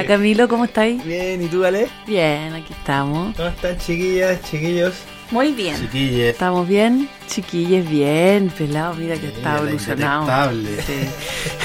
Hola 0.00 0.08
Camilo, 0.08 0.48
¿cómo 0.48 0.64
estáis? 0.64 1.04
Bien, 1.04 1.42
¿y 1.42 1.46
tú, 1.48 1.62
Ale? 1.62 1.86
Bien, 2.06 2.54
aquí 2.54 2.72
estamos. 2.72 3.36
¿Cómo 3.36 3.50
están, 3.50 3.76
chiquillas, 3.76 4.40
chiquillos? 4.44 4.94
Muy 5.30 5.52
bien. 5.52 5.76
Chiquilles. 5.78 6.32
¿Estamos 6.32 6.66
bien? 6.66 7.06
Chiquilles, 7.26 7.86
bien. 7.86 8.48
Pelado, 8.48 8.94
mira 8.94 9.16
que 9.16 9.26
está 9.26 9.52
la 9.52 9.58
evolucionado. 9.58 10.52
indetectable. 10.52 10.82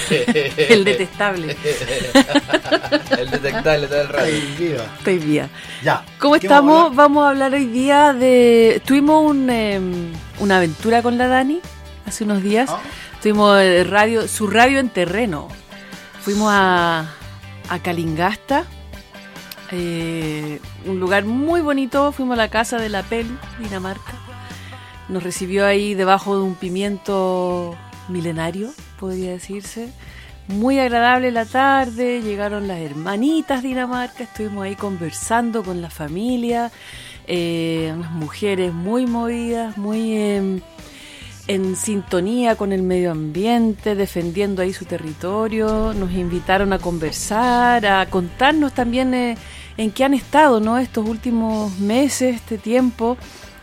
Sí. 0.09 0.15
El 0.73 0.83
detestable. 0.83 1.55
El 3.17 3.31
detectable 3.31 3.87
todo 3.87 4.01
el 4.01 4.09
rato. 4.09 4.27
Viva. 4.59 4.83
Estoy 4.97 5.17
bien. 5.19 5.49
Ya. 5.81 6.03
¿Cómo 6.19 6.37
¿Qué 6.37 6.49
vamos 6.49 6.73
a 6.73 6.79
estamos? 6.81 6.95
Vamos 6.97 7.25
a 7.25 7.29
hablar 7.29 7.53
hoy 7.53 7.67
día 7.67 8.11
de... 8.11 8.81
Tuvimos 8.85 9.31
un, 9.31 9.49
em, 9.49 10.11
una 10.39 10.57
aventura 10.57 11.01
con 11.01 11.17
la 11.17 11.29
Dani 11.29 11.61
hace 12.05 12.25
unos 12.25 12.43
días. 12.43 12.69
Ah. 12.69 12.81
Tuvimos 13.21 13.57
radio, 13.87 14.27
su 14.27 14.47
radio 14.47 14.79
en 14.79 14.89
terreno. 14.89 15.47
Fuimos 16.21 16.49
a, 16.51 17.05
a 17.69 17.79
Calingasta, 17.79 18.65
eh, 19.71 20.59
un 20.85 20.99
lugar 20.99 21.25
muy 21.25 21.61
bonito. 21.61 22.11
Fuimos 22.11 22.35
a 22.35 22.37
la 22.37 22.49
casa 22.49 22.77
de 22.77 22.89
la 22.89 23.03
PEL, 23.03 23.27
Dinamarca. 23.59 24.13
Nos 25.09 25.23
recibió 25.23 25.65
ahí 25.65 25.93
debajo 25.93 26.37
de 26.37 26.43
un 26.43 26.55
pimiento 26.55 27.75
milenario, 28.09 28.71
podría 28.99 29.31
decirse. 29.31 29.91
Muy 30.47 30.79
agradable 30.79 31.31
la 31.31 31.45
tarde, 31.45 32.21
llegaron 32.21 32.67
las 32.67 32.79
hermanitas 32.79 33.63
Dinamarca, 33.63 34.23
estuvimos 34.23 34.65
ahí 34.65 34.75
conversando 34.75 35.63
con 35.63 35.81
la 35.81 35.89
familia, 35.89 36.71
eh, 37.25 37.91
unas 37.95 38.11
mujeres 38.11 38.71
muy 38.71 39.07
movidas, 39.07 39.75
muy 39.77 40.15
em, 40.15 40.61
en 41.47 41.75
sintonía 41.75 42.55
con 42.55 42.71
el 42.71 42.81
medio 42.81 43.11
ambiente, 43.11 43.95
defendiendo 43.95 44.61
ahí 44.61 44.73
su 44.73 44.85
territorio. 44.85 45.93
Nos 45.93 46.11
invitaron 46.13 46.73
a 46.73 46.79
conversar, 46.79 47.85
a 47.85 48.05
contarnos 48.07 48.73
también 48.73 49.13
eh, 49.13 49.37
en 49.77 49.91
qué 49.91 50.03
han 50.03 50.13
estado 50.13 50.59
¿no? 50.59 50.77
estos 50.77 51.07
últimos 51.07 51.77
meses, 51.79 52.35
este 52.35 52.57
tiempo. 52.57 53.17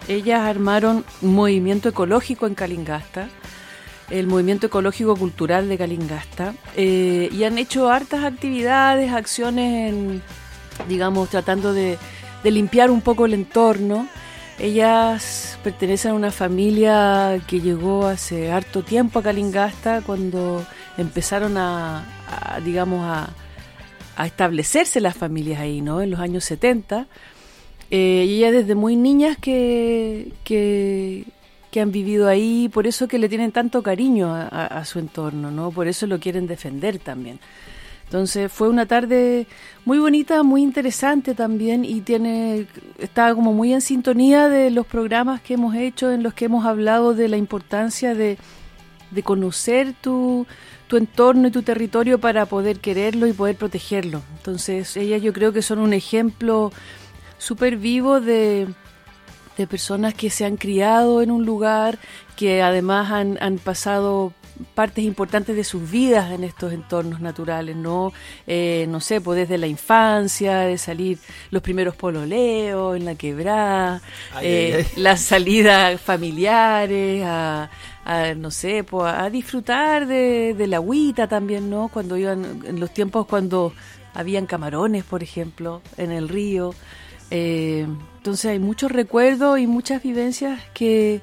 Ellas 0.09 0.41
armaron 0.41 1.05
un 1.23 1.35
movimiento 1.35 1.89
ecológico 1.89 2.47
en 2.47 2.55
Calingasta, 2.55 3.29
el 4.11 4.27
movimiento 4.27 4.67
ecológico 4.67 5.17
cultural 5.17 5.69
de 5.69 5.79
Calingasta, 5.79 6.55
eh, 6.77 7.29
y 7.33 7.45
han 7.45 7.57
hecho 7.57 7.89
hartas 7.89 8.25
actividades, 8.25 9.13
acciones 9.13 9.91
en, 9.91 10.23
digamos, 10.89 11.29
tratando 11.31 11.73
de, 11.73 11.99
de 12.43 12.51
limpiar 12.51 12.91
un 12.91 13.01
poco 13.01 13.27
el 13.27 13.35
entorno. 13.35 14.09
Ellas 14.59 15.59
pertenecen 15.65 16.13
a 16.13 16.15
una 16.15 16.31
familia 16.31 17.41
que 17.49 17.61
llegó 17.61 18.07
hace 18.07 18.53
harto 18.53 18.83
tiempo 18.83 19.19
a 19.19 19.23
Calingasta 19.23 20.03
cuando 20.03 20.65
empezaron 20.97 21.57
a, 21.57 22.05
digamos, 22.65 23.05
a, 23.05 23.31
establecerse 24.25 25.01
las 25.01 25.17
familias 25.17 25.61
ahí, 25.61 25.81
¿no? 25.81 26.01
En 26.01 26.11
los 26.11 26.21
años 26.21 26.45
70. 26.45 27.07
Eh, 27.91 28.25
y 28.29 28.39
ellas 28.39 28.53
desde 28.53 28.75
muy 28.75 28.95
niñas 28.95 29.37
que, 29.37 30.33
que, 30.45 31.25
han 31.81 31.91
vivido 31.91 32.29
ahí, 32.29 32.69
por 32.73 32.87
eso 32.87 33.09
que 33.09 33.19
le 33.19 33.29
tienen 33.29 33.51
tanto 33.53 33.83
cariño 33.83 34.33
a, 34.35 34.43
a- 34.43 34.67
a 34.67 34.85
su 34.85 34.99
entorno, 34.99 35.51
¿no? 35.51 35.71
Por 35.73 35.89
eso 35.89 36.07
lo 36.07 36.21
quieren 36.21 36.47
defender 36.47 36.99
también. 36.99 37.41
Entonces 38.13 38.53
fue 38.53 38.69
una 38.69 38.85
tarde 38.85 39.47
muy 39.87 39.99
bonita, 39.99 40.43
muy 40.43 40.61
interesante 40.61 41.35
también 41.35 41.83
y 41.83 42.03
tiene 42.03 42.67
está 42.99 43.35
como 43.35 43.55
muy 43.55 43.73
en 43.73 43.81
sintonía 43.81 44.51
de 44.51 44.71
los 44.71 44.87
programas 44.87 45.41
que 45.41 45.55
hemos 45.55 45.75
hecho 45.75 46.13
en 46.13 46.23
los 46.23 46.35
que 46.35 46.45
hemos 46.45 46.67
hablado 46.67 47.15
de 47.15 47.29
la 47.29 47.39
importancia 47.39 48.15
de, 48.15 48.37
de 49.13 49.23
conocer 49.23 49.95
tu, 49.99 50.47
tu 50.89 50.99
entorno 50.99 51.49
y 51.49 51.51
tu 51.51 51.63
territorio 51.63 52.21
para 52.21 52.45
poder 52.45 52.81
quererlo 52.81 53.27
y 53.27 53.33
poder 53.33 53.57
protegerlo. 53.57 54.21
Entonces 54.37 54.95
ellas 54.99 55.23
yo 55.23 55.33
creo 55.33 55.55
que 55.55 55.63
son 55.63 55.79
un 55.79 55.95
ejemplo 55.95 56.71
súper 57.39 57.79
vivo 57.79 58.21
de, 58.21 58.69
de 59.57 59.67
personas 59.67 60.13
que 60.13 60.29
se 60.29 60.45
han 60.45 60.59
criado 60.59 61.23
en 61.23 61.31
un 61.31 61.47
lugar, 61.47 61.99
que 62.37 62.61
además 62.61 63.11
han, 63.11 63.39
han 63.41 63.57
pasado 63.57 64.35
partes 64.75 65.05
importantes 65.05 65.57
de 65.57 65.65
sus 65.65 65.91
vidas 65.91 66.33
en 66.33 66.45
estos 66.45 66.73
entornos 66.73 67.21
naturales, 67.21 67.77
¿no? 67.77 68.13
Eh, 68.47 68.87
no 68.89 69.01
sé, 69.01 69.21
pues 69.21 69.39
desde 69.39 69.59
la 69.59 69.67
infancia, 69.67 70.61
de 70.61 70.79
salir 70.79 71.19
los 71.51 71.63
primeros 71.63 71.97
pololeos 71.97 72.97
en 72.97 73.05
la 73.05 73.15
quebrada, 73.15 74.03
eh, 74.41 74.87
las 74.97 75.21
salidas 75.21 76.01
familiares, 76.01 77.23
a, 77.25 77.71
a, 78.05 78.35
no 78.35 78.51
sé, 78.51 78.85
pues 78.85 79.13
a 79.13 79.29
disfrutar 79.31 80.07
de, 80.07 80.55
de 80.55 80.67
la 80.67 80.77
agüita 80.77 81.29
también, 81.29 81.71
¿no? 81.71 81.89
Cuando 81.89 82.17
iban, 82.17 82.63
en 82.67 82.81
los 82.81 82.93
tiempos 82.93 83.27
cuando 83.27 83.73
habían 84.15 84.47
camarones, 84.47 85.05
por 85.05 85.23
ejemplo, 85.23 85.83
en 85.97 86.13
el 86.13 86.29
río. 86.29 86.75
Eh, 87.31 87.87
entonces 88.19 88.51
hay 88.51 88.59
muchos 88.59 88.93
recuerdos 88.93 89.59
y 89.59 89.67
muchas 89.67 90.03
vivencias 90.03 90.61
que, 90.75 91.23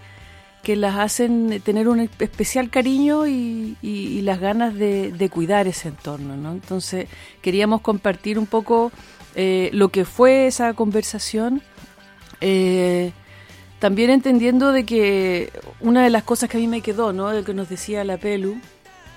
que 0.64 0.75
las 0.75 0.97
hacen 0.97 1.62
tener 1.64 1.88
un 1.88 2.00
especial 2.02 2.70
cariño 2.70 3.28
y, 3.28 3.78
y- 3.81 4.22
las 4.22 4.40
ganas 4.40 4.75
de, 4.75 5.30
cuidar 5.31 5.68
ese 5.68 5.88
entorno. 5.90 6.36
¿no? 6.36 6.52
Entonces 6.52 7.08
queríamos 7.42 7.81
compartir 7.81 8.38
un 8.38 8.46
poco 8.46 8.92
eh, 9.36 9.69
lo 9.74 9.90
que 9.90 10.03
fue 10.06 10.48
esa 10.48 10.74
conversación. 10.74 11.62
eh, 12.42 13.12
también 13.80 14.09
entendiendo 14.09 14.74
de 14.74 14.84
que 14.86 15.53
una 15.80 16.03
de 16.03 16.09
las 16.09 16.24
cosas 16.24 16.50
que 16.50 16.58
a 16.58 16.59
mí 16.59 16.68
me 16.68 16.81
quedó, 16.81 17.14
¿no? 17.14 17.30
De 17.30 17.46
que 17.46 17.53
nos 17.53 17.69
decía 17.69 18.03
la 18.03 18.18
Pelu, 18.18 18.58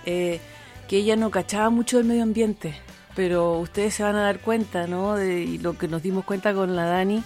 eh, 0.07 0.39
que 0.87 0.99
ella 0.99 1.17
no 1.17 1.31
cachaba 1.33 1.69
mucho 1.69 1.97
del 1.97 2.07
medio 2.07 2.23
ambiente, 2.23 2.77
pero 3.17 3.59
ustedes 3.59 3.95
se 3.95 4.05
van 4.05 4.15
a 4.15 4.23
dar 4.23 4.39
cuenta, 4.39 4.87
¿no? 4.87 5.17
De 5.17 5.43
y 5.43 5.59
lo 5.59 5.77
que 5.77 5.89
nos 5.89 6.01
dimos 6.05 6.25
cuenta 6.25 6.55
con 6.55 6.77
la 6.77 6.85
Dani, 6.85 7.25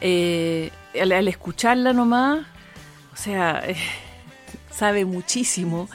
al, 0.00 1.10
al 1.12 1.26
escucharla 1.26 1.92
nomás, 1.92 2.46
sea, 3.18 3.62
sabe 4.70 5.04
muchísimo 5.04 5.88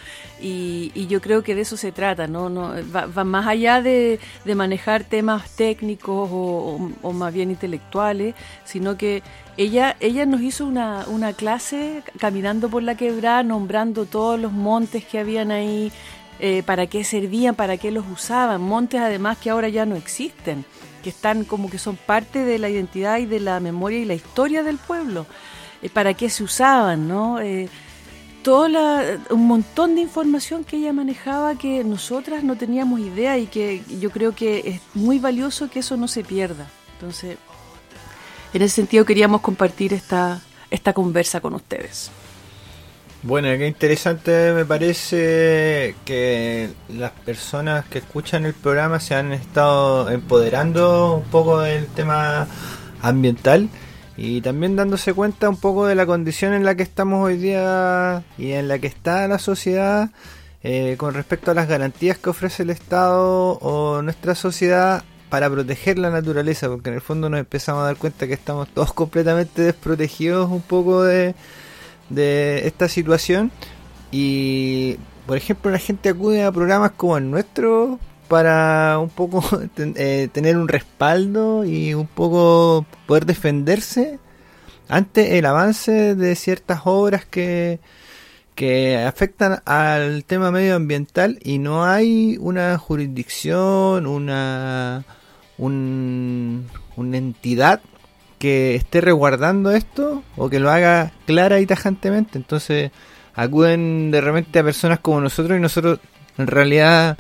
y, 0.44 1.07
yo 1.07 1.22
creo 1.22 1.41
que 1.41 1.56
de 1.56 1.61
eso 1.61 1.78
se 1.78 1.94
trata, 1.94 2.28
¿no? 2.28 2.50
no 2.50 2.73
va, 2.94 3.06
va 3.06 3.23
más 3.23 3.47
allá 3.47 3.81
de, 3.81 4.19
manejar 4.56 5.06
temas 5.06 5.50
técnicos 5.56 6.29
o, 6.31 7.13
más 7.13 7.34
bien 7.34 7.50
intelectuales, 7.50 8.35
sino 8.66 8.97
que 8.97 9.23
ella, 9.56 9.95
ella 10.01 10.25
nos 10.25 10.41
hizo 10.41 10.66
una, 10.66 11.06
una 11.07 11.31
clase 11.31 12.03
caminando 12.19 12.69
por 12.69 12.84
la 12.84 12.95
quebrada, 12.95 13.44
nombrando 13.44 14.05
todos 14.05 14.38
los 14.40 14.51
montes 14.51 15.05
que 15.05 15.19
habían 15.19 15.51
ahí, 15.51 15.91
eh, 16.40 16.61
para 16.63 16.88
qué 16.88 17.05
servían, 17.05 17.55
para 17.55 17.78
qué 17.78 17.91
los 17.91 18.05
usaban, 18.11 18.61
montes 18.61 19.00
además 19.00 19.38
que 19.38 19.50
ahora 19.50 19.69
ya 19.69 19.85
no 19.85 19.95
existen, 19.95 20.66
que 21.03 21.09
están 21.09 21.45
como 21.45 21.69
que 21.69 21.78
son 21.78 21.95
parte 21.95 22.44
de 22.44 22.59
la 22.59 22.69
identidad 22.69 23.19
y 23.19 23.25
de 23.25 23.40
la 23.40 23.61
memoria 23.61 24.00
y 24.00 24.05
la 24.05 24.16
historia 24.16 24.63
del 24.63 24.78
pueblo, 24.78 25.25
para 25.89 26.13
qué 26.13 26.29
se 26.29 26.44
usaban, 26.44 27.07
¿no? 27.07 27.39
Eh, 27.39 27.67
toda 28.44 28.67
la- 28.69 29.19
un 29.29 29.47
montón 29.47 29.95
de 29.95 30.01
información 30.01 30.63
que 30.63 30.77
ella 30.77 30.91
manejaba 30.94 31.55
que 31.55 31.83
nosotras 31.83 32.44
no 32.44 32.55
teníamos 32.57 32.99
idea 32.99 33.38
y 33.38 33.47
que 33.47 33.81
yo 34.01 34.09
creo 34.11 34.35
que 34.35 34.59
es 34.66 34.81
muy 34.93 35.19
valioso 35.19 35.69
que 35.69 35.79
eso 35.79 35.96
no 35.97 36.08
se 36.08 36.23
pierda. 36.23 36.67
Entonces, 36.93 37.37
en 38.53 38.61
ese 38.61 38.75
sentido 38.75 39.05
queríamos 39.05 39.41
compartir 39.41 39.93
esta, 39.93 40.41
esta 40.69 40.93
conversa 40.93 41.40
con 41.40 41.53
ustedes. 41.53 42.11
Bueno, 43.25 43.47
qué 43.58 43.67
interesante 43.67 44.52
me 44.53 44.66
parece 44.66 45.96
que 46.03 46.69
las 46.90 47.11
personas 47.11 47.85
que 47.85 47.99
escuchan 47.99 48.46
el 48.46 48.53
programa 48.53 48.99
se 48.99 49.16
han 49.16 49.31
estado 49.31 50.09
empoderando 50.09 51.16
un 51.16 51.23
poco 51.31 51.61
del 51.61 51.87
tema 51.87 52.47
ambiental 53.02 53.69
y 54.15 54.41
también 54.41 54.75
dándose 54.75 55.13
cuenta 55.13 55.49
un 55.49 55.57
poco 55.57 55.87
de 55.87 55.95
la 55.95 56.05
condición 56.05 56.53
en 56.53 56.65
la 56.65 56.75
que 56.75 56.83
estamos 56.83 57.25
hoy 57.25 57.37
día 57.37 58.23
y 58.37 58.51
en 58.51 58.67
la 58.67 58.79
que 58.79 58.87
está 58.87 59.27
la 59.27 59.39
sociedad 59.39 60.11
eh, 60.61 60.95
con 60.97 61.13
respecto 61.13 61.51
a 61.51 61.53
las 61.53 61.67
garantías 61.67 62.17
que 62.17 62.29
ofrece 62.29 62.63
el 62.63 62.69
Estado 62.69 63.57
o 63.59 64.01
nuestra 64.01 64.35
sociedad 64.35 65.03
para 65.29 65.49
proteger 65.49 65.97
la 65.97 66.11
naturaleza, 66.11 66.69
porque 66.69 66.89
en 66.89 66.95
el 66.95 67.01
fondo 67.01 67.27
nos 67.27 67.39
empezamos 67.39 67.81
a 67.81 67.85
dar 67.87 67.97
cuenta 67.97 68.27
que 68.27 68.33
estamos 68.33 68.69
todos 68.69 68.93
completamente 68.93 69.63
desprotegidos 69.63 70.49
un 70.51 70.61
poco 70.61 71.03
de, 71.03 71.35
de 72.09 72.67
esta 72.67 72.87
situación. 72.87 73.51
Y 74.11 74.97
por 75.25 75.37
ejemplo 75.37 75.71
la 75.71 75.79
gente 75.79 76.09
acude 76.09 76.43
a 76.43 76.51
programas 76.51 76.91
como 76.91 77.17
el 77.17 77.31
nuestro 77.31 77.99
para 78.28 78.99
un 78.99 79.09
poco 79.09 79.43
eh, 79.78 80.29
tener 80.31 80.58
un 80.58 80.67
respaldo 80.67 81.66
y 81.66 81.93
un 81.93 82.08
poco 82.08 82.85
poder 83.05 83.25
defenderse 83.25 84.20
ante 84.90 85.37
el 85.37 85.46
avance 85.46 86.16
de 86.16 86.35
ciertas 86.35 86.81
obras 86.85 87.25
que, 87.25 87.79
que 88.55 88.97
afectan 88.97 89.61
al 89.66 90.25
tema 90.25 90.52
medioambiental 90.52 91.40
y 91.41 91.58
no 91.58 91.85
hay 91.85 92.37
una 92.40 92.78
jurisdicción, 92.78 94.05
una, 94.05 95.05
un, 95.58 96.67
una 96.96 97.17
entidad 97.17 97.81
que 98.40 98.75
esté 98.75 98.99
resguardando 98.99 99.72
esto 99.72 100.22
o 100.35 100.49
que 100.49 100.59
lo 100.59 100.70
haga 100.70 101.14
clara 101.25 101.61
y 101.61 101.66
tajantemente. 101.66 102.37
Entonces 102.37 102.91
acuden 103.35 104.11
de 104.11 104.22
repente 104.22 104.59
a 104.59 104.64
personas 104.64 104.99
como 104.99 105.22
nosotros 105.22 105.58
y 105.58 105.61
nosotros 105.61 105.99
en 106.37 106.47
realidad 106.47 107.17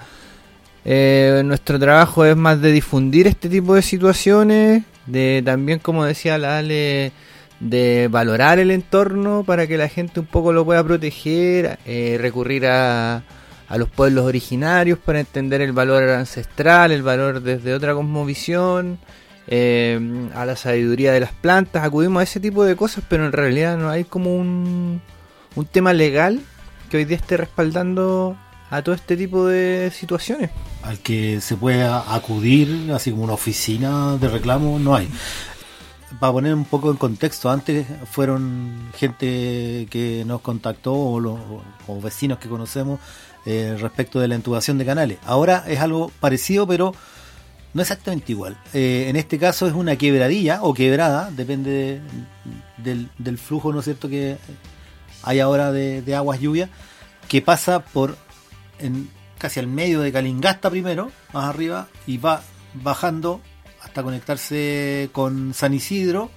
eh, 0.85 1.41
nuestro 1.45 1.79
trabajo 1.79 2.25
es 2.25 2.35
más 2.35 2.61
de 2.61 2.71
difundir 2.71 3.27
este 3.27 3.49
tipo 3.49 3.75
de 3.75 3.81
situaciones, 3.81 4.83
de 5.05 5.41
también 5.45 5.79
como 5.79 6.05
decía 6.05 6.37
la 6.37 6.57
Ale, 6.57 7.11
de 7.59 8.09
valorar 8.11 8.59
el 8.59 8.71
entorno 8.71 9.43
para 9.45 9.67
que 9.67 9.77
la 9.77 9.87
gente 9.87 10.19
un 10.19 10.25
poco 10.25 10.51
lo 10.51 10.65
pueda 10.65 10.83
proteger, 10.83 11.79
eh, 11.85 12.17
recurrir 12.19 12.67
a, 12.67 13.23
a 13.69 13.77
los 13.77 13.89
pueblos 13.89 14.25
originarios 14.25 14.99
para 14.99 15.19
entender 15.19 15.61
el 15.61 15.71
valor 15.71 16.03
ancestral, 16.09 16.91
el 16.91 17.03
valor 17.03 17.41
desde 17.41 17.73
otra 17.73 17.93
cosmovisión, 17.93 18.99
eh, 19.47 19.99
a 20.35 20.45
la 20.45 20.55
sabiduría 20.55 21.11
de 21.11 21.19
las 21.19 21.31
plantas, 21.31 21.83
acudimos 21.83 22.21
a 22.21 22.23
ese 22.23 22.39
tipo 22.39 22.63
de 22.63 22.75
cosas, 22.75 23.03
pero 23.07 23.25
en 23.25 23.31
realidad 23.31 23.77
no 23.77 23.89
hay 23.89 24.03
como 24.03 24.35
un, 24.35 25.01
un 25.55 25.65
tema 25.65 25.93
legal 25.93 26.41
que 26.89 26.97
hoy 26.97 27.05
día 27.05 27.17
esté 27.17 27.37
respaldando 27.37 28.37
a 28.73 28.81
todo 28.81 28.95
este 28.95 29.15
tipo 29.15 29.45
de 29.45 29.91
situaciones. 29.93 30.49
Al 30.81 30.97
que 30.97 31.41
se 31.41 31.55
pueda 31.55 32.15
acudir, 32.15 32.91
así 32.91 33.11
como 33.11 33.23
una 33.23 33.33
oficina 33.33 34.17
de 34.17 34.27
reclamo, 34.27 34.79
no 34.79 34.95
hay. 34.95 35.07
Para 36.19 36.33
poner 36.33 36.55
un 36.55 36.65
poco 36.65 36.89
en 36.89 36.97
contexto, 36.97 37.51
antes 37.51 37.85
fueron 38.09 38.89
gente 38.95 39.87
que 39.91 40.23
nos 40.25 40.41
contactó 40.41 40.93
o, 40.93 41.19
los, 41.19 41.37
vecinos 42.01 42.39
que 42.39 42.49
conocemos 42.49 42.99
eh, 43.45 43.77
respecto 43.79 44.19
de 44.19 44.27
la 44.27 44.35
intubación 44.35 44.79
de 44.79 44.85
canales. 44.85 45.19
Ahora 45.23 45.65
es 45.67 45.79
algo 45.79 46.11
parecido, 46.19 46.65
pero 46.65 46.95
no 47.75 47.81
exactamente 47.83 48.31
igual. 48.31 48.57
Eh, 48.73 49.05
en 49.07 49.17
este 49.17 49.37
caso 49.37 49.67
es 49.67 49.73
una 49.73 49.97
quebradilla 49.97 50.63
o 50.63 50.73
quebrada, 50.73 51.29
depende 51.29 51.69
de, 51.69 52.01
del, 52.77 53.09
del, 53.19 53.37
flujo, 53.37 53.71
¿no 53.71 53.79
es 53.79 53.85
cierto?, 53.85 54.09
que 54.09 54.37
hay 55.21 55.39
ahora 55.41 55.71
de, 55.71 56.01
de 56.01 56.15
aguas 56.15 56.39
lluvias, 56.39 56.71
que 57.27 57.41
pasa 57.41 57.79
por 57.79 58.17
casi 59.37 59.59
al 59.59 59.67
medio 59.67 60.01
de 60.01 60.11
Calingasta 60.11 60.69
primero, 60.69 61.11
más 61.33 61.45
arriba, 61.45 61.87
y 62.07 62.17
va 62.17 62.41
bajando 62.73 63.41
hasta 63.81 64.03
conectarse 64.03 65.09
con 65.11 65.53
San 65.53 65.73
Isidro, 65.73 66.31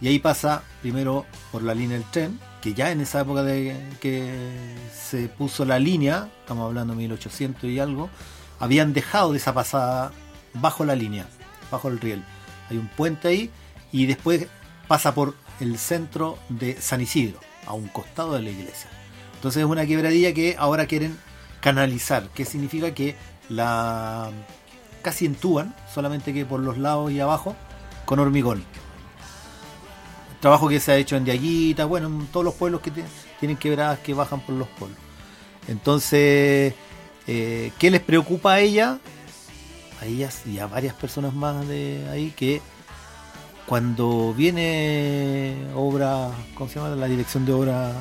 y 0.00 0.08
ahí 0.08 0.18
pasa 0.18 0.62
primero 0.80 1.26
por 1.52 1.62
la 1.62 1.74
línea 1.74 1.98
del 1.98 2.10
tren, 2.10 2.40
que 2.62 2.74
ya 2.74 2.90
en 2.90 3.00
esa 3.00 3.20
época 3.20 3.42
de 3.42 3.76
que 4.00 4.32
se 4.94 5.28
puso 5.28 5.64
la 5.64 5.78
línea, 5.78 6.28
estamos 6.40 6.66
hablando 6.66 6.94
de 6.94 6.98
1800 7.00 7.64
y 7.64 7.78
algo, 7.78 8.10
habían 8.58 8.92
dejado 8.92 9.32
de 9.32 9.38
esa 9.38 9.52
pasada 9.52 10.12
bajo 10.54 10.84
la 10.84 10.94
línea, 10.94 11.26
bajo 11.70 11.88
el 11.88 12.00
riel. 12.00 12.22
Hay 12.70 12.78
un 12.78 12.88
puente 12.88 13.28
ahí 13.28 13.50
y 13.92 14.06
después 14.06 14.46
pasa 14.88 15.14
por 15.14 15.34
el 15.60 15.78
centro 15.78 16.38
de 16.48 16.80
San 16.80 17.00
Isidro, 17.00 17.40
a 17.66 17.74
un 17.74 17.88
costado 17.88 18.34
de 18.34 18.42
la 18.42 18.50
iglesia. 18.50 18.90
Entonces 19.34 19.62
es 19.62 19.68
una 19.68 19.86
quebradilla 19.86 20.32
que 20.34 20.56
ahora 20.58 20.86
quieren 20.86 21.16
canalizar, 21.60 22.28
que 22.30 22.44
significa 22.44 22.92
que 22.94 23.16
la 23.48 24.30
casi 25.02 25.26
entúan, 25.26 25.74
solamente 25.92 26.32
que 26.32 26.44
por 26.44 26.60
los 26.60 26.78
lados 26.78 27.10
y 27.10 27.20
abajo, 27.20 27.56
con 28.04 28.18
hormigón. 28.18 28.64
Trabajo 30.40 30.68
que 30.68 30.80
se 30.80 30.92
ha 30.92 30.96
hecho 30.96 31.16
en 31.16 31.24
Diaguita, 31.24 31.84
bueno, 31.84 32.08
en 32.08 32.26
todos 32.28 32.44
los 32.44 32.54
pueblos 32.54 32.80
que 32.80 32.92
tienen 33.38 33.56
quebradas 33.56 33.98
que 33.98 34.14
bajan 34.14 34.40
por 34.40 34.54
los 34.54 34.68
pueblos. 34.68 34.98
Entonces, 35.68 36.74
eh, 37.26 37.72
¿qué 37.78 37.90
les 37.90 38.00
preocupa 38.00 38.54
a 38.54 38.60
ella? 38.60 38.98
A 40.00 40.06
ellas 40.06 40.46
y 40.46 40.58
a 40.58 40.66
varias 40.66 40.94
personas 40.94 41.34
más 41.34 41.68
de 41.68 42.08
ahí 42.10 42.32
que 42.34 42.62
cuando 43.66 44.32
viene 44.34 45.54
obra, 45.74 46.30
¿cómo 46.54 46.70
se 46.70 46.76
llama? 46.80 46.96
La 46.96 47.06
dirección 47.06 47.44
de 47.44 47.52
obra 47.52 47.92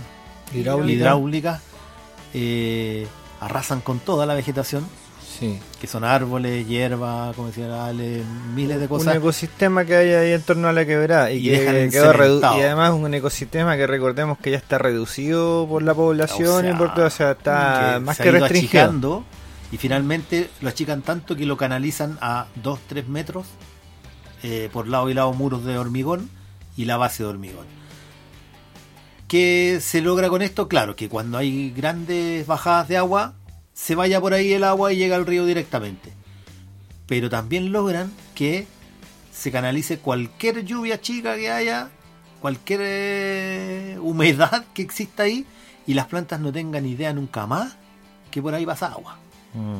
hidráulica, 0.53 0.93
hidráulica 0.93 1.61
eh, 2.33 3.07
arrasan 3.39 3.81
con 3.81 3.99
toda 3.99 4.25
la 4.25 4.33
vegetación. 4.35 4.85
Sí. 5.39 5.57
Que 5.79 5.87
son 5.87 6.03
árboles, 6.03 6.67
hierba, 6.67 7.31
como 7.33 7.47
decía 7.47 7.85
Ale, 7.85 8.23
miles 8.55 8.79
de 8.79 8.87
cosas. 8.89 9.07
Un 9.13 9.19
ecosistema 9.21 9.85
que 9.85 9.95
hay 9.95 10.09
ahí 10.11 10.31
en 10.33 10.41
torno 10.41 10.67
a 10.67 10.73
la 10.73 10.85
quebrada 10.85 11.31
y, 11.31 11.37
Y 11.37 11.43
que 11.51 11.59
dejan 11.61 11.89
quedó 11.91 12.11
redu- 12.11 12.23
encementado. 12.25 12.57
y 12.57 12.61
además 12.61 12.91
un 12.91 13.13
ecosistema 13.13 13.77
que 13.77 13.87
recordemos 13.87 14.37
que 14.39 14.51
ya 14.51 14.57
está 14.57 14.77
reducido 14.79 15.65
por 15.69 15.81
la 15.81 15.93
población 15.93 16.49
O 16.49 16.59
sea, 16.61 16.71
y 16.71 16.73
por 16.73 16.93
todo, 16.93 17.05
o 17.05 17.09
sea, 17.09 17.31
está 17.31 17.93
que 17.95 17.99
más 18.01 18.17
se 18.17 18.23
que 18.23 18.31
restringido. 18.31 19.23
y 19.71 19.77
finalmente 19.77 20.49
lo 20.59 20.67
achican 20.69 21.03
tanto 21.03 21.37
que 21.37 21.45
lo 21.45 21.55
canalizan 21.55 22.17
a 22.19 22.47
2-3 22.61 23.05
metros 23.07 23.45
eh, 24.43 24.69
por 24.73 24.87
lado 24.89 25.09
y 25.09 25.13
lado 25.13 25.31
muros 25.33 25.63
de 25.63 25.77
hormigón 25.77 26.29
y 26.75 26.83
la 26.85 26.97
base 26.97 27.23
de 27.23 27.29
hormigón. 27.29 27.65
¿Qué 29.29 29.77
se 29.79 30.01
logra 30.01 30.27
con 30.27 30.41
esto? 30.41 30.67
Claro, 30.67 30.95
que 30.95 31.07
cuando 31.07 31.37
hay 31.37 31.69
grandes 31.69 32.47
bajadas 32.47 32.87
de 32.87 32.97
agua, 32.97 33.35
se 33.73 33.93
vaya 33.93 34.19
por 34.19 34.33
ahí 34.33 34.53
el 34.53 34.63
agua 34.63 34.91
y 34.91 34.97
llega 34.97 35.15
al 35.15 35.27
río 35.27 35.45
directamente. 35.45 36.11
Pero 37.05 37.29
también 37.29 37.71
logran 37.71 38.11
que 38.33 38.65
se 39.31 39.51
canalice 39.51 39.99
cualquier 39.99 40.65
lluvia 40.65 40.99
chica 40.99 41.35
que 41.35 41.51
haya, 41.51 41.91
cualquier 42.41 42.79
eh, 42.83 43.97
humedad 44.01 44.65
que 44.73 44.81
exista 44.81 45.23
ahí, 45.23 45.45
y 45.85 45.93
las 45.93 46.07
plantas 46.07 46.39
no 46.39 46.51
tengan 46.51 46.87
idea 46.87 47.13
nunca 47.13 47.45
más 47.45 47.77
que 48.31 48.41
por 48.41 48.55
ahí 48.55 48.65
pasa 48.65 48.87
agua. 48.87 49.19
Mm. 49.53 49.77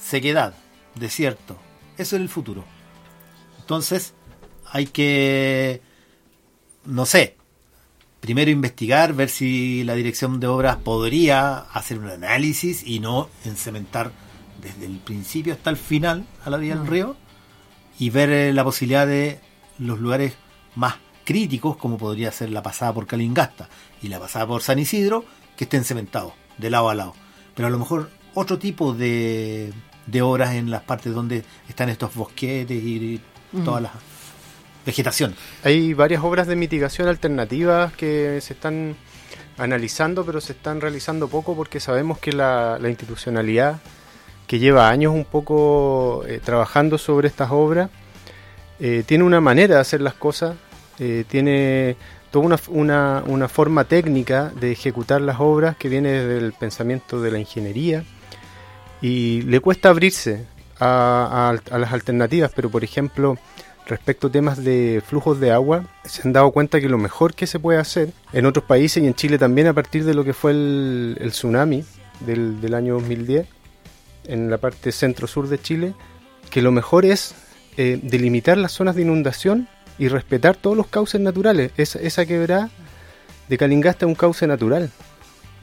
Sequedad, 0.00 0.54
desierto. 0.94 1.56
Eso 1.96 2.14
es 2.14 2.22
el 2.22 2.28
futuro. 2.28 2.64
Entonces, 3.58 4.14
hay 4.70 4.86
que, 4.86 5.82
no 6.84 7.06
sé, 7.06 7.37
primero 8.20 8.50
investigar, 8.50 9.14
ver 9.14 9.28
si 9.28 9.84
la 9.84 9.94
dirección 9.94 10.40
de 10.40 10.46
obras 10.46 10.76
podría 10.76 11.58
hacer 11.58 11.98
un 11.98 12.08
análisis 12.08 12.86
y 12.86 13.00
no 13.00 13.28
encementar 13.44 14.12
desde 14.60 14.86
el 14.86 14.98
principio 14.98 15.54
hasta 15.54 15.70
el 15.70 15.76
final 15.76 16.24
a 16.44 16.50
la 16.50 16.56
vía 16.56 16.76
del 16.76 16.86
río 16.86 17.16
y 17.98 18.10
ver 18.10 18.30
eh, 18.30 18.52
la 18.52 18.64
posibilidad 18.64 19.06
de 19.06 19.40
los 19.78 20.00
lugares 20.00 20.34
más 20.74 20.96
críticos, 21.24 21.76
como 21.76 21.98
podría 21.98 22.32
ser 22.32 22.50
la 22.50 22.62
pasada 22.62 22.92
por 22.92 23.06
Calingasta 23.06 23.68
y 24.02 24.08
la 24.08 24.18
pasada 24.18 24.46
por 24.46 24.62
San 24.62 24.78
Isidro, 24.78 25.24
que 25.56 25.64
estén 25.64 25.84
cementados 25.84 26.32
de 26.56 26.70
lado 26.70 26.88
a 26.88 26.94
lado. 26.94 27.14
Pero 27.54 27.68
a 27.68 27.70
lo 27.70 27.78
mejor 27.78 28.10
otro 28.34 28.58
tipo 28.58 28.94
de, 28.94 29.72
de 30.06 30.22
obras 30.22 30.54
en 30.54 30.70
las 30.70 30.82
partes 30.82 31.12
donde 31.12 31.44
están 31.68 31.88
estos 31.88 32.14
bosquetes 32.14 32.82
y 32.82 33.20
toda 33.64 33.80
la 33.80 33.92
vegetación. 34.88 35.34
Hay 35.64 35.94
varias 35.94 36.22
obras 36.24 36.46
de 36.46 36.56
mitigación 36.56 37.08
alternativas 37.08 37.92
que 37.92 38.40
se 38.40 38.54
están 38.54 38.96
analizando, 39.58 40.24
pero 40.24 40.40
se 40.40 40.52
están 40.52 40.80
realizando 40.80 41.28
poco 41.28 41.54
porque 41.54 41.78
sabemos 41.80 42.18
que 42.18 42.32
la, 42.32 42.78
institucionalidad 42.88 43.80
que 44.46 44.58
lleva 44.58 44.88
años 44.88 45.12
un 45.14 45.24
poco 45.26 46.24
eh, 46.26 46.40
trabajando 46.42 46.96
sobre 46.96 47.28
estas 47.28 47.50
obras 47.50 47.90
eh, 48.80 49.02
tiene 49.06 49.24
una 49.24 49.40
manera 49.40 49.74
de 49.74 49.80
hacer 49.80 50.00
las 50.00 50.14
cosas, 50.14 50.56
eh, 50.98 51.24
tiene 51.28 51.96
toda 52.30 52.46
una, 52.46 52.58
una, 52.68 53.22
una 53.26 53.48
forma 53.48 53.84
técnica 53.84 54.50
de 54.60 54.72
ejecutar 54.72 55.20
las 55.20 55.36
obras 55.40 55.76
que 55.76 55.88
viene 55.88 56.10
desde 56.12 56.38
el 56.46 56.52
pensamiento 56.52 57.20
de 57.20 57.30
la 57.30 57.38
ingeniería 57.38 58.04
y 59.02 59.42
le 59.42 59.60
cuesta 59.60 59.88
abrirse 59.90 60.46
a- 60.80 61.52
a 61.70 61.78
las 61.78 61.92
alternativas, 61.92 62.52
pero 62.54 62.70
por 62.70 62.84
ejemplo, 62.84 63.36
respecto 63.88 64.26
a 64.26 64.30
temas 64.30 64.62
de 64.62 65.02
flujos 65.04 65.40
de 65.40 65.50
agua, 65.50 65.84
se 66.04 66.22
han 66.22 66.32
dado 66.32 66.52
cuenta 66.52 66.80
que 66.80 66.88
lo 66.88 66.98
mejor 66.98 67.34
que 67.34 67.46
se 67.46 67.58
puede 67.58 67.78
hacer 67.78 68.12
en 68.32 68.46
otros 68.46 68.64
países 68.64 69.02
y 69.02 69.06
en 69.06 69.14
Chile 69.14 69.38
también 69.38 69.66
a 69.66 69.72
partir 69.72 70.04
de 70.04 70.14
lo 70.14 70.24
que 70.24 70.34
fue 70.34 70.52
el, 70.52 71.30
tsunami 71.30 71.84
del, 72.20 72.60
del 72.60 72.74
año 72.74 72.94
2010, 72.94 73.46
en 74.26 74.50
la 74.50 74.58
parte 74.58 74.92
centro-sur 74.92 75.48
de 75.48 75.58
Chile, 75.58 75.94
que 76.50 76.62
lo 76.62 76.70
mejor 76.70 77.06
es 77.06 77.34
eh, 77.78 77.98
delimitar 78.02 78.58
las 78.58 78.72
zonas 78.72 78.94
de 78.94 79.02
inundación 79.02 79.68
y 79.98 80.08
respetar 80.08 80.54
todos 80.54 80.76
los 80.76 80.86
cauces 80.86 81.20
naturales. 81.20 81.72
Esa, 81.76 81.98
esa 82.00 82.26
quebrada 82.26 82.70
de 83.48 83.58
Calingasta 83.58 84.04
es 84.04 84.08
un 84.08 84.14
cauce 84.14 84.46
natural 84.46 84.90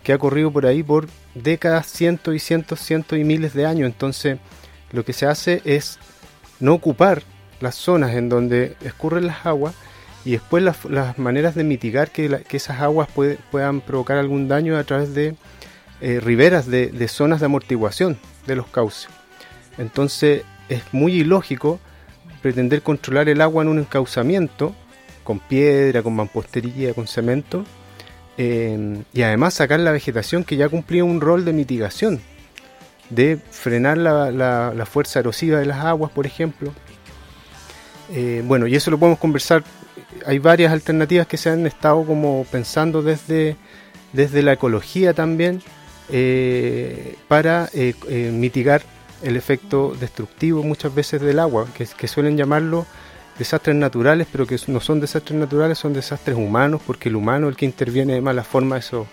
que 0.04 0.14
ha 0.14 0.18
corrido 0.18 0.52
por 0.52 0.66
ahí 0.66 0.84
por 0.84 1.08
décadas, 1.36 1.88
cientos 1.88 2.36
y 2.36 2.40
cientos, 2.40 2.80
cientos 2.80 3.18
y 3.18 3.24
miles 3.24 3.54
de 3.54 3.66
años. 3.66 3.88
Entonces, 3.88 4.38
lo 4.92 5.04
que 5.06 5.14
se 5.14 5.26
hace 5.26 5.62
es 5.66 6.00
no 6.60 6.74
ocupar 6.74 7.24
las 7.66 7.76
zonas 7.76 8.14
en 8.16 8.30
donde 8.30 8.78
escurren 8.82 9.28
las 9.28 9.46
aguas 9.46 9.76
y 10.24 10.32
después 10.32 10.64
las, 10.64 11.18
maneras 11.18 11.54
de 11.56 11.64
mitigar 11.64 12.10
que, 12.12 12.44
esas 12.52 12.80
aguas 12.80 13.10
puedan 13.52 13.82
provocar 13.82 14.18
algún 14.18 14.48
daño 14.48 14.78
a 14.78 14.84
través 14.84 15.14
de 15.14 15.36
eh, 16.02 16.20
riberas 16.20 16.66
de, 16.66 16.88
de 16.88 17.08
zonas 17.08 17.42
de 17.42 17.48
amortiguación 17.48 18.18
de 18.48 18.56
los 18.56 18.68
cauces. 18.68 19.10
Entonces 19.78 20.44
es 20.70 20.82
muy 20.94 21.14
ilógico 21.14 21.80
pretender 22.42 22.82
controlar 22.82 23.28
el 23.28 23.42
agua 23.42 23.64
en 23.64 23.70
un 23.70 23.80
encauzamiento 23.80 24.74
con 25.24 25.40
piedra, 25.40 26.02
con 26.04 26.16
mampostería, 26.16 26.94
con 26.94 27.08
cemento, 27.08 27.66
eh, 28.38 29.04
y 29.14 29.22
además 29.24 29.56
sacar 29.56 29.80
la 29.80 29.92
vegetación 29.92 30.44
que 30.44 30.56
ya 30.56 30.70
cumplía 30.70 31.04
un 31.04 31.22
rol 31.22 31.46
de 31.46 31.54
mitigación, 31.54 32.22
de 33.10 33.38
frenar 33.38 33.98
la, 33.98 34.32
la, 34.32 34.86
fuerza 34.86 35.20
erosiva 35.20 35.60
de 35.60 35.66
las 35.66 35.84
aguas, 35.84 36.12
por 36.12 36.26
ejemplo. 36.26 36.74
Eh, 38.12 38.44
bueno, 38.46 38.68
y 38.68 38.76
eso 38.76 38.92
lo 38.92 38.98
podemos 38.98 39.20
conversar. 39.20 39.64
Hay 40.26 40.40
varias 40.40 40.72
alternativas 40.72 41.28
que 41.28 41.38
se 41.38 41.50
han 41.50 41.66
estado 41.66 42.04
como 42.06 42.46
pensando 42.52 43.02
desde, 43.02 43.56
desde 44.14 44.42
la 44.42 44.54
ecología 44.54 45.14
también 45.14 45.62
eh, 46.10 47.16
para 47.28 47.70
mitigar 48.32 48.84
el 49.24 49.38
efecto 49.38 49.96
destructivo 50.00 50.62
muchas 50.64 50.94
veces 50.94 51.22
del 51.22 51.40
agua, 51.40 51.68
que, 51.76 51.86
que 51.86 52.08
suelen 52.08 52.38
llamarlo 52.38 52.86
desastres 53.38 53.76
naturales, 53.76 54.28
pero 54.32 54.46
que 54.46 54.58
no 54.68 54.80
son 54.80 55.00
desastres 55.00 55.40
naturales, 55.40 55.78
son 55.78 55.94
desastres 55.94 56.38
humanos, 56.38 56.82
porque 56.86 57.10
el 57.10 57.16
humano 57.16 57.48
es 57.48 57.52
el 57.52 57.58
que 57.58 57.66
interviene 57.66 58.14
de 58.14 58.22
mala 58.22 58.44
forma 58.44 58.78
esos, 58.78 59.08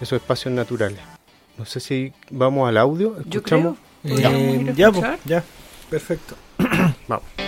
esos 0.00 0.20
espacios 0.20 0.54
naturales. 0.54 1.00
No 1.56 1.64
sé 1.64 1.80
si 1.80 2.12
vamos 2.30 2.68
al 2.68 2.76
audio, 2.76 3.16
escuchamos. 3.18 3.76
Eh, 4.04 4.72
ya, 4.76 5.18
ya, 5.24 5.44
perfecto. 5.90 6.36
vamos. 7.08 7.47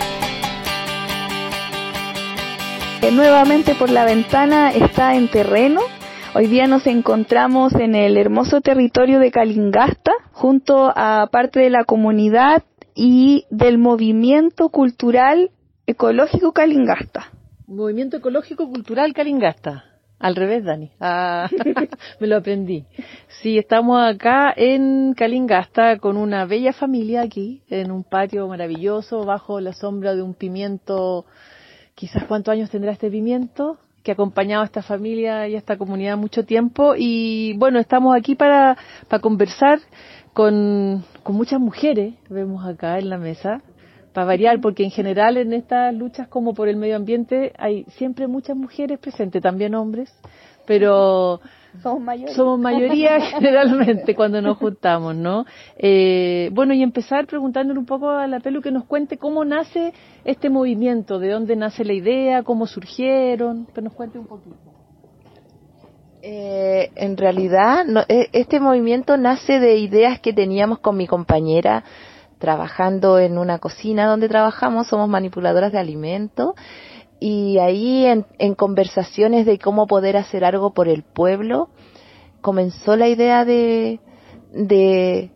Nuevamente 3.09 3.75
por 3.75 3.89
la 3.89 4.05
ventana 4.05 4.71
está 4.71 5.15
en 5.15 5.27
terreno. 5.27 5.81
Hoy 6.33 6.47
día 6.47 6.67
nos 6.67 6.87
encontramos 6.87 7.73
en 7.73 7.93
el 7.93 8.17
hermoso 8.17 8.61
territorio 8.61 9.19
de 9.19 9.31
Calingasta, 9.31 10.13
junto 10.31 10.91
a 10.95 11.27
parte 11.31 11.59
de 11.59 11.69
la 11.69 11.83
comunidad 11.83 12.63
y 12.95 13.45
del 13.49 13.77
movimiento 13.77 14.69
cultural 14.69 15.51
Ecológico 15.87 16.53
Calingasta. 16.53 17.31
Movimiento 17.67 18.17
Ecológico 18.17 18.69
Cultural 18.69 19.13
Calingasta. 19.13 19.83
Al 20.17 20.35
revés, 20.35 20.63
Dani. 20.63 20.91
Ah, 20.99 21.49
me 22.19 22.27
lo 22.27 22.37
aprendí. 22.37 22.85
Sí, 23.41 23.57
estamos 23.57 24.01
acá 24.01 24.53
en 24.55 25.13
Calingasta 25.15 25.97
con 25.97 26.15
una 26.15 26.45
bella 26.45 26.73
familia 26.73 27.23
aquí, 27.23 27.63
en 27.69 27.91
un 27.91 28.03
patio 28.03 28.47
maravilloso, 28.47 29.25
bajo 29.25 29.59
la 29.59 29.73
sombra 29.73 30.15
de 30.15 30.21
un 30.21 30.33
pimiento. 30.33 31.25
Quizás 32.01 32.23
cuántos 32.23 32.51
años 32.51 32.71
tendrá 32.71 32.93
este 32.93 33.11
pimiento, 33.11 33.77
que 34.01 34.09
ha 34.09 34.15
acompañado 34.15 34.63
a 34.63 34.65
esta 34.65 34.81
familia 34.81 35.47
y 35.47 35.53
a 35.53 35.59
esta 35.59 35.77
comunidad 35.77 36.17
mucho 36.17 36.43
tiempo. 36.43 36.95
Y 36.97 37.53
bueno, 37.59 37.77
estamos 37.77 38.15
aquí 38.15 38.33
para, 38.33 38.75
para 39.07 39.21
conversar 39.21 39.77
con, 40.33 41.05
con 41.21 41.35
muchas 41.35 41.59
mujeres, 41.59 42.15
vemos 42.27 42.65
acá 42.65 42.97
en 42.97 43.07
la 43.07 43.19
mesa, 43.19 43.61
para 44.13 44.25
variar, 44.25 44.59
porque 44.61 44.83
en 44.83 44.89
general 44.89 45.37
en 45.37 45.53
estas 45.53 45.93
luchas 45.93 46.27
como 46.27 46.55
por 46.55 46.69
el 46.69 46.77
medio 46.77 46.95
ambiente 46.95 47.53
hay 47.55 47.83
siempre 47.99 48.25
muchas 48.25 48.57
mujeres 48.57 48.97
presentes, 48.97 49.39
también 49.43 49.75
hombres, 49.75 50.11
pero 50.65 51.39
somos 51.81 52.01
mayoría, 52.01 52.35
somos 52.35 52.59
mayoría 52.59 53.21
generalmente 53.39 54.15
cuando 54.15 54.41
nos 54.41 54.57
juntamos, 54.57 55.15
¿no? 55.15 55.45
Eh, 55.77 56.49
bueno, 56.53 56.73
y 56.73 56.83
empezar 56.83 57.27
preguntándole 57.27 57.79
un 57.79 57.85
poco 57.85 58.09
a 58.09 58.27
la 58.27 58.39
Pelu 58.39 58.61
que 58.61 58.71
nos 58.71 58.85
cuente 58.85 59.17
cómo 59.17 59.45
nace 59.45 59.93
este 60.25 60.49
movimiento, 60.49 61.19
de 61.19 61.29
dónde 61.29 61.55
nace 61.55 61.85
la 61.85 61.93
idea, 61.93 62.43
cómo 62.43 62.67
surgieron, 62.67 63.67
que 63.73 63.81
nos 63.81 63.93
cuente 63.93 64.19
un 64.19 64.27
poquito. 64.27 64.57
Eh, 66.21 66.91
en 66.95 67.17
realidad, 67.17 67.85
e, 68.07 68.29
este 68.33 68.59
movimiento 68.59 69.17
nace 69.17 69.59
de 69.59 69.77
ideas 69.77 70.19
que 70.19 70.33
teníamos 70.33 70.79
con 70.79 70.95
mi 70.95 71.07
compañera 71.07 71.83
trabajando 72.37 73.19
en 73.19 73.37
una 73.37 73.59
cocina 73.59 74.07
donde 74.07 74.27
trabajamos, 74.27 74.87
somos 74.87 75.07
manipuladoras 75.07 75.71
de 75.71 75.79
alimentos 75.79 76.55
y 77.23 77.59
ahí 77.59 78.07
en, 78.07 78.55
conversaciones 78.55 79.45
de 79.45 79.59
cómo 79.59 79.85
poder 79.85 80.17
hacer 80.17 80.43
algo 80.43 80.73
por 80.73 80.87
el 80.87 81.03
pueblo, 81.03 81.69
comenzó 82.41 82.95
la 82.95 83.07
idea 83.07 83.45
de, 83.45 83.99
de, 84.51 85.29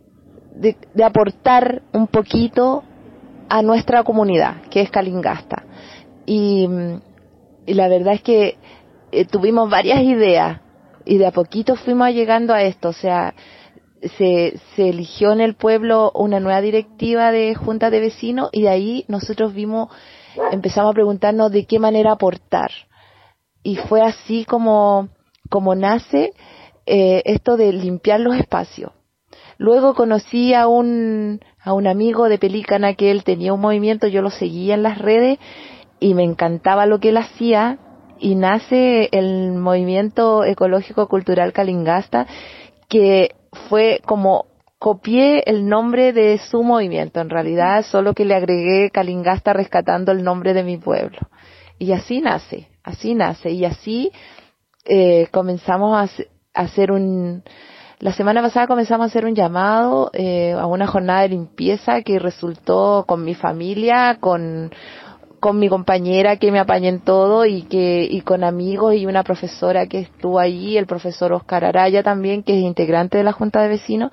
de, 0.55 1.03
aportar 1.03 1.83
un 1.93 2.07
poquito 2.07 2.83
a 3.49 3.61
nuestra 3.61 4.03
comunidad, 4.03 4.63
que 4.71 4.81
es 4.81 4.89
Calingasta. 4.89 5.63
Y, 6.25 6.67
y 7.67 7.73
la 7.75 7.87
verdad 7.87 8.15
es 8.15 8.23
que 8.23 8.57
eh, 9.11 9.25
tuvimos 9.25 9.69
varias 9.69 10.01
ideas 10.01 10.61
y 11.05 11.19
de 11.19 11.27
a 11.27 11.31
poquito 11.31 11.75
fuimos 11.75 12.09
llegando 12.09 12.55
a 12.55 12.63
esto, 12.63 12.89
o 12.89 12.93
sea, 12.93 13.35
se, 14.17 14.59
se 14.75 14.89
eligió 14.89 15.33
en 15.33 15.41
el 15.41 15.53
pueblo 15.53 16.11
una 16.15 16.39
nueva 16.39 16.61
directiva 16.61 17.31
de 17.31 17.53
junta 17.53 17.91
de 17.91 17.99
vecinos 17.99 18.49
y 18.51 18.63
de 18.63 18.69
ahí 18.69 19.05
nosotros 19.07 19.53
vimos, 19.53 19.89
empezamos 20.51 20.91
a 20.91 20.93
preguntarnos 20.93 21.51
de 21.51 21.65
qué 21.65 21.79
manera 21.79 22.13
aportar. 22.13 22.71
Y 23.63 23.77
fue 23.77 24.01
así 24.01 24.45
como, 24.45 25.09
como 25.49 25.75
nace 25.75 26.33
eh, 26.85 27.23
esto 27.25 27.57
de 27.57 27.73
limpiar 27.73 28.19
los 28.19 28.35
espacios. 28.35 28.91
Luego 29.57 29.95
conocí 29.95 30.53
a 30.53 30.67
un, 30.67 31.39
a 31.63 31.73
un 31.73 31.87
amigo 31.87 32.29
de 32.29 32.37
Pelícana 32.37 32.93
que 32.93 33.11
él 33.11 33.23
tenía 33.23 33.53
un 33.53 33.61
movimiento, 33.61 34.07
yo 34.07 34.21
lo 34.21 34.29
seguía 34.29 34.75
en 34.75 34.83
las 34.83 34.97
redes 34.97 35.39
y 35.99 36.13
me 36.13 36.23
encantaba 36.23 36.85
lo 36.85 36.99
que 36.99 37.09
él 37.09 37.17
hacía 37.17 37.79
y 38.19 38.35
nace 38.35 39.09
el 39.11 39.53
movimiento 39.53 40.43
ecológico 40.43 41.07
cultural 41.07 41.53
Calingasta 41.53 42.27
que 42.87 43.35
fue 43.69 44.01
como 44.05 44.45
copié 44.85 45.41
el 45.47 45.67
nombre 45.67 46.13
de 46.13 46.37
su 46.37 46.61
movimiento, 46.61 47.19
en 47.19 47.31
realidad 47.31 47.83
solo 47.83 48.13
que 48.13 48.23
le 48.23 48.35
agregué 48.35 48.91
Calingasta 48.91 49.51
rescatando 49.51 50.11
el 50.11 50.23
nombre 50.23 50.53
de 50.53 50.61
mi 50.61 50.77
pueblo. 50.77 51.17
Y 51.79 51.91
así 51.91 52.21
nace, 52.21 52.67
así 52.83 53.15
nace, 53.15 53.49
y 53.49 53.65
así 53.65 54.11
eh, 54.85 55.25
comenzamos 55.31 55.97
a, 55.97 56.07
hacer 56.53 56.91
un... 56.91 57.43
La 57.97 58.13
semana 58.13 58.43
pasada 58.43 58.67
comenzamos 58.67 59.05
a 59.05 59.07
hacer 59.07 59.25
un 59.25 59.33
llamado 59.33 60.11
eh, 60.13 60.51
a 60.51 60.67
una 60.67 60.85
jornada 60.85 61.21
de 61.21 61.29
limpieza 61.29 62.03
que 62.03 62.19
resultó 62.19 63.05
con 63.07 63.23
mi 63.23 63.33
familia, 63.33 64.17
con 64.19 64.69
con 65.39 65.59
mi 65.59 65.67
compañera 65.67 66.37
que 66.37 66.51
me 66.51 66.59
apañé 66.59 66.89
en 66.89 67.01
todo 67.01 67.45
y 67.45 67.63
que 67.63 68.07
y 68.09 68.21
con 68.21 68.43
amigos 68.43 68.95
y 68.95 69.05
una 69.05 69.23
profesora 69.23 69.85
que 69.85 69.99
estuvo 69.99 70.39
allí, 70.39 70.77
el 70.77 70.87
profesor 70.87 71.33
Oscar 71.33 71.65
Araya 71.65 72.01
también, 72.03 72.41
que 72.41 72.57
es 72.57 72.63
integrante 72.63 73.17
de 73.17 73.23
la 73.23 73.31
Junta 73.31 73.61
de 73.61 73.67
Vecinos. 73.67 74.11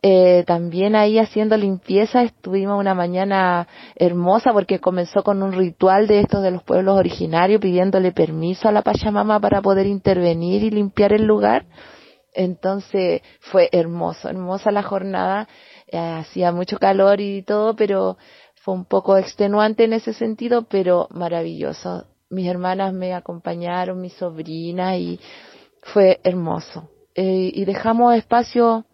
Eh, 0.00 0.44
también 0.46 0.94
ahí 0.94 1.18
haciendo 1.18 1.56
limpieza 1.56 2.22
estuvimos 2.22 2.78
una 2.78 2.94
mañana 2.94 3.66
hermosa 3.96 4.52
porque 4.52 4.78
comenzó 4.78 5.24
con 5.24 5.42
un 5.42 5.52
ritual 5.52 6.06
de 6.06 6.20
estos 6.20 6.42
de 6.42 6.52
los 6.52 6.62
pueblos 6.62 6.96
originarios 6.96 7.60
pidiéndole 7.60 8.12
permiso 8.12 8.68
a 8.68 8.72
la 8.72 8.82
Pachamama 8.82 9.40
para 9.40 9.60
poder 9.60 9.86
intervenir 9.86 10.62
y 10.62 10.70
limpiar 10.70 11.12
el 11.12 11.24
lugar. 11.24 11.66
Entonces 12.32 13.22
fue 13.40 13.68
hermoso, 13.72 14.28
hermosa 14.28 14.70
la 14.70 14.84
jornada, 14.84 15.48
eh, 15.88 15.98
hacía 15.98 16.52
mucho 16.52 16.78
calor 16.78 17.20
y 17.20 17.42
todo, 17.42 17.74
pero 17.74 18.18
fue 18.54 18.74
un 18.74 18.84
poco 18.84 19.16
extenuante 19.16 19.84
en 19.84 19.94
ese 19.94 20.12
sentido, 20.12 20.62
pero 20.68 21.08
maravilloso. 21.10 22.06
Mis 22.30 22.46
hermanas 22.46 22.92
me 22.92 23.14
acompañaron, 23.14 24.00
mi 24.00 24.10
sobrina, 24.10 24.96
y 24.96 25.18
fue 25.82 26.20
hermoso. 26.22 26.88
Eh, 27.14 27.50
y 27.52 27.64
dejamos 27.64 28.14
espacios 28.14 28.84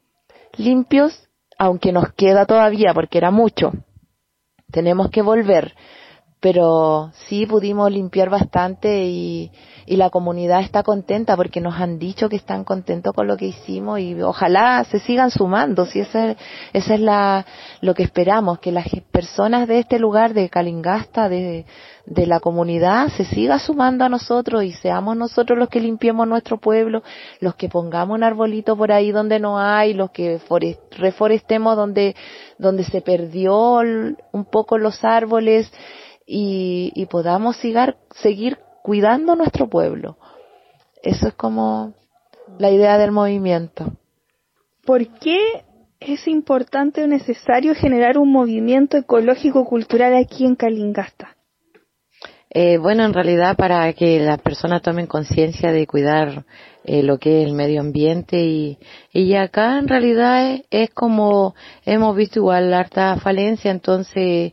limpios, 0.58 1.28
aunque 1.58 1.92
nos 1.92 2.12
queda 2.12 2.46
todavía, 2.46 2.92
porque 2.94 3.18
era 3.18 3.30
mucho. 3.30 3.73
Tenemos 4.70 5.11
que 5.11 5.23
volver, 5.23 5.75
pero 6.44 7.10
sí 7.26 7.46
pudimos 7.46 7.90
limpiar 7.90 8.28
bastante 8.28 9.06
y, 9.06 9.50
y 9.86 9.96
la 9.96 10.10
comunidad 10.10 10.60
está 10.60 10.82
contenta 10.82 11.38
porque 11.38 11.62
nos 11.62 11.80
han 11.80 11.98
dicho 11.98 12.28
que 12.28 12.36
están 12.36 12.64
contentos 12.64 13.14
con 13.14 13.26
lo 13.26 13.38
que 13.38 13.46
hicimos 13.46 13.98
y 14.00 14.20
ojalá 14.20 14.84
se 14.84 14.98
sigan 14.98 15.30
sumando, 15.30 15.86
si 15.86 16.00
esa, 16.00 16.36
esa 16.74 16.94
es 16.94 17.00
la, 17.00 17.46
lo 17.80 17.94
que 17.94 18.02
esperamos, 18.02 18.58
que 18.58 18.72
las 18.72 18.84
personas 19.10 19.66
de 19.68 19.78
este 19.78 19.98
lugar, 19.98 20.34
de 20.34 20.50
Calingasta, 20.50 21.30
de, 21.30 21.64
de 22.04 22.26
la 22.26 22.40
comunidad, 22.40 23.08
se 23.08 23.24
siga 23.24 23.58
sumando 23.58 24.04
a 24.04 24.10
nosotros 24.10 24.64
y 24.64 24.72
seamos 24.72 25.16
nosotros 25.16 25.58
los 25.58 25.70
que 25.70 25.80
limpiemos 25.80 26.28
nuestro 26.28 26.58
pueblo, 26.58 27.02
los 27.40 27.54
que 27.54 27.70
pongamos 27.70 28.16
un 28.16 28.22
arbolito 28.22 28.76
por 28.76 28.92
ahí 28.92 29.12
donde 29.12 29.40
no 29.40 29.58
hay, 29.58 29.94
los 29.94 30.10
que 30.10 30.38
reforestemos 30.98 31.74
donde, 31.74 32.14
donde 32.58 32.84
se 32.84 33.00
perdió 33.00 33.80
un 34.32 34.44
poco 34.44 34.76
los 34.76 35.02
árboles, 35.04 35.72
y, 36.26 36.93
y 36.95 37.07
podamos 37.07 37.57
sigar, 37.57 37.97
seguir 38.11 38.59
cuidando 38.83 39.37
nuestro 39.37 39.69
pueblo. 39.69 40.16
Eso 41.02 41.28
es 41.28 41.35
como 41.35 41.95
la 42.59 42.71
idea 42.71 42.99
del 42.99 43.12
movimiento. 43.12 43.93
¿Por 44.85 45.07
qué 45.19 45.64
es 46.00 46.28
importante 46.28 47.02
o 47.02 47.07
necesario 47.07 47.75
generar 47.75 48.19
un 48.19 48.31
movimiento 48.31 48.97
ecológico 48.97 49.64
cultural 49.64 50.14
aquí 50.14 50.45
en 50.45 50.54
Calingasta? 50.54 51.35
Eh, 52.50 52.78
bueno, 52.78 53.04
en 53.04 53.12
realidad 53.12 53.57
para 53.57 53.93
que 53.95 54.21
las 54.21 54.40
personas 54.40 54.81
tomen 54.81 55.09
conciencia 55.09 55.73
de 55.73 55.88
cuidar 55.88 56.45
eh, 56.85 57.02
lo 57.02 57.19
que 57.19 57.43
es 57.43 57.49
el 57.49 57.54
medio 57.54 57.81
ambiente 57.81 58.45
y, 58.45 58.78
y 59.12 59.35
acá 59.35 59.78
en 59.78 59.88
realidad 59.88 60.52
es, 60.52 60.62
es 60.71 60.90
como 60.90 61.57
hemos 61.85 62.14
visto 62.14 62.38
igual 62.38 62.73
harta 62.73 63.16
falencia, 63.16 63.73
entonces 63.73 64.52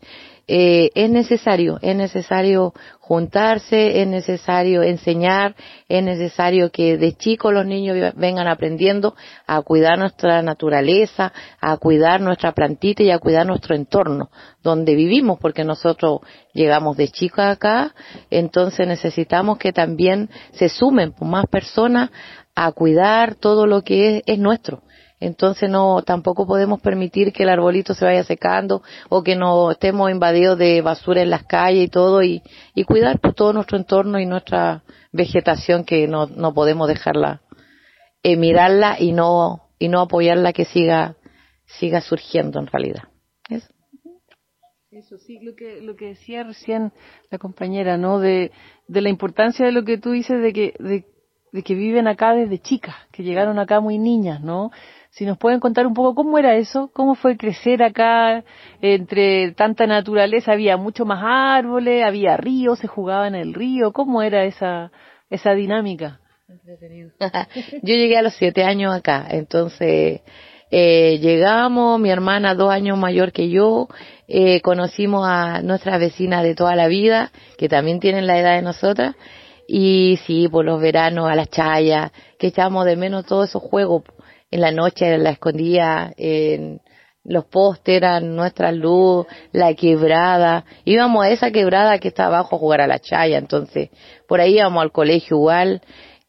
eh, 0.54 0.92
es 0.96 1.10
necesario, 1.10 1.80
es 1.82 1.96
necesario 1.96 2.74
juntarse, 3.00 4.02
es 4.02 4.08
necesario 4.08 4.84
enseñar, 4.84 5.56
es 5.88 6.04
necesario 6.04 6.72
que 6.72 6.98
de 6.98 7.14
chicos 7.14 7.54
los 7.54 7.66
niños 7.66 8.14
vengan 8.18 8.50
aprendiendo 8.50 9.16
a 9.48 9.62
cuidar 9.62 9.98
nuestra 9.98 10.42
naturaleza, 10.42 11.32
a 11.62 11.78
cuidar 11.78 12.20
nuestra 12.20 12.52
plantita 12.52 13.02
y 13.02 13.12
a 13.12 13.20
cuidar 13.20 13.48
nuestro 13.48 13.78
entorno 13.78 14.30
donde 14.62 14.94
vivimos, 14.94 15.40
porque 15.40 15.64
nosotros 15.64 16.20
llegamos 16.54 16.98
de 16.98 17.08
chicos 17.08 17.46
acá, 17.46 17.96
entonces 18.30 18.86
necesitamos 18.86 19.58
que 19.58 19.72
también 19.72 20.30
se 20.52 20.68
sumen 20.68 21.14
más 21.22 21.46
personas 21.48 22.10
a 22.56 22.74
cuidar 22.74 23.36
todo 23.36 23.68
lo 23.68 23.84
que 23.84 24.18
es, 24.18 24.24
es 24.26 24.38
nuestro 24.38 24.84
entonces 25.22 25.70
no, 25.70 26.02
tampoco 26.02 26.48
podemos 26.48 26.82
permitir 26.82 27.32
que 27.32 27.44
el 27.44 27.50
arbolito 27.50 27.94
se 27.94 28.04
vaya 28.04 28.24
secando 28.24 28.82
o 29.08 29.24
que 29.24 29.36
no 29.36 29.72
estemos 29.72 30.10
invadidos 30.12 30.58
de 30.58 30.82
basura 30.82 31.22
en 31.22 31.30
las 31.30 31.44
calles 31.44 31.86
y 31.86 31.88
todo 31.88 32.24
y, 32.24 32.42
y 32.74 32.84
cuidar 32.84 33.20
por 33.20 33.34
todo 33.34 33.54
nuestro 33.54 33.78
entorno 33.78 34.20
y 34.20 34.26
nuestra 34.26 34.84
vegetación 35.12 35.86
que 35.86 36.08
no, 36.08 36.26
no 36.26 36.54
podemos 36.54 36.88
dejarla, 36.88 37.42
eh, 38.24 38.36
mirarla 38.36 38.98
y 39.00 39.12
no, 39.12 39.70
y 39.78 39.90
no 39.90 40.02
apoyarla 40.02 40.54
que 40.54 40.66
siga, 40.66 41.16
siga 41.66 42.02
surgiendo 42.02 42.60
en 42.60 42.68
realidad. 42.68 43.04
Eso 44.92 45.18
sí, 45.18 45.40
lo 45.42 45.56
que, 45.56 45.80
lo 45.80 45.96
que 45.96 46.08
decía 46.08 46.44
recién 46.44 46.92
la 47.30 47.38
compañera, 47.38 47.96
¿no? 47.96 48.20
De, 48.20 48.52
de 48.90 49.02
la 49.02 49.08
importancia 49.08 49.66
de 49.66 49.72
lo 49.72 49.86
que 49.86 49.98
tú 49.98 50.12
dices 50.12 50.42
de 50.42 50.52
que, 50.52 50.74
de, 50.80 51.06
de 51.52 51.64
que 51.64 51.76
viven 51.76 52.08
acá 52.08 52.34
desde 52.34 52.60
chicas, 52.60 52.96
que 53.12 53.24
llegaron 53.24 53.60
acá 53.60 53.80
muy 53.80 53.98
niñas, 53.98 54.42
¿no? 54.42 54.72
Si 55.10 55.26
nos 55.26 55.38
pueden 55.38 55.60
contar 55.60 55.86
un 55.86 55.94
poco 55.94 56.16
cómo 56.16 56.38
era 56.38 56.56
eso, 56.56 56.90
cómo 56.94 57.16
fue 57.16 57.36
crecer 57.36 57.84
acá 57.84 58.46
entre 58.82 59.52
tanta 59.52 59.86
naturaleza, 59.86 60.54
había 60.54 60.78
mucho 60.78 61.06
más 61.06 61.22
árboles, 61.24 62.06
había 62.06 62.38
ríos, 62.38 62.80
se 62.80 62.88
jugaba 62.88 63.28
en 63.28 63.36
el 63.36 63.54
río, 63.54 63.92
¿cómo 63.92 64.22
era 64.22 64.46
esa, 64.46 64.92
esa 65.30 65.52
dinámica? 65.54 66.22
Yo 67.82 67.96
llegué 67.96 68.18
a 68.18 68.22
los 68.22 68.34
siete 68.36 68.64
años 68.64 68.94
acá, 68.94 69.28
entonces 69.30 70.22
eh, 70.70 71.20
llegamos, 71.20 72.00
mi 72.00 72.10
hermana 72.10 72.56
dos 72.56 72.72
años 72.72 72.98
mayor 72.98 73.34
que 73.34 73.50
yo, 73.50 73.90
eh, 74.30 74.62
conocimos 74.62 75.28
a 75.28 75.62
nuestras 75.62 76.00
vecinas 76.00 76.44
de 76.44 76.56
toda 76.56 76.78
la 76.78 76.88
vida, 76.88 77.32
que 77.58 77.68
también 77.68 78.00
tienen 78.00 78.26
la 78.26 78.40
edad 78.40 78.56
de 78.56 78.62
nosotras, 78.62 79.16
y 79.68 80.20
sí, 80.26 80.48
por 80.48 80.66
los 80.66 80.82
veranos 80.82 81.30
a 81.30 81.36
las 81.36 81.50
chayas, 81.50 82.12
que 82.38 82.48
echamos 82.48 82.86
de 82.86 82.96
menos 82.96 83.26
todos 83.26 83.50
esos 83.50 83.62
juegos, 83.62 84.04
en 84.50 84.62
la 84.62 84.72
noche 84.72 85.18
la 85.18 85.32
escondía 85.32 86.14
en 86.18 86.82
los 87.24 87.46
postes 87.46 87.96
eran 87.96 88.36
nuestra 88.36 88.72
luz, 88.72 89.28
la 89.52 89.74
quebrada, 89.76 90.66
íbamos 90.86 91.24
a 91.24 91.30
esa 91.30 91.52
quebrada 91.52 92.00
que 92.00 92.08
está 92.08 92.26
abajo 92.26 92.56
a 92.56 92.60
jugar 92.60 92.82
a 92.82 92.88
la 92.88 93.00
chaya, 93.00 93.38
entonces 93.38 93.90
por 94.28 94.42
ahí 94.42 94.56
íbamos 94.56 94.82
al 94.82 94.92
colegio 94.92 95.38
igual. 95.38 95.82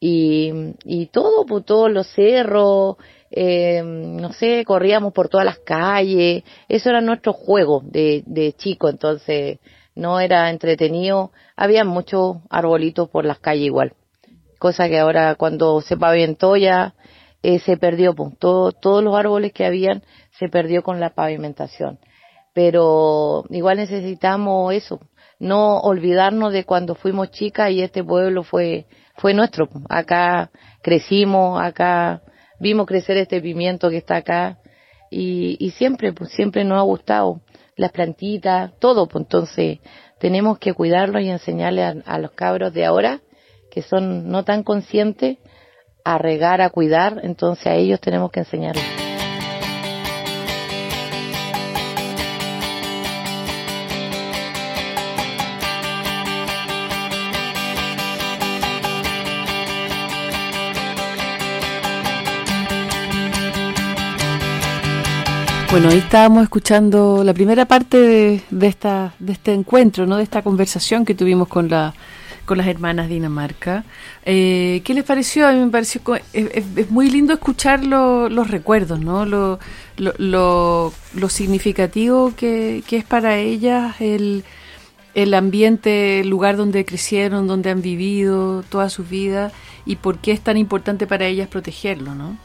Y, 0.04 0.52
y 0.84 1.06
todo, 1.06 1.46
por 1.46 1.62
todos 1.62 1.90
los 1.90 2.08
cerros, 2.08 2.96
eh, 3.30 3.82
no 3.84 4.32
sé, 4.32 4.64
corríamos 4.64 5.12
por 5.12 5.28
todas 5.28 5.46
las 5.46 5.60
calles, 5.60 6.42
eso 6.68 6.90
era 6.90 7.00
nuestro 7.00 7.32
juego 7.32 7.82
de, 7.84 8.24
de 8.26 8.52
chico, 8.52 8.88
entonces 8.88 9.58
no 9.94 10.20
era 10.20 10.50
entretenido, 10.50 11.32
había 11.56 11.84
muchos 11.84 12.38
arbolitos 12.50 13.08
por 13.08 13.24
las 13.24 13.38
calles 13.38 13.66
igual, 13.66 13.94
cosa 14.58 14.88
que 14.88 14.98
ahora 14.98 15.34
cuando 15.34 15.80
se 15.80 15.96
paventó 15.96 16.56
ya 16.56 16.94
eh, 17.42 17.58
se 17.58 17.76
perdió, 17.76 18.14
pues, 18.14 18.38
todos 18.38 19.02
los 19.02 19.14
árboles 19.16 19.52
que 19.52 19.66
habían 19.66 20.02
se 20.38 20.48
perdió 20.48 20.82
con 20.82 21.00
la 21.00 21.10
pavimentación. 21.10 21.98
Pero 22.54 23.44
igual 23.50 23.78
necesitamos 23.78 24.72
eso, 24.74 25.00
no 25.38 25.78
olvidarnos 25.80 26.52
de 26.52 26.64
cuando 26.64 26.94
fuimos 26.94 27.30
chicas 27.30 27.70
y 27.70 27.82
este 27.82 28.04
pueblo 28.04 28.44
fue, 28.44 28.86
fue 29.16 29.34
nuestro. 29.34 29.68
Acá 29.88 30.50
crecimos, 30.82 31.60
acá 31.60 32.22
vimos 32.60 32.86
crecer 32.86 33.16
este 33.16 33.40
pimiento 33.40 33.90
que 33.90 33.96
está 33.96 34.16
acá 34.16 34.58
y, 35.10 35.56
y 35.58 35.70
siempre, 35.70 36.12
pues 36.12 36.30
siempre 36.30 36.62
nos 36.64 36.78
ha 36.78 36.82
gustado 36.82 37.40
las 37.76 37.92
plantitas, 37.92 38.72
todo, 38.78 39.08
pues 39.08 39.24
entonces 39.24 39.78
tenemos 40.18 40.58
que 40.58 40.74
cuidarlo 40.74 41.20
y 41.20 41.30
enseñarle 41.30 42.02
a 42.04 42.18
los 42.18 42.32
cabros 42.32 42.72
de 42.72 42.84
ahora 42.84 43.20
que 43.70 43.82
son 43.82 44.28
no 44.28 44.44
tan 44.44 44.62
conscientes 44.62 45.38
a 46.04 46.18
regar, 46.18 46.60
a 46.60 46.70
cuidar, 46.70 47.20
entonces 47.22 47.66
a 47.66 47.74
ellos 47.74 48.00
tenemos 48.00 48.30
que 48.30 48.40
enseñarles. 48.40 49.01
Bueno, 65.72 65.88
ahí 65.88 65.96
estábamos 65.96 66.42
escuchando 66.42 67.24
la 67.24 67.32
primera 67.32 67.64
parte 67.64 67.96
de, 67.96 68.42
de, 68.50 68.66
este 69.32 69.54
encuentro, 69.54 70.06
¿no? 70.06 70.18
de 70.18 70.22
esta 70.22 70.42
conversación 70.42 71.06
que 71.06 71.14
tuvimos 71.14 71.48
con 71.48 71.70
la 71.70 71.94
con 72.44 72.58
las 72.58 72.66
hermanas 72.66 73.08
Dinamarca. 73.08 73.82
Eh, 74.26 74.82
¿Qué 74.84 74.92
les 74.92 75.02
pareció? 75.04 75.48
A 75.48 75.52
mí 75.52 75.60
me 75.60 75.70
pareció 75.70 76.02
es, 76.34 76.90
muy 76.90 77.08
lindo 77.08 77.32
escuchar 77.32 77.84
los 77.86 78.50
recuerdos, 78.50 79.00
¿no? 79.00 79.24
Lo, 79.24 79.60
lo, 79.96 80.92
lo, 81.14 81.28
significativo 81.30 82.34
que, 82.36 82.84
que, 82.86 82.98
es 82.98 83.04
para 83.04 83.38
ellas 83.38 83.98
el, 83.98 84.44
el 85.14 85.32
ambiente, 85.32 86.20
el 86.20 86.28
lugar 86.28 86.58
donde 86.58 86.84
crecieron, 86.84 87.46
donde 87.46 87.70
han 87.70 87.80
vivido 87.80 88.62
toda 88.68 88.90
su 88.90 89.04
vida 89.04 89.52
y 89.86 89.96
por 89.96 90.18
qué 90.18 90.32
es 90.32 90.42
tan 90.42 90.58
importante 90.58 91.06
para 91.06 91.24
ellas 91.24 91.48
protegerlo, 91.48 92.14
¿no? 92.14 92.36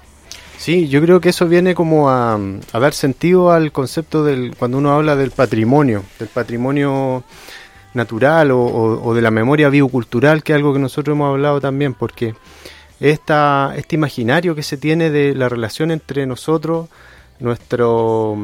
Sí, 0.58 0.88
yo 0.88 1.02
creo 1.02 1.22
que 1.22 1.30
eso 1.30 1.48
viene 1.48 1.76
como 1.76 2.10
a, 2.10 2.36
a 2.36 2.80
dar 2.80 2.94
sentido 2.94 3.52
al 3.52 3.72
concepto 3.72 4.24
del 4.24 4.56
cuando 4.58 4.78
uno 4.80 4.92
habla 4.92 5.16
del 5.16 5.32
patrimonio, 5.32 6.04
del 6.20 6.28
patrimonio 6.28 7.24
natural 7.98 8.52
o, 8.52 9.14
de 9.14 9.22
la 9.22 9.32
memoria 9.32 9.68
biocultural, 9.68 10.44
que 10.44 10.54
es 10.54 10.56
algo 10.56 10.72
que 10.72 10.80
nosotros 10.80 11.16
hemos 11.16 11.30
hablado 11.30 11.60
también, 11.60 11.94
porque 11.94 12.36
esta, 13.02 13.74
este 13.76 13.96
imaginario 13.96 14.56
que 14.56 14.64
se 14.64 14.78
tiene 14.78 15.10
de 15.10 15.36
la 15.36 15.50
relación 15.50 15.92
entre 15.92 16.26
nosotros, 16.26 16.88
nuestro, 17.40 18.38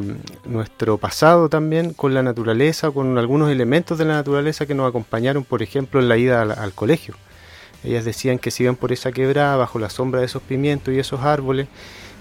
nuestro 0.46 0.98
pasado 0.98 1.48
también 1.48 1.94
con 1.94 2.14
la 2.14 2.22
naturaleza, 2.22 2.92
con 2.92 3.18
algunos 3.18 3.50
elementos 3.50 3.98
de 3.98 4.06
la 4.06 4.16
naturaleza 4.16 4.66
que 4.66 4.76
nos 4.76 4.90
acompañaron, 4.90 5.46
por 5.46 5.64
ejemplo, 5.64 6.02
en 6.02 6.10
la 6.10 6.18
ida 6.18 6.42
al, 6.42 6.74
colegio. 6.74 7.16
Ellas 7.84 8.06
decían 8.06 8.40
que 8.40 8.52
se 8.52 8.64
iban 8.64 8.76
por 8.76 8.92
esa 8.92 9.12
quebrada, 9.12 9.56
bajo 9.56 9.80
la 9.80 9.90
sombra 9.90 10.20
de 10.20 10.28
esos 10.28 10.42
pimientos 10.42 10.94
y 10.94 11.00
esos 11.00 11.22
árboles, 11.22 11.68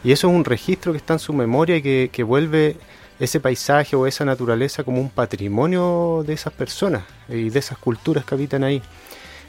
y 0.04 0.12
eso 0.12 0.28
es 0.28 0.34
un 0.34 0.44
registro 0.44 0.92
que 0.92 0.98
está 0.98 1.14
en 1.14 1.18
su 1.18 1.32
memoria 1.32 1.76
y 1.76 1.82
que, 1.82 2.10
que 2.12 2.22
vuelve 2.22 2.76
ese 3.20 3.38
paisaje 3.40 3.94
o 3.94 4.06
esa 4.06 4.24
naturaleza 4.24 4.82
como 4.82 5.00
un 5.00 5.08
patrimonio 5.10 6.24
de 6.26 6.32
esas 6.32 6.52
personas 6.52 7.04
y 7.28 7.50
de 7.50 7.58
esas 7.58 7.78
culturas 7.78 8.24
que 8.24 8.34
habitan 8.34 8.64
ahí. 8.64 8.82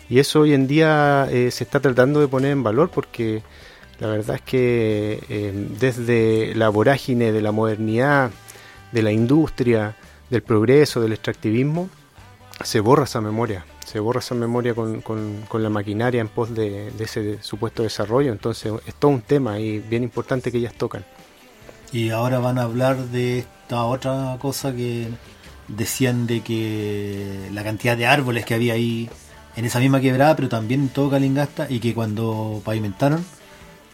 Y 0.10 0.20
eso 0.20 0.42
hoy 0.42 0.54
en 0.54 0.68
día 0.68 1.28
eh, 1.32 1.50
se 1.50 1.64
está 1.64 1.80
tratando 1.80 2.20
de 2.20 2.28
poner 2.28 2.52
en 2.52 2.62
valor 2.62 2.90
porque 2.90 3.42
la 4.00 4.08
verdad 4.08 4.36
es 4.36 4.42
que 4.42 5.24
eh, 5.30 5.52
desde 5.80 6.54
la 6.56 6.70
vorágine 6.70 7.32
de 7.32 7.42
la 7.42 7.52
modernidad, 7.52 8.32
de 8.92 9.02
la 9.02 9.12
industria, 9.12 9.96
del 10.30 10.44
progreso, 10.44 11.02
del 11.02 11.14
extractivismo, 11.14 11.90
se 12.64 12.80
borra 12.80 13.06
esa 13.06 13.22
memoria, 13.22 13.66
se 13.94 14.00
borra 14.00 14.22
esa 14.22 14.34
memoria 14.34 14.74
con, 14.74 15.02
con, 15.02 15.62
la 15.62 15.70
maquinaria 15.70 16.20
en 16.20 16.28
pos 16.28 16.56
de, 16.56 16.92
ese 16.98 17.38
supuesto 17.44 17.84
desarrollo. 17.84 18.32
Entonces 18.32 18.74
es 18.88 18.96
todo 18.96 19.12
un 19.12 19.22
tema 19.22 19.60
y 19.60 19.82
bien 19.82 20.02
importante 20.02 20.52
que 20.52 20.58
ellas 20.58 20.74
tocan. 20.74 21.06
Y 21.92 22.10
ahora 22.10 22.40
van 22.40 22.58
a 22.58 22.64
hablar 22.64 22.98
de 22.98 23.46
otra 23.70 24.36
cosa 24.42 24.74
que 24.74 25.10
decían 25.68 26.26
de 26.26 26.42
que 26.42 27.50
la 27.54 27.64
cantidad 27.64 27.96
de 27.96 28.08
árboles 28.08 28.46
que 28.46 28.56
había 28.56 28.74
ahí 28.74 29.12
en 29.56 29.66
esa 29.66 29.80
misma 29.80 30.02
quebrada, 30.02 30.36
pero 30.36 30.50
también 30.50 30.82
en 30.82 30.90
todo 30.90 31.12
Calingasta, 31.12 31.68
y 31.70 31.80
que 31.80 31.94
cuando 31.94 32.64
pavimentaron 32.66 33.24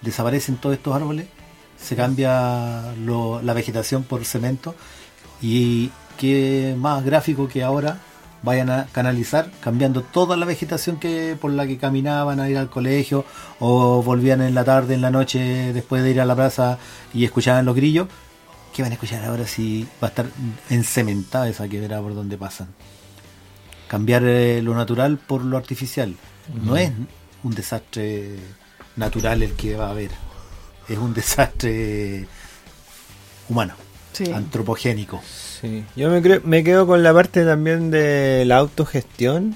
desaparecen 0.01 0.55
todos 0.55 0.77
estos 0.77 0.95
árboles, 0.95 1.27
se 1.77 1.97
cambia 1.97 2.93
la 2.95 3.53
vegetación 3.53 4.03
por 4.03 4.23
cemento, 4.23 4.75
y 5.41 5.91
que 6.17 6.73
más 6.77 7.03
gráfico 7.03 7.49
que 7.49 7.63
ahora 7.63 7.99
vayan 8.43 8.69
a 8.69 8.87
canalizar 8.91 9.49
cambiando 9.61 10.01
toda 10.01 10.37
la 10.37 10.45
vegetación 10.45 10.97
que 10.97 11.37
por 11.39 11.51
la 11.51 11.67
que 11.67 11.77
caminaban 11.77 12.39
a 12.39 12.49
ir 12.49 12.57
al 12.57 12.69
colegio 12.69 13.25
o 13.59 14.01
volvían 14.03 14.41
en 14.41 14.55
la 14.55 14.63
tarde, 14.63 14.95
en 14.95 15.01
la 15.01 15.11
noche 15.11 15.73
después 15.73 16.03
de 16.03 16.11
ir 16.11 16.21
a 16.21 16.25
la 16.25 16.35
plaza 16.35 16.77
y 17.13 17.25
escuchaban 17.25 17.65
los 17.65 17.75
grillos, 17.75 18.07
¿Qué 18.73 18.83
van 18.83 18.91
a 18.91 18.95
escuchar 18.95 19.25
ahora 19.25 19.47
si 19.47 19.87
va 20.01 20.07
a 20.07 20.09
estar 20.09 20.27
encementada 20.69 21.49
esa 21.49 21.67
quebrada 21.67 22.01
por 22.03 22.13
donde 22.13 22.37
pasan? 22.37 22.67
cambiar 23.89 24.23
eh, 24.23 24.61
lo 24.61 24.73
natural 24.75 25.17
por 25.17 25.43
lo 25.43 25.57
artificial. 25.57 26.15
No 26.63 26.77
es 26.77 26.91
un 27.43 27.53
desastre 27.53 28.37
natural 28.95 29.43
el 29.43 29.53
que 29.53 29.75
va 29.75 29.87
a 29.87 29.91
haber, 29.91 30.11
es 30.87 30.97
un 30.97 31.13
desastre 31.13 32.27
humano, 33.49 33.73
Sí. 34.13 34.31
antropogénico. 34.31 35.21
Sí, 35.61 35.83
yo 35.95 36.09
me, 36.09 36.21
creo, 36.21 36.41
me 36.43 36.63
quedo 36.63 36.87
con 36.87 37.03
la 37.03 37.13
parte 37.13 37.45
también 37.45 37.91
de 37.91 38.43
la 38.45 38.57
autogestión, 38.57 39.55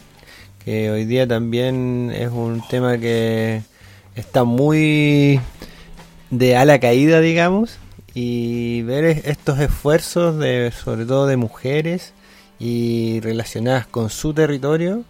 que 0.64 0.90
hoy 0.92 1.06
día 1.06 1.28
también 1.28 2.12
es 2.16 2.30
un 2.30 2.62
tema 2.70 2.98
que 2.98 3.62
está 4.16 4.44
muy 4.44 5.40
de 6.30 6.56
ala 6.56 6.80
caída, 6.80 7.20
digamos, 7.20 7.78
y 8.14 8.82
ver 8.84 9.06
es- 9.06 9.26
estos 9.26 9.60
esfuerzos 9.60 10.38
de, 10.40 10.72
sobre 10.72 11.06
todo 11.06 11.26
de 11.28 11.38
mujeres 11.38 12.14
y 12.60 13.20
relacionadas 13.22 13.88
con 13.88 14.10
su 14.10 14.34
territorio, 14.34 15.04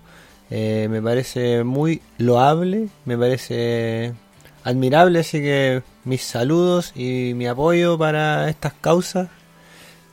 eh, 0.50 0.88
me 0.90 1.02
parece 1.02 1.64
muy 1.64 2.02
loable, 2.18 2.88
me 3.06 3.18
parece 3.18 4.14
admirable, 4.64 5.20
así 5.20 5.40
que 5.40 5.84
mis 6.06 6.22
saludos 6.24 6.94
y 6.96 7.34
mi 7.36 7.48
apoyo 7.48 7.98
para 7.98 8.50
estas 8.50 8.74
causas. 8.74 9.30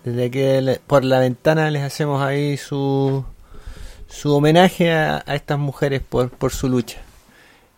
Desde 0.05 0.31
que 0.31 0.81
por 0.87 1.05
la 1.05 1.21
ventana 1.21 1.71
les 1.71 1.83
hacemos 1.83 2.23
ahí 2.23 2.57
su, 2.57 3.25
su 4.09 4.35
homenaje 4.35 4.93
a, 4.93 5.19
estas 5.27 5.59
mujeres 5.59 6.03
por, 6.03 6.31
por 6.31 6.53
su 6.53 6.69
lucha. 6.69 7.01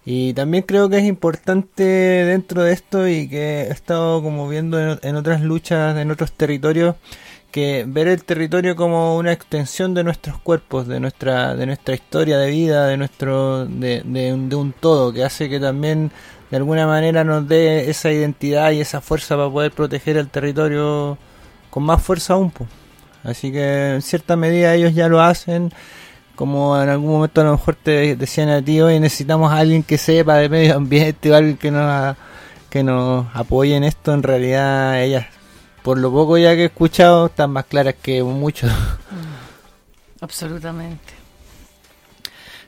Y 0.04 0.34
también 0.34 0.64
creo 0.64 0.88
que 0.88 0.98
es 0.98 1.04
importante 1.04 1.82
dentro 1.84 2.62
de 2.62 2.72
esto 2.72 3.06
y 3.06 3.28
que 3.28 3.62
he 3.62 3.70
estado 3.70 4.22
como 4.22 4.48
viendo 4.48 4.98
en, 5.00 5.16
otras 5.16 5.42
luchas, 5.42 5.96
en 5.96 6.10
otros 6.10 6.32
territorios, 6.32 6.96
que 7.52 7.84
ver 7.86 8.08
el 8.08 8.24
territorio 8.24 8.74
como 8.74 9.16
una 9.16 9.32
extensión 9.32 9.94
de 9.94 10.02
nuestros 10.02 10.38
cuerpos, 10.38 10.88
de 10.88 10.98
nuestra, 10.98 11.54
de 11.54 11.66
nuestra 11.66 11.94
historia 11.94 12.38
de 12.38 12.50
vida, 12.50 12.86
de 12.86 12.96
nuestro, 12.96 13.66
de, 13.66 14.02
de 14.04 14.36
de 14.36 14.56
un 14.56 14.72
todo, 14.72 15.12
que 15.12 15.22
hace 15.22 15.48
que 15.48 15.60
también 15.60 16.10
de 16.52 16.58
alguna 16.58 16.86
manera 16.86 17.24
nos 17.24 17.48
dé 17.48 17.88
esa 17.88 18.12
identidad 18.12 18.72
y 18.72 18.82
esa 18.82 19.00
fuerza 19.00 19.36
para 19.36 19.48
poder 19.48 19.72
proteger 19.72 20.18
el 20.18 20.28
territorio 20.28 21.16
con 21.70 21.82
más 21.82 22.02
fuerza 22.02 22.34
aún. 22.34 22.50
po. 22.50 22.66
Así 23.24 23.50
que 23.50 23.94
en 23.94 24.02
cierta 24.02 24.36
medida 24.36 24.74
ellos 24.74 24.94
ya 24.94 25.08
lo 25.08 25.22
hacen, 25.22 25.72
como 26.36 26.78
en 26.78 26.90
algún 26.90 27.10
momento 27.10 27.40
a 27.40 27.44
lo 27.44 27.52
mejor 27.52 27.76
te 27.76 28.16
decían 28.16 28.50
a 28.50 28.60
ti, 28.60 28.82
hoy 28.82 29.00
necesitamos 29.00 29.50
a 29.50 29.56
alguien 29.56 29.82
que 29.82 29.96
sepa 29.96 30.36
de 30.36 30.50
medio 30.50 30.76
ambiente 30.76 31.32
o 31.32 31.36
alguien 31.36 31.56
que 31.56 31.70
nos, 31.70 32.16
que 32.68 32.82
nos 32.82 33.24
apoye 33.32 33.74
en 33.74 33.84
esto, 33.84 34.12
en 34.12 34.22
realidad 34.22 35.02
ellas, 35.02 35.24
por 35.82 35.96
lo 35.96 36.12
poco 36.12 36.36
ya 36.36 36.54
que 36.54 36.64
he 36.64 36.66
escuchado, 36.66 37.26
están 37.28 37.50
más 37.50 37.64
claras 37.64 37.94
que 37.94 38.22
muchos. 38.22 38.70
Absolutamente. 40.20 41.14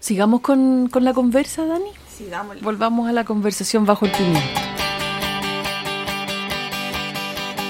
Sigamos 0.01 0.41
con, 0.41 0.89
con 0.89 1.05
la 1.05 1.13
conversa, 1.13 1.67
Dani. 1.67 1.91
Sigamos. 2.15 2.61
Volvamos 2.61 3.09
a 3.09 3.13
la 3.13 3.25
conversación 3.25 3.85
bajo 3.85 4.07
el 4.07 4.13
pimiento. 4.13 4.61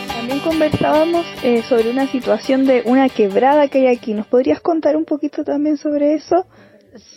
También 0.09 0.41
conversábamos 0.41 1.25
eh, 1.43 1.63
sobre 1.63 1.91
una 1.91 2.07
situación 2.09 2.67
de 2.67 2.83
una 2.85 3.09
quebrada 3.09 3.69
que 3.69 3.79
hay 3.79 3.97
aquí. 3.97 4.13
¿Nos 4.13 4.27
podrías 4.27 4.61
contar 4.61 4.97
un 4.97 5.07
poquito 5.07 5.45
también 5.45 5.79
sobre 5.79 6.15
eso? 6.15 6.47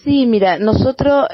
Sí, 0.04 0.26
mira, 0.26 0.58
nosotros, 0.58 1.28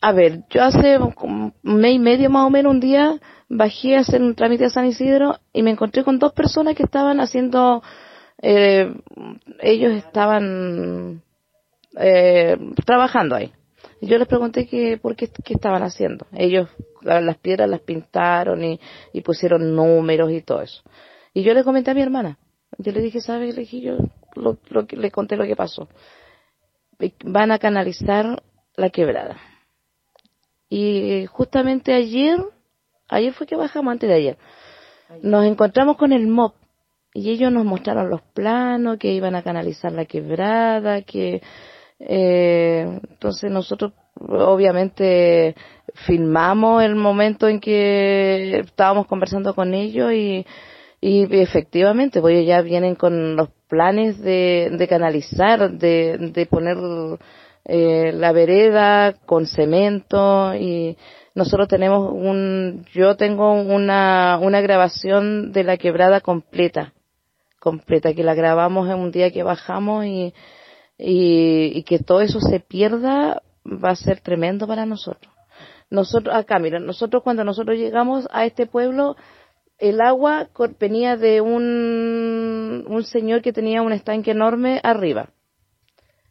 a 0.00 0.12
ver, 0.12 0.44
yo 0.50 0.62
hace 0.62 0.98
un 0.98 1.52
mes 1.62 1.94
y 1.94 1.98
medio 1.98 2.30
más 2.30 2.46
o 2.46 2.50
menos 2.50 2.72
un 2.72 2.80
día 2.80 3.18
bajé 3.48 3.96
a 3.96 4.00
hacer 4.00 4.22
un 4.22 4.36
trámite 4.36 4.66
a 4.66 4.70
San 4.70 4.86
Isidro 4.86 5.40
y 5.52 5.62
me 5.64 5.72
encontré 5.72 6.04
con 6.04 6.20
dos 6.20 6.32
personas 6.32 6.76
que 6.76 6.84
estaban 6.84 7.20
haciendo, 7.20 7.82
eh, 8.40 8.94
ellos 9.60 9.92
estaban 9.94 11.22
eh, 11.98 12.56
trabajando 12.86 13.34
ahí. 13.34 13.52
Y 14.00 14.06
yo 14.06 14.18
les 14.18 14.26
pregunté 14.28 14.66
que 14.66 14.96
por 14.98 15.14
qué, 15.16 15.28
qué 15.44 15.54
estaban 15.54 15.82
haciendo. 15.82 16.26
Ellos 16.32 16.68
la- 17.02 17.20
las 17.20 17.38
piedras 17.38 17.68
las 17.68 17.80
pintaron 17.80 18.64
y, 18.64 18.80
y 19.12 19.20
pusieron 19.20 19.74
números 19.74 20.30
y 20.32 20.40
todo 20.42 20.62
eso. 20.62 20.82
Y 21.34 21.42
yo 21.42 21.52
le 21.54 21.64
comenté 21.64 21.90
a 21.90 21.94
mi 21.94 22.02
hermana. 22.02 22.38
Yo 22.78 22.92
le 22.92 23.00
dije, 23.00 23.20
¿sabes? 23.20 23.54
Le 23.54 23.62
dije 23.62 23.80
yo, 23.80 23.96
lo, 24.36 24.58
lo 24.68 24.86
que- 24.86 24.96
le 24.96 25.10
conté 25.10 25.36
lo 25.36 25.44
que 25.44 25.56
pasó 25.56 25.88
van 27.24 27.50
a 27.50 27.58
canalizar 27.58 28.42
la 28.76 28.90
quebrada. 28.90 29.38
Y 30.68 31.26
justamente 31.26 31.92
ayer, 31.94 32.38
ayer 33.08 33.32
fue 33.32 33.46
que 33.46 33.56
bajamos, 33.56 33.92
antes 33.92 34.08
de 34.08 34.14
ayer, 34.14 34.38
nos 35.22 35.44
encontramos 35.44 35.96
con 35.96 36.12
el 36.12 36.26
MOP 36.28 36.54
y 37.12 37.30
ellos 37.30 37.50
nos 37.50 37.64
mostraron 37.64 38.08
los 38.08 38.22
planos 38.22 38.98
que 38.98 39.12
iban 39.12 39.34
a 39.34 39.42
canalizar 39.42 39.92
la 39.92 40.04
quebrada, 40.04 41.02
que 41.02 41.42
eh, 42.00 43.00
entonces 43.10 43.50
nosotros 43.50 43.92
obviamente 44.18 45.54
filmamos 46.06 46.82
el 46.82 46.96
momento 46.96 47.46
en 47.46 47.60
que 47.60 48.60
estábamos 48.60 49.06
conversando 49.06 49.54
con 49.54 49.74
ellos 49.74 50.10
y, 50.12 50.46
y 51.00 51.40
efectivamente, 51.40 52.20
pues 52.20 52.46
ya 52.46 52.62
vienen 52.62 52.94
con 52.94 53.36
los 53.36 53.50
planes 53.68 54.18
de, 54.20 54.70
de 54.72 54.88
canalizar, 54.88 55.72
de, 55.72 56.16
de 56.32 56.46
poner 56.46 56.78
eh, 57.66 58.12
la 58.14 58.32
vereda 58.32 59.12
con 59.26 59.46
cemento 59.46 60.54
y 60.54 60.96
nosotros 61.34 61.68
tenemos 61.68 62.10
un, 62.12 62.86
yo 62.92 63.16
tengo 63.16 63.52
una, 63.52 64.38
una 64.40 64.60
grabación 64.62 65.52
de 65.52 65.64
la 65.64 65.76
quebrada 65.76 66.20
completa, 66.22 66.94
completa, 67.58 68.14
que 68.14 68.24
la 68.24 68.34
grabamos 68.34 68.88
en 68.88 68.96
un 68.96 69.10
día 69.10 69.30
que 69.30 69.42
bajamos 69.42 70.06
y, 70.06 70.32
y, 71.00 71.72
y 71.78 71.82
que 71.84 71.98
todo 71.98 72.20
eso 72.20 72.40
se 72.40 72.60
pierda 72.60 73.42
va 73.66 73.90
a 73.90 73.96
ser 73.96 74.20
tremendo 74.20 74.66
para 74.66 74.86
nosotros. 74.86 75.32
Nosotros, 75.90 76.34
acá, 76.34 76.58
mira, 76.58 76.78
nosotros 76.78 77.22
cuando 77.22 77.44
nosotros 77.44 77.76
llegamos 77.76 78.28
a 78.30 78.44
este 78.44 78.66
pueblo, 78.66 79.16
el 79.78 80.00
agua 80.00 80.48
venía 80.78 81.16
de 81.16 81.40
un, 81.40 82.84
un 82.86 83.04
señor 83.04 83.42
que 83.42 83.52
tenía 83.52 83.82
un 83.82 83.92
estanque 83.92 84.30
enorme 84.30 84.80
arriba. 84.84 85.30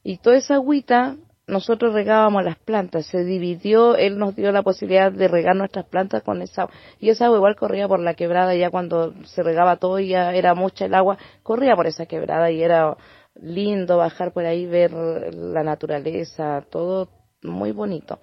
Y 0.01 0.17
toda 0.17 0.37
esa 0.37 0.55
agüita, 0.55 1.17
nosotros 1.45 1.93
regábamos 1.93 2.43
las 2.45 2.57
plantas, 2.57 3.07
se 3.07 3.25
dividió, 3.25 3.95
él 3.95 4.17
nos 4.17 4.35
dio 4.35 4.51
la 4.51 4.63
posibilidad 4.63 5.11
de 5.11 5.27
regar 5.27 5.55
nuestras 5.55 5.85
plantas 5.85 6.23
con 6.23 6.41
esa 6.41 6.63
agua. 6.63 6.73
Y 6.99 7.09
esa 7.09 7.25
agua 7.25 7.37
igual 7.37 7.55
corría 7.57 7.87
por 7.87 7.99
la 7.99 8.13
quebrada, 8.13 8.55
ya 8.55 8.69
cuando 8.69 9.13
se 9.25 9.43
regaba 9.43 9.75
todo 9.75 9.99
y 9.99 10.09
ya 10.09 10.33
era 10.33 10.53
mucha 10.53 10.85
el 10.85 10.93
agua, 10.93 11.17
corría 11.43 11.75
por 11.75 11.87
esa 11.87 12.05
quebrada 12.05 12.49
y 12.51 12.63
era 12.63 12.95
lindo 13.41 13.97
bajar 13.97 14.33
por 14.33 14.45
ahí, 14.45 14.65
ver 14.65 14.91
la 14.91 15.63
naturaleza, 15.63 16.65
todo 16.69 17.09
muy 17.41 17.71
bonito. 17.71 18.19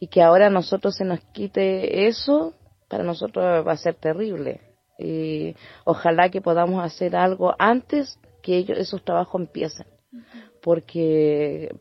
Y 0.00 0.08
que 0.08 0.22
ahora 0.22 0.46
a 0.46 0.50
nosotros 0.50 0.96
se 0.96 1.04
nos 1.04 1.20
quite 1.32 2.06
eso, 2.06 2.54
para 2.88 3.04
nosotros 3.04 3.66
va 3.66 3.72
a 3.72 3.76
ser 3.76 3.94
terrible. 3.94 4.60
Y 4.98 5.54
ojalá 5.84 6.28
que 6.30 6.40
podamos 6.40 6.84
hacer 6.84 7.14
algo 7.14 7.54
antes 7.58 8.18
que 8.42 8.56
ellos, 8.56 8.78
esos 8.78 9.04
trabajos 9.04 9.40
empiecen. 9.40 9.86
Porque 10.62 11.74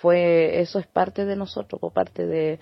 fue, 0.00 0.60
eso 0.60 0.78
es 0.78 0.86
parte 0.86 1.24
de 1.24 1.36
nosotros, 1.36 1.80
por 1.80 1.92
parte 1.92 2.26
de, 2.26 2.58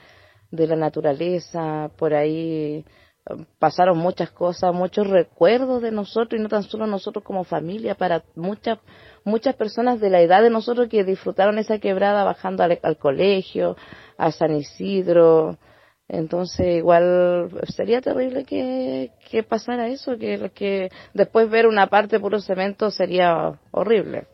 de 0.50 0.66
la 0.66 0.76
naturaleza, 0.76 1.90
por 1.96 2.14
ahí 2.14 2.84
eh, 3.26 3.46
pasaron 3.58 3.98
muchas 3.98 4.30
cosas, 4.30 4.74
muchos 4.74 5.06
recuerdos 5.08 5.82
de 5.82 5.90
nosotros 5.90 6.38
y 6.38 6.42
no 6.42 6.48
tan 6.48 6.62
solo 6.62 6.86
nosotros 6.86 7.24
como 7.24 7.44
familia, 7.44 7.94
para 7.94 8.24
muchas 8.34 8.78
muchas 9.24 9.56
personas 9.56 10.00
de 10.00 10.10
la 10.10 10.20
edad 10.20 10.42
de 10.42 10.50
nosotros 10.50 10.88
que 10.88 11.04
disfrutaron 11.04 11.58
esa 11.58 11.78
quebrada 11.78 12.24
bajando 12.24 12.62
al, 12.62 12.78
al 12.82 12.96
colegio, 12.98 13.76
a 14.16 14.30
San 14.30 14.54
Isidro. 14.54 15.58
Entonces 16.06 16.76
igual 16.76 17.50
sería 17.74 18.02
terrible 18.02 18.44
que, 18.44 19.10
que 19.30 19.42
pasara 19.42 19.88
eso, 19.88 20.18
que, 20.18 20.50
que 20.54 20.90
después 21.14 21.48
ver 21.48 21.66
una 21.66 21.88
parte 21.88 22.20
puro 22.20 22.40
cemento 22.40 22.90
sería 22.90 23.58
horrible, 23.70 24.26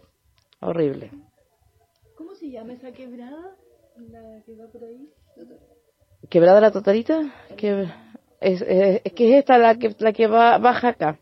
horrible. 0.61 1.13
¿Cómo 2.17 2.35
se 2.35 2.51
llama 2.51 2.73
esa 2.73 2.91
quebrada? 2.91 3.57
La 4.11 4.43
que 4.45 4.57
va 4.57 4.67
por 4.67 4.83
ahí. 4.83 5.09
¿Quebrada 6.29 6.61
la 6.61 6.73
totalita? 6.73 7.33
Que, 7.57 7.89
es, 8.41 8.63
es, 8.63 9.01
es 9.05 9.13
que 9.13 9.31
es 9.31 9.39
esta 9.39 9.57
la 9.57 9.77
que, 9.77 9.95
la 9.99 10.13
que 10.13 10.27
va, 10.27 10.59
baja 10.59 10.89
acá. 10.89 11.19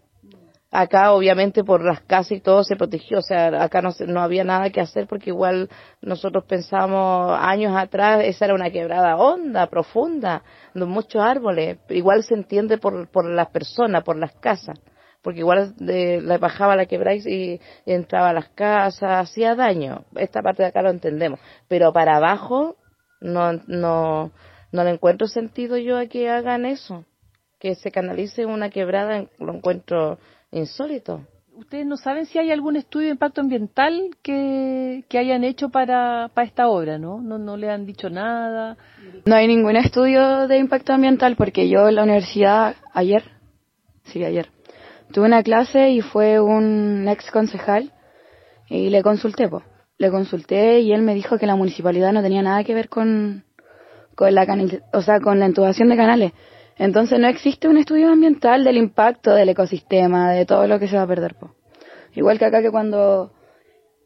Acá, 0.70 1.12
obviamente, 1.12 1.64
por 1.64 1.82
las 1.82 2.02
casas 2.02 2.32
y 2.32 2.40
todo 2.40 2.62
se 2.62 2.76
protegió, 2.76 3.20
o 3.20 3.22
sea, 3.22 3.62
acá 3.62 3.80
no, 3.80 3.88
no 4.06 4.20
había 4.20 4.44
nada 4.44 4.68
que 4.68 4.82
hacer 4.82 5.06
porque 5.06 5.30
igual 5.30 5.70
nosotros 6.02 6.44
pensamos 6.44 7.38
años 7.40 7.74
atrás, 7.74 8.20
esa 8.24 8.44
era 8.44 8.54
una 8.54 8.70
quebrada 8.70 9.16
honda, 9.16 9.68
profunda, 9.68 10.42
de 10.74 10.84
muchos 10.84 11.22
árboles. 11.22 11.78
Igual 11.88 12.22
se 12.22 12.34
entiende 12.34 12.76
por, 12.76 13.08
por 13.08 13.24
las 13.24 13.48
personas, 13.48 14.04
por 14.04 14.18
las 14.18 14.32
casas, 14.36 14.78
porque 15.22 15.40
igual 15.40 15.74
de, 15.76 16.20
bajaba 16.38 16.76
la 16.76 16.84
quebrada 16.84 17.16
y, 17.16 17.58
y 17.86 17.92
entraba 17.92 18.28
a 18.28 18.34
las 18.34 18.50
casas, 18.50 19.30
hacía 19.30 19.54
daño. 19.54 20.04
Esta 20.16 20.42
parte 20.42 20.64
de 20.64 20.68
acá 20.68 20.82
lo 20.82 20.90
entendemos, 20.90 21.40
pero 21.66 21.94
para 21.94 22.16
abajo 22.16 22.76
no, 23.22 23.54
no, 23.66 24.32
no 24.70 24.84
le 24.84 24.90
encuentro 24.90 25.28
sentido 25.28 25.78
yo 25.78 25.96
a 25.96 26.06
que 26.08 26.28
hagan 26.28 26.66
eso 26.66 27.06
que 27.58 27.74
se 27.74 27.90
canalice 27.90 28.46
una 28.46 28.70
quebrada 28.70 29.24
lo 29.38 29.54
encuentro 29.54 30.18
insólito. 30.50 31.26
¿Ustedes 31.54 31.86
no 31.86 31.96
saben 31.96 32.26
si 32.26 32.38
hay 32.38 32.52
algún 32.52 32.76
estudio 32.76 33.06
de 33.06 33.12
impacto 33.14 33.40
ambiental 33.40 34.10
que, 34.22 35.04
que 35.08 35.18
hayan 35.18 35.42
hecho 35.42 35.70
para, 35.70 36.30
para 36.32 36.46
esta 36.46 36.68
obra, 36.68 36.98
¿no? 36.98 37.20
¿no? 37.20 37.36
No 37.36 37.56
le 37.56 37.68
han 37.68 37.84
dicho 37.84 38.08
nada. 38.08 38.76
No 39.24 39.34
hay 39.34 39.48
ningún 39.48 39.74
estudio 39.74 40.46
de 40.46 40.58
impacto 40.58 40.92
ambiental 40.92 41.34
porque 41.34 41.68
yo 41.68 41.88
en 41.88 41.96
la 41.96 42.04
universidad 42.04 42.76
ayer, 42.92 43.24
sí, 44.04 44.24
ayer, 44.24 44.50
tuve 45.12 45.26
una 45.26 45.42
clase 45.42 45.90
y 45.90 46.00
fue 46.00 46.38
un 46.38 47.08
ex 47.08 47.28
concejal 47.32 47.92
y 48.68 48.90
le 48.90 49.02
consulté, 49.02 49.48
pues. 49.48 49.64
Le 49.98 50.12
consulté 50.12 50.78
y 50.78 50.92
él 50.92 51.02
me 51.02 51.14
dijo 51.14 51.38
que 51.38 51.46
la 51.46 51.56
municipalidad 51.56 52.12
no 52.12 52.22
tenía 52.22 52.42
nada 52.42 52.62
que 52.62 52.72
ver 52.72 52.88
con, 52.88 53.42
con 54.14 54.32
la 54.32 54.46
canal, 54.46 54.84
o 54.92 55.02
sea, 55.02 55.18
con 55.18 55.40
la 55.40 55.46
intubación 55.46 55.88
de 55.88 55.96
canales. 55.96 56.32
Entonces 56.78 57.18
no 57.18 57.28
existe 57.28 57.68
un 57.68 57.76
estudio 57.76 58.10
ambiental 58.10 58.64
del 58.64 58.76
impacto 58.76 59.34
del 59.34 59.48
ecosistema, 59.48 60.32
de 60.32 60.46
todo 60.46 60.66
lo 60.66 60.78
que 60.78 60.88
se 60.88 60.96
va 60.96 61.02
a 61.02 61.08
perder. 61.08 61.34
Po. 61.34 61.54
Igual 62.14 62.38
que 62.38 62.44
acá 62.44 62.62
que 62.62 62.70
cuando 62.70 63.32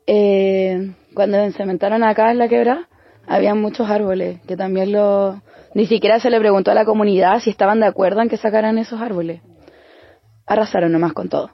eh, 0.06 0.94
cuando 1.14 1.50
cementaron 1.52 2.02
acá 2.02 2.30
en 2.30 2.38
la 2.38 2.48
quebra, 2.48 2.88
había 3.26 3.54
muchos 3.54 3.88
árboles, 3.88 4.40
que 4.46 4.56
también 4.56 4.92
lo... 4.92 5.42
Ni 5.74 5.86
siquiera 5.86 6.20
se 6.20 6.30
le 6.30 6.38
preguntó 6.38 6.70
a 6.70 6.74
la 6.74 6.84
comunidad 6.84 7.40
si 7.40 7.50
estaban 7.50 7.80
de 7.80 7.86
acuerdo 7.86 8.20
en 8.20 8.28
que 8.28 8.36
sacaran 8.36 8.78
esos 8.78 9.00
árboles. 9.00 9.40
Arrasaron 10.46 10.92
nomás 10.92 11.12
con 11.12 11.28
todo. 11.28 11.50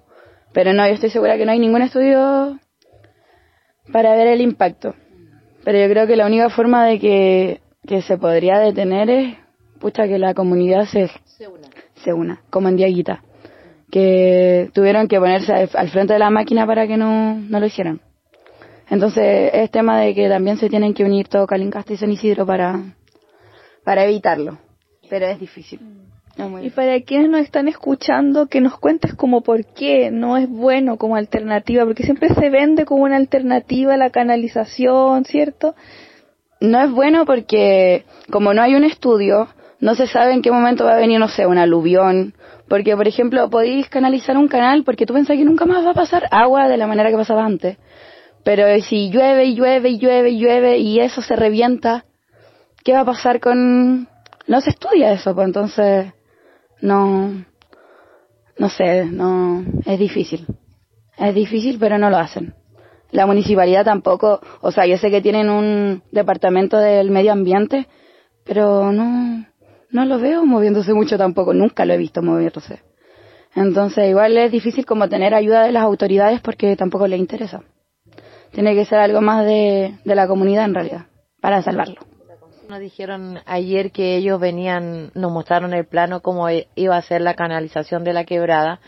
Pero 0.52 0.72
no, 0.72 0.86
yo 0.86 0.94
estoy 0.94 1.10
segura 1.10 1.36
que 1.36 1.44
no 1.44 1.52
hay 1.52 1.58
ningún 1.58 1.82
estudio 1.82 2.58
para 3.92 4.16
ver 4.16 4.28
el 4.28 4.40
impacto. 4.40 4.94
Pero 5.64 5.78
yo 5.78 5.88
creo 5.88 6.06
que 6.06 6.16
la 6.16 6.26
única 6.26 6.48
forma 6.48 6.86
de 6.86 6.98
que, 6.98 7.60
que 7.86 8.02
se 8.02 8.16
podría 8.16 8.58
detener 8.58 9.10
es, 9.10 9.36
pucha, 9.78 10.06
que 10.06 10.18
la 10.18 10.34
comunidad 10.34 10.86
se, 10.86 11.10
se 11.94 12.12
una. 12.12 12.40
como 12.50 12.68
en 12.68 12.76
Diaguita. 12.76 13.22
Que 13.90 14.70
tuvieron 14.74 15.08
que 15.08 15.18
ponerse 15.18 15.52
al 15.52 15.88
frente 15.88 16.12
de 16.12 16.18
la 16.18 16.30
máquina 16.30 16.66
para 16.66 16.86
que 16.86 16.96
no, 16.96 17.36
no 17.36 17.60
lo 17.60 17.66
hicieran. 17.66 18.00
Entonces 18.90 19.50
es 19.52 19.70
tema 19.70 20.00
de 20.00 20.14
que 20.14 20.28
también 20.28 20.56
se 20.56 20.68
tienen 20.68 20.94
que 20.94 21.04
unir 21.04 21.28
todo 21.28 21.46
Calincasta 21.46 21.92
y 21.92 21.96
San 21.96 22.12
Isidro 22.12 22.46
para, 22.46 22.94
para 23.84 24.04
evitarlo. 24.04 24.58
Pero 25.08 25.26
es 25.26 25.40
difícil. 25.40 25.80
Y 26.62 26.70
para 26.70 27.00
quienes 27.00 27.30
nos 27.30 27.40
están 27.40 27.66
escuchando, 27.66 28.46
que 28.46 28.60
nos 28.60 28.78
cuentes 28.78 29.14
como 29.14 29.40
por 29.40 29.64
qué 29.64 30.12
no 30.12 30.36
es 30.36 30.48
bueno 30.48 30.96
como 30.96 31.16
alternativa, 31.16 31.84
porque 31.84 32.04
siempre 32.04 32.32
se 32.32 32.48
vende 32.48 32.84
como 32.84 33.02
una 33.02 33.16
alternativa 33.16 33.96
la 33.96 34.10
canalización, 34.10 35.24
¿cierto? 35.24 35.74
No 36.60 36.80
es 36.80 36.92
bueno 36.92 37.26
porque 37.26 38.04
como 38.30 38.54
no 38.54 38.62
hay 38.62 38.76
un 38.76 38.84
estudio, 38.84 39.48
no 39.80 39.94
se 39.94 40.06
sabe 40.06 40.32
en 40.32 40.42
qué 40.42 40.50
momento 40.50 40.84
va 40.84 40.94
a 40.94 40.98
venir, 40.98 41.20
no 41.20 41.28
sé, 41.28 41.46
un 41.46 41.58
aluvión. 41.58 42.34
Porque, 42.68 42.96
por 42.96 43.06
ejemplo, 43.08 43.48
podéis 43.48 43.88
canalizar 43.88 44.36
un 44.36 44.48
canal 44.48 44.84
porque 44.84 45.06
tú 45.06 45.14
pensás 45.14 45.36
que 45.36 45.44
nunca 45.44 45.64
más 45.64 45.86
va 45.86 45.90
a 45.90 45.94
pasar 45.94 46.28
agua 46.30 46.68
de 46.68 46.76
la 46.76 46.86
manera 46.86 47.10
que 47.10 47.16
pasaba 47.16 47.44
antes. 47.44 47.78
Pero 48.44 48.66
si 48.82 49.10
llueve 49.10 49.44
y 49.46 49.54
llueve 49.54 49.90
y 49.90 49.98
llueve 49.98 50.30
y 50.30 50.38
llueve 50.38 50.78
y 50.78 51.00
eso 51.00 51.22
se 51.22 51.36
revienta, 51.36 52.04
¿qué 52.84 52.92
va 52.92 53.00
a 53.00 53.04
pasar 53.04 53.40
con...? 53.40 54.08
No 54.46 54.60
se 54.60 54.70
estudia 54.70 55.12
eso, 55.12 55.34
pues 55.34 55.46
entonces 55.46 56.12
no, 56.80 57.44
no 58.56 58.68
sé, 58.68 59.04
no, 59.04 59.64
es 59.84 59.98
difícil. 59.98 60.46
Es 61.16 61.34
difícil, 61.34 61.78
pero 61.78 61.98
no 61.98 62.10
lo 62.10 62.16
hacen. 62.16 62.54
La 63.10 63.26
municipalidad 63.26 63.84
tampoco, 63.84 64.40
o 64.60 64.70
sea, 64.70 64.86
yo 64.86 64.98
sé 64.98 65.10
que 65.10 65.22
tienen 65.22 65.48
un 65.48 66.02
departamento 66.12 66.76
del 66.78 67.10
medio 67.10 67.32
ambiente, 67.32 67.88
pero 68.44 68.92
no, 68.92 69.46
no 69.90 70.04
lo 70.04 70.18
veo 70.18 70.44
moviéndose 70.44 70.92
mucho 70.92 71.16
tampoco, 71.16 71.54
nunca 71.54 71.84
lo 71.84 71.94
he 71.94 71.98
visto 71.98 72.22
moviéndose. 72.22 72.82
Entonces, 73.54 74.08
igual 74.08 74.36
es 74.36 74.52
difícil 74.52 74.84
como 74.84 75.08
tener 75.08 75.34
ayuda 75.34 75.64
de 75.64 75.72
las 75.72 75.82
autoridades 75.82 76.40
porque 76.40 76.76
tampoco 76.76 77.06
les 77.06 77.18
interesa. 77.18 77.62
Tiene 78.52 78.74
que 78.74 78.84
ser 78.84 78.98
algo 78.98 79.20
más 79.20 79.44
de, 79.44 79.94
la 80.04 80.26
comunidad 80.26 80.64
en 80.64 80.74
realidad, 80.74 81.06
para 81.40 81.62
salvarlo. 81.62 82.00
Nos 82.68 82.80
dijeron 82.80 83.38
ayer 83.46 83.92
que 83.92 84.16
ellos 84.16 84.38
venían, 84.38 85.10
nos 85.14 85.32
mostraron 85.32 85.72
el 85.72 85.86
plano 85.86 86.20
cómo 86.20 86.48
e, 86.48 86.68
iba 86.74 86.96
a 86.96 87.02
ser 87.02 87.22
la 87.22 87.34
canalización 87.34 88.04
de 88.04 88.12
la 88.12 88.24
quebrada 88.24 88.80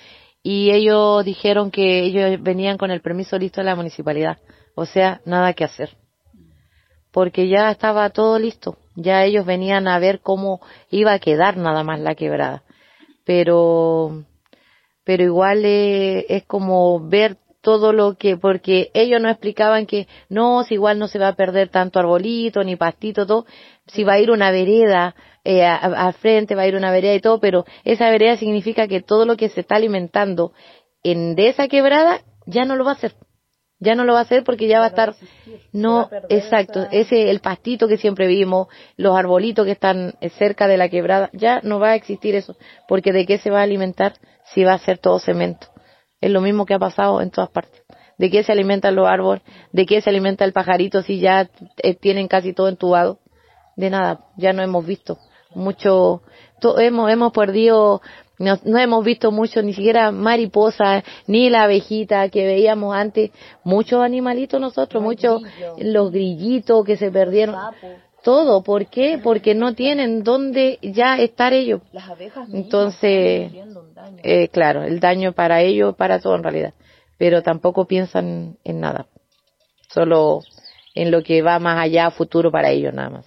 y 0.42 0.70
ellos 0.70 1.24
dijeron 1.24 1.70
que 1.70 2.00
ellos 2.04 2.42
venían 2.42 2.76
con 2.76 2.90
el 2.90 3.00
permiso 3.00 3.38
listo 3.38 3.60
de 3.60 3.66
la 3.66 3.76
municipalidad. 3.76 4.38
O 4.74 4.84
sea, 4.84 5.20
nada 5.24 5.54
que 5.54 5.64
hacer. 5.64 5.96
Porque 7.10 7.48
ya 7.48 7.70
estaba 7.70 8.10
todo 8.10 8.38
listo. 8.38 8.76
Ya 8.96 9.24
ellos 9.24 9.46
venían 9.46 9.88
a 9.88 9.98
ver 9.98 10.20
cómo 10.20 10.60
iba 10.90 11.12
a 11.12 11.18
quedar 11.18 11.56
nada 11.56 11.84
más 11.84 12.00
la 12.00 12.14
quebrada. 12.14 12.62
Pero, 13.24 14.24
pero 15.04 15.22
igual 15.22 15.64
es, 15.64 16.24
es 16.28 16.44
como 16.44 17.00
ver 17.08 17.36
todo 17.60 17.92
lo 17.92 18.16
que, 18.16 18.36
porque 18.36 18.90
ellos 18.94 19.20
nos 19.20 19.32
explicaban 19.32 19.86
que 19.86 20.08
no, 20.28 20.64
si 20.64 20.74
igual 20.74 20.98
no 20.98 21.08
se 21.08 21.18
va 21.18 21.28
a 21.28 21.36
perder 21.36 21.68
tanto 21.68 21.98
arbolito 21.98 22.62
ni 22.64 22.76
pastito, 22.76 23.26
todo, 23.26 23.46
si 23.86 24.04
va 24.04 24.14
a 24.14 24.20
ir 24.20 24.30
una 24.30 24.50
vereda 24.50 25.14
eh, 25.44 25.64
al 25.64 26.14
frente, 26.14 26.54
va 26.54 26.62
a 26.62 26.68
ir 26.68 26.76
una 26.76 26.90
vereda 26.90 27.14
y 27.14 27.20
todo, 27.20 27.40
pero 27.40 27.64
esa 27.84 28.10
vereda 28.10 28.36
significa 28.36 28.88
que 28.88 29.02
todo 29.02 29.26
lo 29.26 29.36
que 29.36 29.48
se 29.48 29.60
está 29.60 29.76
alimentando 29.76 30.52
en 31.02 31.34
de 31.34 31.48
esa 31.48 31.68
quebrada 31.68 32.22
ya 32.46 32.64
no 32.64 32.76
lo 32.76 32.84
va 32.84 32.92
a 32.92 32.94
hacer. 32.94 33.14
Ya 33.80 33.94
no 33.94 34.04
lo 34.04 34.12
va 34.12 34.20
a 34.20 34.22
hacer 34.22 34.44
porque 34.44 34.68
ya 34.68 34.78
va 34.78 34.84
a 34.84 34.88
estar, 34.88 35.14
no, 35.72 36.08
exacto, 36.28 36.86
ese, 36.92 37.30
el 37.30 37.40
pastito 37.40 37.88
que 37.88 37.96
siempre 37.96 38.26
vimos, 38.26 38.68
los 38.96 39.16
arbolitos 39.18 39.64
que 39.64 39.72
están 39.72 40.14
cerca 40.38 40.68
de 40.68 40.76
la 40.76 40.88
quebrada, 40.88 41.30
ya 41.32 41.60
no 41.62 41.80
va 41.80 41.90
a 41.90 41.94
existir 41.94 42.34
eso, 42.34 42.56
porque 42.86 43.12
de 43.12 43.24
qué 43.24 43.38
se 43.38 43.50
va 43.50 43.60
a 43.60 43.64
alimentar 43.64 44.14
si 44.52 44.64
va 44.64 44.74
a 44.74 44.78
ser 44.78 44.98
todo 44.98 45.18
cemento. 45.18 45.68
Es 46.20 46.30
lo 46.30 46.42
mismo 46.42 46.66
que 46.66 46.74
ha 46.74 46.78
pasado 46.78 47.22
en 47.22 47.30
todas 47.30 47.50
partes. 47.50 47.82
¿De 48.18 48.30
qué 48.30 48.42
se 48.42 48.52
alimentan 48.52 48.94
los 48.94 49.08
árboles? 49.08 49.42
¿De 49.72 49.86
qué 49.86 50.02
se 50.02 50.10
alimenta 50.10 50.44
el 50.44 50.52
pajarito 50.52 51.00
si 51.00 51.18
ya 51.18 51.48
eh, 51.82 51.94
tienen 51.94 52.28
casi 52.28 52.52
todo 52.52 52.68
entubado? 52.68 53.18
De 53.76 53.88
nada, 53.88 54.26
ya 54.36 54.52
no 54.52 54.62
hemos 54.62 54.84
visto 54.84 55.18
mucho, 55.54 56.22
hemos, 56.78 57.10
hemos 57.10 57.32
perdido, 57.32 58.00
no, 58.40 58.58
no, 58.64 58.78
hemos 58.78 59.04
visto 59.04 59.30
mucho, 59.30 59.62
ni 59.62 59.74
siquiera 59.74 60.10
mariposas, 60.12 61.04
ni 61.26 61.50
la 61.50 61.64
abejita 61.64 62.30
que 62.30 62.46
veíamos 62.46 62.96
antes, 62.96 63.32
muchos 63.64 64.02
animalitos 64.02 64.58
nosotros, 64.58 65.02
muchos, 65.02 65.42
los 65.76 66.10
grillitos 66.10 66.86
que 66.86 66.96
se 66.96 67.10
perdieron 67.10 67.54
todo. 68.22 68.62
¿Por 68.62 68.86
qué? 68.86 69.20
Porque 69.22 69.54
no 69.54 69.74
tienen 69.74 70.24
dónde 70.24 70.78
ya 70.80 71.18
estar 71.18 71.52
ellos. 71.52 71.82
Las 71.92 72.08
abejas 72.08 72.48
Entonces, 72.50 73.52
eh, 74.22 74.48
claro, 74.48 74.84
el 74.84 75.00
daño 75.00 75.32
para 75.32 75.60
ellos, 75.60 75.94
para 75.94 76.18
todo 76.18 76.34
en 76.34 76.42
realidad. 76.42 76.72
Pero 77.18 77.42
tampoco 77.42 77.84
piensan 77.84 78.56
en 78.64 78.80
nada. 78.80 79.06
Solo 79.92 80.40
en 80.94 81.10
lo 81.10 81.22
que 81.22 81.42
va 81.42 81.58
más 81.58 81.78
allá, 81.78 82.10
futuro 82.10 82.50
para 82.50 82.70
ellos 82.70 82.94
nada 82.94 83.10
más. 83.10 83.26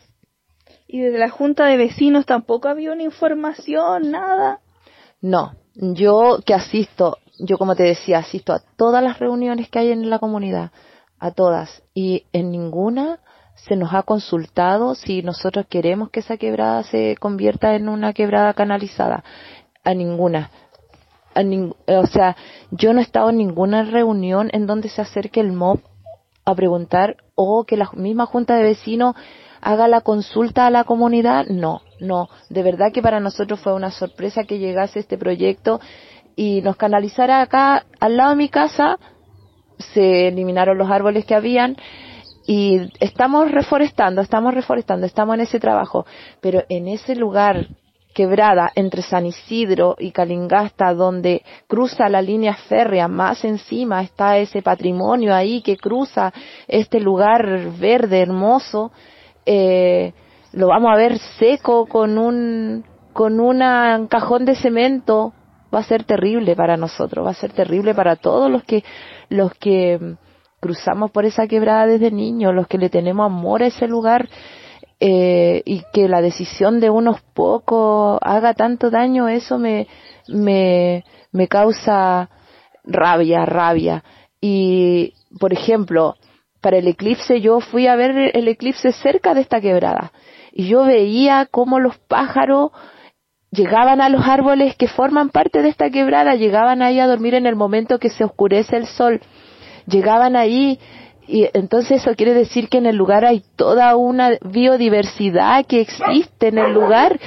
¿Y 0.88 1.02
desde 1.02 1.20
la 1.20 1.30
Junta 1.30 1.68
de 1.68 1.78
Vecinos 1.78 2.26
tampoco 2.26 2.68
había 2.68 2.92
una 2.92 3.04
información, 3.04 4.10
nada? 4.10 4.60
No, 5.24 5.54
yo 5.74 6.40
que 6.46 6.54
asisto, 6.54 7.18
yo 7.40 7.58
como 7.58 7.78
te 7.78 7.84
decía, 7.84 8.18
asisto 8.18 8.52
a 8.52 8.62
todas 8.76 9.02
las 9.02 9.20
reuniones 9.20 9.70
que 9.70 9.80
hay 9.80 9.92
en 9.92 10.10
la 10.10 10.20
comunidad, 10.20 10.72
a 11.18 11.32
todas, 11.32 11.82
y 11.94 12.26
en 12.34 12.52
ninguna 12.52 13.20
se 13.56 13.78
nos 13.78 13.94
ha 13.94 14.04
consultado 14.04 14.96
si 14.96 15.22
nosotros 15.22 15.66
queremos 15.70 16.10
que 16.10 16.20
esa 16.20 16.36
quebrada 16.36 16.84
se 16.84 17.16
convierta 17.16 17.74
en 17.76 17.88
una 17.88 18.12
quebrada 18.12 18.54
canalizada. 18.54 19.24
A 19.86 19.94
ninguna. 19.94 20.52
o 21.88 22.06
sea, 22.08 22.36
yo 22.72 22.92
no 22.92 23.00
he 23.00 23.04
estado 23.04 23.30
en 23.30 23.38
ninguna 23.38 23.84
reunión 23.84 24.50
en 24.52 24.68
donde 24.68 24.90
se 24.90 25.02
acerque 25.02 25.40
el 25.40 25.54
MOB 25.54 25.80
a 26.44 26.54
preguntar 26.54 27.16
o 27.36 27.64
que 27.64 27.78
la 27.78 27.90
misma 27.94 28.26
junta 28.26 28.56
de 28.58 28.64
vecinos 28.64 29.16
haga 29.64 29.88
la 29.88 30.02
consulta 30.02 30.68
a 30.68 30.70
la 30.70 30.84
comunidad. 30.84 31.48
No, 31.48 31.82
no. 32.00 32.30
De 32.50 32.64
verdad 32.64 32.92
que 32.94 33.02
para 33.02 33.20
nosotros 33.20 33.60
fue 33.60 33.74
una 33.74 33.92
sorpresa 33.92 34.44
que 34.44 34.60
llegase 34.60 35.00
este 35.00 35.18
proyecto 35.18 35.80
y 36.36 36.62
nos 36.62 36.76
canalizara 36.76 37.42
acá 37.42 37.86
al 38.00 38.18
lado 38.18 38.32
de 38.32 38.36
mi 38.36 38.50
casa. 38.50 38.98
Se 39.94 40.28
eliminaron 40.28 40.78
los 40.78 40.90
árboles 40.90 41.26
que 41.26 41.36
habían 41.36 41.78
y 42.46 42.92
estamos 43.00 43.52
reforestando, 43.52 44.22
estamos 44.22 44.54
reforestando, 44.54 45.06
estamos 45.06 45.36
en 45.36 45.42
ese 45.42 45.60
trabajo, 45.60 46.06
pero 46.42 46.64
en 46.70 46.88
ese 46.90 47.16
lugar 47.16 47.68
quebrada 48.14 48.72
entre 48.76 49.02
San 49.02 49.26
Isidro 49.26 49.96
y 49.98 50.12
Calingasta, 50.12 50.94
donde 50.94 51.42
cruza 51.68 52.10
la 52.10 52.22
línea 52.22 52.54
férrea, 52.54 53.08
más 53.08 53.44
encima 53.44 54.04
está 54.04 54.38
ese 54.38 54.62
patrimonio 54.62 55.34
ahí 55.34 55.62
que 55.62 55.78
cruza 55.78 56.32
este 56.68 57.00
lugar 57.00 57.72
verde 57.80 58.20
hermoso, 58.20 58.92
eh, 59.46 60.14
lo 60.52 60.68
vamos 60.68 60.92
a 60.92 60.98
ver 60.98 61.18
seco 61.40 61.86
con 61.86 62.18
un 62.18 62.86
con 63.14 63.40
un 63.40 63.60
cajón 64.08 64.46
de 64.46 64.56
cemento, 64.56 65.34
va 65.74 65.80
a 65.80 65.84
ser 65.84 66.04
terrible 66.04 66.56
para 66.56 66.78
nosotros, 66.78 67.26
va 67.26 67.32
a 67.32 67.36
ser 67.36 67.52
terrible 67.52 67.94
para 67.94 68.16
todos 68.16 68.50
los 68.50 68.64
que 68.64 68.84
los 69.30 69.54
que 69.54 70.16
cruzamos 70.60 71.12
por 71.12 71.26
esa 71.26 71.48
quebrada 71.48 71.86
desde 71.86 72.10
niños, 72.10 72.56
los 72.56 72.68
que 72.68 72.78
le 72.78 72.90
tenemos 72.90 73.26
amor 73.26 73.62
a 73.62 73.68
ese 73.68 73.88
lugar, 73.88 74.30
eh, 75.00 75.62
y 75.66 75.84
que 75.92 76.08
la 76.08 76.22
decisión 76.22 76.80
de 76.80 76.90
unos 76.90 77.22
pocos 77.34 78.18
haga 78.22 78.54
tanto 78.54 78.90
daño, 78.90 79.28
eso 79.28 79.60
me, 79.60 79.88
me, 80.30 81.04
me 81.34 81.50
causa 81.50 82.30
rabia, 82.86 83.46
rabia. 83.46 84.04
Y, 84.40 85.14
por 85.40 85.52
ejemplo, 85.52 86.16
para 86.64 86.78
el 86.78 86.88
eclipse 86.88 87.42
yo 87.42 87.60
fui 87.60 87.88
a 87.88 87.96
ver 87.98 88.32
el 88.34 88.48
eclipse 88.48 88.94
cerca 88.94 89.34
de 89.34 89.42
esta 89.42 89.60
quebrada 89.60 90.14
y 90.54 90.68
yo 90.68 90.86
veía 90.86 91.46
cómo 91.52 91.80
los 91.80 91.98
pájaros 91.98 92.72
llegaban 93.52 94.00
a 94.00 94.08
los 94.08 94.26
árboles 94.26 94.76
que 94.78 94.88
forman 94.88 95.30
parte 95.30 95.62
de 95.62 95.70
esta 95.70 95.90
quebrada, 95.90 96.36
llegaban 96.36 96.82
ahí 96.82 97.00
a 97.00 97.06
dormir 97.06 97.36
en 97.36 97.46
el 97.46 97.56
momento 97.56 98.00
que 98.00 98.10
se 98.10 98.24
oscurece 98.24 98.78
el 98.78 98.88
sol, 98.88 99.20
llegaban 99.88 100.38
ahí 100.38 100.80
y 101.28 101.48
entonces 101.54 102.02
eso 102.02 102.16
quiere 102.16 102.34
decir 102.34 102.70
que 102.70 102.78
en 102.78 102.86
el 102.86 102.96
lugar 102.96 103.26
hay 103.26 103.44
toda 103.56 103.96
una 103.98 104.38
biodiversidad 104.42 105.66
que 105.66 105.82
existe 105.82 106.50
en 106.50 106.58
el 106.58 106.74
lugar. 106.74 107.18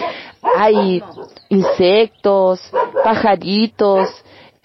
Hay 0.58 1.02
insectos, 1.48 2.60
pajaritos, 3.02 4.08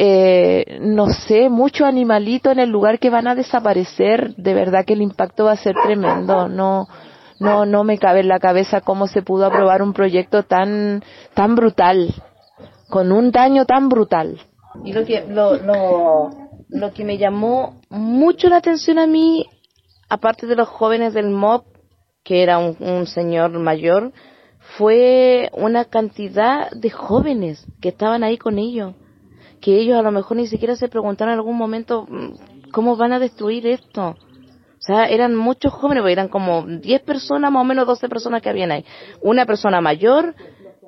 eh, 0.03 0.79
no 0.81 1.11
sé, 1.11 1.47
mucho 1.49 1.85
animalito 1.85 2.49
en 2.49 2.57
el 2.57 2.71
lugar 2.71 2.97
que 2.97 3.11
van 3.11 3.27
a 3.27 3.35
desaparecer. 3.35 4.33
De 4.35 4.55
verdad 4.55 4.83
que 4.83 4.93
el 4.93 5.03
impacto 5.03 5.45
va 5.45 5.51
a 5.51 5.57
ser 5.57 5.75
tremendo. 5.83 6.47
No, 6.47 6.87
no, 7.39 7.67
no 7.67 7.83
me 7.83 7.99
cabe 7.99 8.21
en 8.21 8.27
la 8.27 8.39
cabeza 8.39 8.81
cómo 8.81 9.05
se 9.05 9.21
pudo 9.21 9.45
aprobar 9.45 9.83
un 9.83 9.93
proyecto 9.93 10.41
tan, 10.41 11.03
tan 11.35 11.53
brutal, 11.53 12.15
con 12.89 13.11
un 13.11 13.29
daño 13.29 13.65
tan 13.65 13.89
brutal. 13.89 14.41
Y 14.83 14.91
lo 14.91 15.05
que, 15.05 15.23
lo, 15.27 15.57
lo, 15.57 16.31
lo 16.69 16.93
que 16.93 17.05
me 17.05 17.19
llamó 17.19 17.79
mucho 17.91 18.49
la 18.49 18.57
atención 18.57 18.97
a 18.97 19.05
mí, 19.05 19.45
aparte 20.09 20.47
de 20.47 20.55
los 20.55 20.67
jóvenes 20.67 21.13
del 21.13 21.29
MOB, 21.29 21.61
que 22.23 22.41
era 22.41 22.57
un, 22.57 22.75
un 22.79 23.05
señor 23.05 23.51
mayor, 23.51 24.13
fue 24.79 25.51
una 25.53 25.85
cantidad 25.85 26.71
de 26.71 26.89
jóvenes 26.89 27.67
que 27.79 27.89
estaban 27.89 28.23
ahí 28.23 28.39
con 28.39 28.57
ellos, 28.57 28.95
que 29.61 29.79
ellos 29.79 29.97
a 29.97 30.01
lo 30.01 30.11
mejor 30.11 30.37
ni 30.37 30.47
siquiera 30.47 30.75
se 30.75 30.89
preguntaron 30.89 31.33
en 31.33 31.39
algún 31.39 31.57
momento 31.57 32.05
mm, 32.09 32.71
cómo 32.71 32.95
van 32.97 33.13
a 33.13 33.19
destruir 33.19 33.67
esto 33.67 34.15
o 34.81 34.83
sea, 34.83 35.05
eran 35.05 35.35
muchos 35.35 35.71
jóvenes, 35.71 36.03
eran 36.07 36.27
como 36.27 36.65
10 36.65 37.03
personas, 37.03 37.51
más 37.51 37.61
o 37.61 37.63
menos 37.63 37.85
12 37.85 38.09
personas 38.09 38.41
que 38.41 38.49
habían 38.49 38.71
ahí. 38.71 38.83
Una 39.21 39.45
persona 39.45 39.79
mayor 39.79 40.33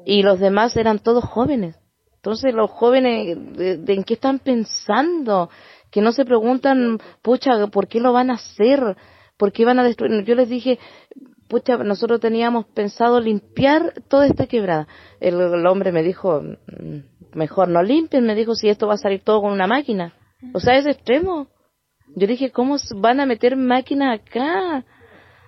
y 0.03 0.23
los 0.23 0.39
demás 0.39 0.75
eran 0.75 0.97
todos 0.97 1.23
jóvenes. 1.23 1.75
Entonces 2.15 2.55
los 2.55 2.71
jóvenes, 2.71 3.37
de, 3.55 3.93
en 3.93 4.03
qué 4.03 4.15
están 4.15 4.39
pensando? 4.39 5.51
Que 5.91 6.01
no 6.01 6.11
se 6.11 6.25
preguntan, 6.25 6.97
pucha, 7.21 7.67
¿por 7.67 7.87
qué 7.87 7.99
lo 7.99 8.13
van 8.13 8.31
a 8.31 8.35
hacer? 8.35 8.97
¿Por 9.37 9.51
qué 9.51 9.63
van 9.63 9.77
a 9.77 9.83
destruir? 9.83 10.23
Yo 10.23 10.33
les 10.33 10.49
dije, 10.49 10.79
pucha, 11.53 11.77
nosotros 11.77 12.19
teníamos 12.19 12.65
pensado 12.65 13.19
limpiar 13.19 13.93
toda 14.07 14.25
esta 14.25 14.47
quebrada. 14.47 14.87
El, 15.19 15.67
hombre 15.67 15.91
me 15.91 16.01
dijo, 16.01 16.41
mm, 16.41 17.37
mejor 17.37 17.67
no 17.67 17.83
limpien, 17.83 18.25
me 18.25 18.33
dijo, 18.33 18.55
si 18.55 18.69
esto 18.69 18.87
va 18.87 18.95
a 18.95 18.97
salir 18.97 19.21
todo 19.21 19.43
con 19.43 19.51
una 19.51 19.67
máquina. 19.67 20.15
O 20.55 20.59
sea, 20.59 20.79
es 20.79 20.87
extremo. 20.87 21.45
Yo 22.15 22.25
dije, 22.25 22.49
¿cómo 22.49 22.77
van 22.95 23.19
a 23.19 23.27
meter 23.27 23.55
máquinas 23.55 24.19
acá? 24.19 24.83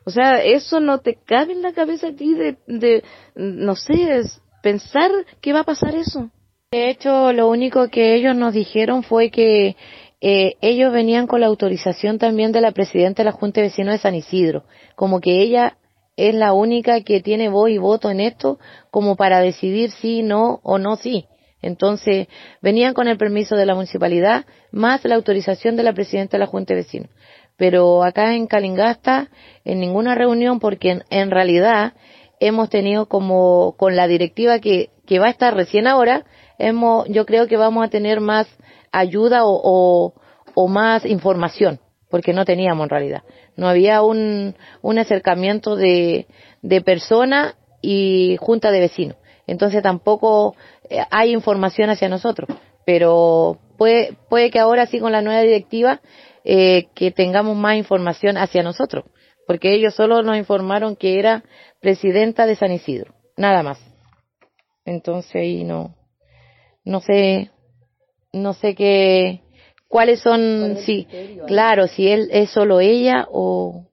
O 0.06 0.12
sea, 0.12 0.44
eso 0.44 0.80
no 0.80 1.00
te 1.00 1.16
cabe 1.16 1.54
en 1.54 1.64
la 1.64 1.74
cabeza 1.74 2.10
a 2.10 2.16
ti 2.16 2.36
de, 2.36 2.58
de 2.68 3.04
no 3.34 3.76
sé, 3.76 4.20
es 4.20 4.40
pensar 4.62 5.10
que 5.42 5.54
va 5.54 5.62
a 5.62 5.72
pasar 5.72 5.96
eso. 5.96 6.30
De 6.72 6.92
hecho, 6.92 7.34
lo 7.34 7.50
único 7.50 7.90
que 7.90 8.14
ellos 8.14 8.36
nos 8.36 8.54
dijeron 8.54 9.02
fue 9.02 9.32
que 9.32 9.76
eh, 10.22 10.56
ellos 10.62 10.94
venían 10.94 11.26
con 11.26 11.42
la 11.42 11.48
autorización 11.48 12.20
también 12.20 12.52
de 12.52 12.62
la 12.62 12.74
presidenta 12.74 13.24
de 13.24 13.26
la 13.26 13.32
Junta 13.32 13.62
de 13.62 13.68
Vecinos 13.68 13.94
de 13.94 14.00
San 14.00 14.14
Isidro, 14.14 14.66
como 14.96 15.20
que 15.20 15.42
ella 15.42 15.78
es 16.18 16.34
la 16.34 16.54
única 16.54 17.02
que 17.02 17.22
tiene 17.22 17.50
voz 17.50 17.70
y 17.70 17.78
voto 17.78 18.10
en 18.10 18.20
esto, 18.20 18.60
como 18.92 19.16
para 19.16 19.40
decidir 19.40 19.92
sí, 19.92 20.24
no 20.24 20.60
o 20.64 20.78
no 20.78 20.96
sí. 20.96 21.26
Entonces, 21.62 22.28
venían 22.62 22.94
con 22.94 23.08
el 23.08 23.18
permiso 23.18 23.56
de 23.56 23.66
la 23.66 23.74
municipalidad, 23.74 24.46
más 24.72 25.04
la 25.04 25.16
autorización 25.16 25.76
de 25.76 25.84
la 25.84 25.94
presidenta 25.94 26.38
de 26.38 26.42
la 26.42 26.46
Junta 26.46 26.74
de 26.74 26.82
Vecinos. 26.82 27.10
Pero 27.58 28.04
acá 28.04 28.36
en 28.36 28.48
Calingasta, 28.48 29.30
en 29.64 29.80
ninguna 29.80 30.14
reunión, 30.14 30.60
porque 30.60 31.02
en, 31.10 31.32
realidad 31.32 31.94
hemos 32.40 32.70
tenido 32.70 33.08
como 33.08 33.76
con 33.78 33.96
la 33.96 34.08
directiva 34.08 34.60
que, 34.60 34.90
que 35.08 35.20
va 35.20 35.28
a 35.28 35.32
estar 35.32 35.56
recién 35.56 35.88
ahora, 35.88 36.26
hemos, 36.60 37.08
yo 37.10 37.26
creo 37.26 37.48
que 37.48 37.58
vamos 37.58 37.86
a 37.86 37.90
tener 37.90 38.20
más 38.20 38.48
ayuda 38.92 39.42
o, 39.46 40.14
o, 40.54 40.68
más 40.68 41.06
información, 41.06 41.80
porque 42.16 42.32
no 42.32 42.46
teníamos 42.46 42.86
en 42.86 42.90
realidad. 42.90 43.24
No 43.58 43.68
había 43.68 44.02
un, 44.02 44.56
un 44.82 45.00
acercamiento 45.00 45.76
de, 45.76 46.28
de 46.62 46.80
persona 46.80 47.56
y 47.82 48.38
junta 48.40 48.72
de 48.72 48.80
vecinos. 48.80 49.18
Entonces 49.48 49.84
tampoco 49.84 50.56
eh, 50.90 51.02
hay 51.12 51.34
información 51.34 51.90
hacia 51.90 52.08
nosotros. 52.08 52.48
Pero 52.86 53.58
puede, 53.78 54.14
puede 54.30 54.50
que 54.50 54.60
ahora 54.60 54.86
sí 54.86 55.02
con 55.02 55.12
la 55.12 55.22
nueva 55.22 55.42
directiva 55.42 56.00
eh, 56.46 56.86
que 56.96 57.12
tengamos 57.12 57.58
más 57.58 57.76
información 57.76 58.38
hacia 58.38 58.64
nosotros. 58.64 59.04
Porque 59.46 59.74
ellos 59.74 59.94
solo 59.94 60.24
nos 60.24 60.38
informaron 60.38 60.96
que 60.96 61.20
era 61.20 61.44
presidenta 61.82 62.46
de 62.46 62.56
San 62.56 62.72
Isidro. 62.72 63.14
Nada 63.36 63.62
más. 63.62 63.78
Entonces 64.86 65.36
ahí 65.36 65.66
no, 65.66 65.94
no 66.86 67.02
sé, 67.02 67.52
no 68.32 68.54
sé 68.54 68.74
qué, 68.74 69.42
cuáles 69.88 70.20
son, 70.20 70.78
sí, 70.86 71.08
claro, 71.48 71.88
si 71.88 72.08
él 72.08 72.30
es 72.32 72.50
solo 72.50 72.80
ella 72.80 73.28
o, 73.32 73.86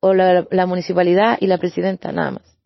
o 0.00 0.14
la, 0.14 0.46
la 0.50 0.66
municipalidad 0.66 1.38
y 1.40 1.46
la 1.46 1.58
presidenta, 1.58 2.12
nada 2.12 2.32
más. 2.32 2.58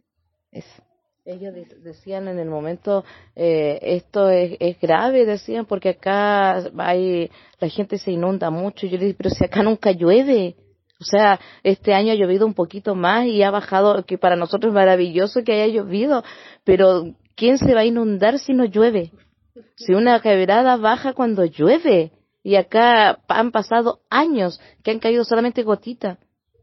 Eso. 0.50 0.84
Ellos 1.26 1.54
decían 1.82 2.28
en 2.28 2.38
el 2.38 2.50
momento, 2.50 3.02
eh, 3.34 3.78
esto 3.80 4.28
es, 4.28 4.58
es, 4.60 4.78
grave, 4.78 5.24
decían, 5.24 5.64
porque 5.64 5.88
acá 5.90 6.70
hay, 6.76 7.30
la 7.60 7.68
gente 7.70 7.96
se 7.96 8.10
inunda 8.10 8.50
mucho. 8.50 8.86
Yo 8.86 8.98
les 8.98 9.00
dije, 9.00 9.14
pero 9.16 9.30
si 9.30 9.42
acá 9.42 9.62
nunca 9.62 9.92
llueve. 9.92 10.54
O 11.00 11.04
sea, 11.04 11.40
este 11.62 11.94
año 11.94 12.12
ha 12.12 12.14
llovido 12.14 12.44
un 12.44 12.52
poquito 12.52 12.94
más 12.94 13.24
y 13.24 13.42
ha 13.42 13.50
bajado, 13.50 14.04
que 14.04 14.18
para 14.18 14.36
nosotros 14.36 14.70
es 14.70 14.74
maravilloso 14.74 15.42
que 15.44 15.52
haya 15.52 15.66
llovido, 15.74 16.22
pero 16.62 17.14
¿quién 17.34 17.56
se 17.56 17.72
va 17.72 17.80
a 17.80 17.86
inundar 17.86 18.38
si 18.38 18.52
no 18.52 18.66
llueve? 18.66 19.10
Si 19.76 19.94
una 19.94 20.20
quebrada 20.20 20.76
baja 20.76 21.14
cuando 21.14 21.46
llueve. 21.46 22.12
Y 22.44 22.54
acá 22.54 23.18
han 23.26 23.50
pasado 23.50 24.02
años 24.08 24.60
que 24.84 24.92
han 24.92 25.00
caído 25.00 25.24
solamente 25.24 25.64
gotitas, 25.64 26.18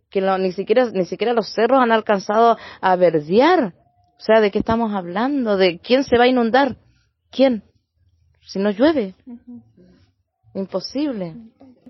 que 0.10 0.22
ni 0.22 0.54
siquiera 0.54 0.90
ni 0.92 1.06
siquiera 1.06 1.34
los 1.34 1.52
cerros 1.54 1.82
han 1.82 1.92
alcanzado 1.92 2.58
a 2.80 2.96
verdear 2.96 3.74
o 4.22 4.24
sea, 4.24 4.40
¿de 4.40 4.52
qué 4.52 4.60
estamos 4.60 4.94
hablando? 4.94 5.58
¿De 5.58 5.80
quién 5.80 6.04
se 6.04 6.16
va 6.16 6.26
a 6.26 6.28
inundar? 6.28 6.76
¿Quién? 7.32 7.64
Si 8.42 8.60
no 8.60 8.70
llueve. 8.70 9.16
Imposible. 10.54 11.34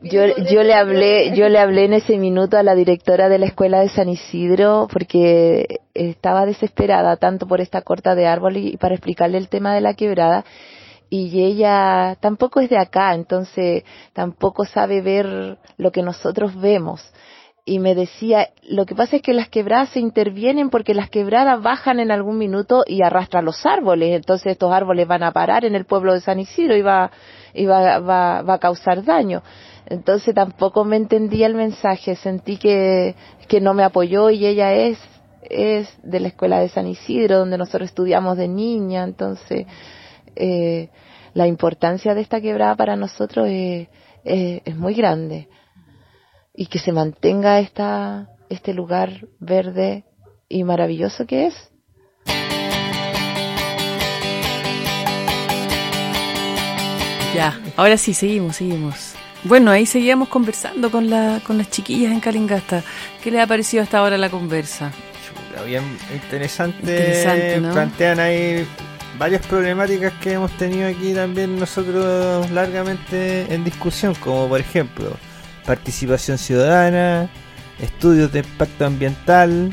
Yo, 0.01 0.21
yo 0.49 0.63
le 0.63 0.73
hablé, 0.73 1.35
yo 1.35 1.49
le 1.49 1.59
hablé 1.59 1.83
en 1.83 1.93
ese 1.93 2.17
minuto 2.17 2.57
a 2.57 2.63
la 2.63 2.73
directora 2.73 3.27
de 3.27 3.37
la 3.37 3.47
escuela 3.47 3.81
de 3.81 3.89
San 3.89 4.07
Isidro 4.07 4.87
porque 4.89 5.81
estaba 5.93 6.45
desesperada 6.45 7.17
tanto 7.17 7.47
por 7.47 7.59
esta 7.59 7.81
corta 7.81 8.15
de 8.15 8.27
árbol 8.27 8.55
y 8.55 8.77
para 8.77 8.95
explicarle 8.95 9.37
el 9.37 9.49
tema 9.49 9.75
de 9.75 9.81
la 9.81 9.93
quebrada 9.95 10.45
y 11.13 11.43
ella 11.43 12.15
tampoco 12.21 12.61
es 12.61 12.69
de 12.69 12.77
acá, 12.77 13.13
entonces 13.13 13.83
tampoco 14.13 14.63
sabe 14.63 15.01
ver 15.01 15.57
lo 15.77 15.91
que 15.91 16.03
nosotros 16.03 16.55
vemos. 16.55 17.03
Y 17.65 17.79
me 17.79 17.95
decía, 17.95 18.47
lo 18.63 18.85
que 18.85 18.95
pasa 18.95 19.17
es 19.17 19.21
que 19.21 19.33
las 19.33 19.49
quebradas 19.49 19.89
se 19.89 19.99
intervienen 19.99 20.69
porque 20.69 20.93
las 20.93 21.09
quebradas 21.09 21.61
bajan 21.61 21.99
en 21.99 22.11
algún 22.11 22.37
minuto 22.37 22.85
y 22.87 23.03
arrastran 23.03 23.43
los 23.43 23.65
árboles, 23.65 24.15
entonces 24.15 24.53
estos 24.53 24.71
árboles 24.71 25.05
van 25.05 25.23
a 25.23 25.33
parar 25.33 25.65
en 25.65 25.75
el 25.75 25.83
pueblo 25.83 26.13
de 26.13 26.21
San 26.21 26.39
Isidro 26.39 26.77
y 26.77 26.81
va, 26.81 27.11
y 27.53 27.65
va, 27.65 27.99
va, 27.99 28.41
va 28.43 28.53
a 28.53 28.59
causar 28.59 29.03
daño. 29.03 29.43
Entonces 29.87 30.33
tampoco 30.33 30.85
me 30.85 30.95
entendía 30.95 31.45
el 31.45 31.55
mensaje, 31.55 32.15
sentí 32.15 32.55
que, 32.55 33.15
que 33.49 33.59
no 33.59 33.73
me 33.73 33.83
apoyó 33.83 34.29
y 34.29 34.45
ella 34.45 34.71
es, 34.71 34.97
es 35.41 35.89
de 36.03 36.21
la 36.21 36.29
escuela 36.29 36.61
de 36.61 36.69
San 36.69 36.87
Isidro, 36.87 37.39
donde 37.39 37.57
nosotros 37.57 37.89
estudiamos 37.89 38.37
de 38.37 38.47
niña, 38.47 39.03
entonces 39.03 39.67
eh, 40.35 40.89
la 41.33 41.47
importancia 41.47 42.13
de 42.13 42.21
esta 42.21 42.41
quebrada 42.41 42.75
para 42.75 42.95
nosotros 42.95 43.47
es, 43.49 43.87
es, 44.23 44.61
es 44.65 44.75
muy 44.75 44.93
grande 44.93 45.47
y 46.53 46.67
que 46.67 46.79
se 46.79 46.91
mantenga 46.91 47.59
esta, 47.59 48.29
este 48.49 48.73
lugar 48.73 49.27
verde 49.39 50.03
y 50.49 50.63
maravilloso 50.63 51.25
que 51.25 51.47
es. 51.47 51.71
Ya, 57.33 57.57
ahora 57.77 57.95
sí, 57.95 58.13
seguimos, 58.13 58.57
seguimos. 58.57 59.13
Bueno, 59.45 59.71
ahí 59.71 59.85
seguíamos 59.85 60.27
conversando 60.27 60.91
con, 60.91 61.09
la, 61.09 61.41
con 61.47 61.57
las 61.57 61.69
chiquillas 61.69 62.11
en 62.11 62.19
Calingasta. 62.19 62.83
¿Qué 63.23 63.31
les 63.31 63.41
ha 63.41 63.47
parecido 63.47 63.81
hasta 63.81 63.99
ahora 63.99 64.17
la 64.17 64.29
conversa? 64.29 64.91
bien 65.65 65.83
interesante. 66.13 67.61
Plantean 67.71 68.19
ahí 68.19 68.65
varias 69.21 69.45
problemáticas 69.45 70.13
que 70.13 70.33
hemos 70.33 70.51
tenido 70.57 70.87
aquí 70.89 71.13
también 71.13 71.59
nosotros 71.59 72.49
largamente 72.49 73.53
en 73.53 73.63
discusión, 73.63 74.15
como 74.15 74.47
por 74.49 74.59
ejemplo 74.59 75.15
participación 75.63 76.39
ciudadana, 76.39 77.29
estudios 77.79 78.31
de 78.31 78.39
impacto 78.39 78.83
ambiental, 78.83 79.71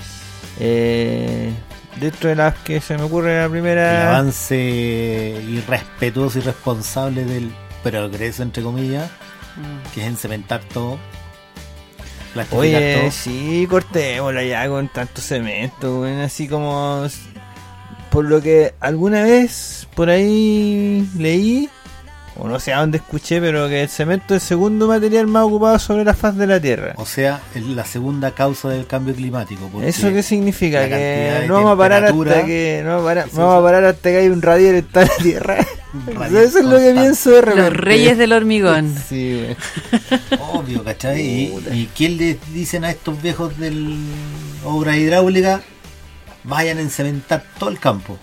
eh, 0.61 1.51
dentro 1.99 2.29
de 2.29 2.37
las 2.37 2.57
que 2.57 2.79
se 2.83 2.99
me 2.99 3.05
ocurre 3.05 3.41
la 3.41 3.49
primera... 3.49 4.03
El 4.03 4.09
avance 4.09 5.41
irrespetuoso 5.49 6.41
y 6.41 6.43
responsable 6.43 7.25
del 7.25 7.51
progreso, 7.83 8.43
entre 8.43 8.63
comillas, 8.63 9.11
Mm. 9.57 9.93
que 9.95 10.03
es 10.03 10.07
encementar 10.07 10.61
todo. 10.73 10.99
plastificar 12.35 12.61
Oye, 12.61 12.99
todo. 13.01 13.11
sí, 13.11 13.67
cortémosla 13.69 14.45
ya 14.45 14.69
con 14.69 14.89
tanto 14.89 15.23
cemento, 15.23 16.05
así 16.05 16.47
como... 16.47 17.07
Por 18.19 18.25
lo 18.25 18.43
que 18.43 18.75
alguna 18.81 19.23
vez 19.23 19.87
por 19.95 20.11
ahí 20.11 21.09
leí, 21.17 21.69
o 22.37 22.49
no 22.49 22.59
sé 22.59 22.73
a 22.73 22.81
dónde 22.81 22.99
escuché, 22.99 23.41
pero 23.41 23.69
que 23.69 23.83
el 23.83 23.89
cemento 23.89 24.35
es 24.35 24.43
el 24.43 24.49
segundo 24.49 24.89
material 24.89 25.29
más 25.29 25.45
ocupado 25.45 25.79
sobre 25.79 26.05
la 26.05 26.15
faz 26.15 26.37
de 26.37 26.49
la 26.49 26.59
Tierra. 26.59 26.95
O 26.97 27.07
sea, 27.07 27.41
es 27.55 27.63
la 27.63 27.85
segunda 27.85 28.33
causa 28.33 28.71
del 28.71 28.89
cambio 28.89 29.15
climático. 29.15 29.71
¿Eso 29.85 30.13
qué 30.13 30.25
significa? 30.25 30.89
Que 30.89 31.45
no 31.47 31.55
vamos 31.55 31.75
a 31.75 31.77
parar 31.77 32.07
hasta 32.07 32.45
que 32.45 32.81
no 32.83 32.89
vamos 32.89 33.03
a 33.03 33.07
parar, 33.07 33.29
vamos 33.35 33.73
a 33.73 33.89
hasta 33.89 34.11
que 34.11 34.17
hay 34.17 34.29
un 34.31 34.43
radier 34.43 34.75
en 34.75 34.85
toda 34.87 35.07
la 35.07 35.23
Tierra. 35.23 35.59
Eso 36.27 36.59
es 36.59 36.65
lo 36.65 36.77
que 36.77 36.91
pienso 36.93 37.31
de 37.31 37.41
repente. 37.41 37.71
Los 37.71 37.77
reyes 37.77 38.19
del 38.19 38.33
hormigón. 38.33 38.97
Sí, 39.09 39.45
güey. 39.45 40.41
Obvio, 40.53 40.83
¿cachai? 40.83 41.23
Y, 41.23 41.55
y 41.71 41.91
quién 41.97 42.17
le 42.17 42.37
dicen 42.53 42.85
a 42.85 42.91
estos 42.91 43.23
viejos 43.23 43.57
del 43.59 43.97
obra 44.65 44.97
hidráulica? 44.97 45.63
Vayan 46.45 46.79
a 46.79 46.81
encementar 46.83 47.45
todo 47.59 47.71
el 47.71 47.79
campo. 47.79 48.19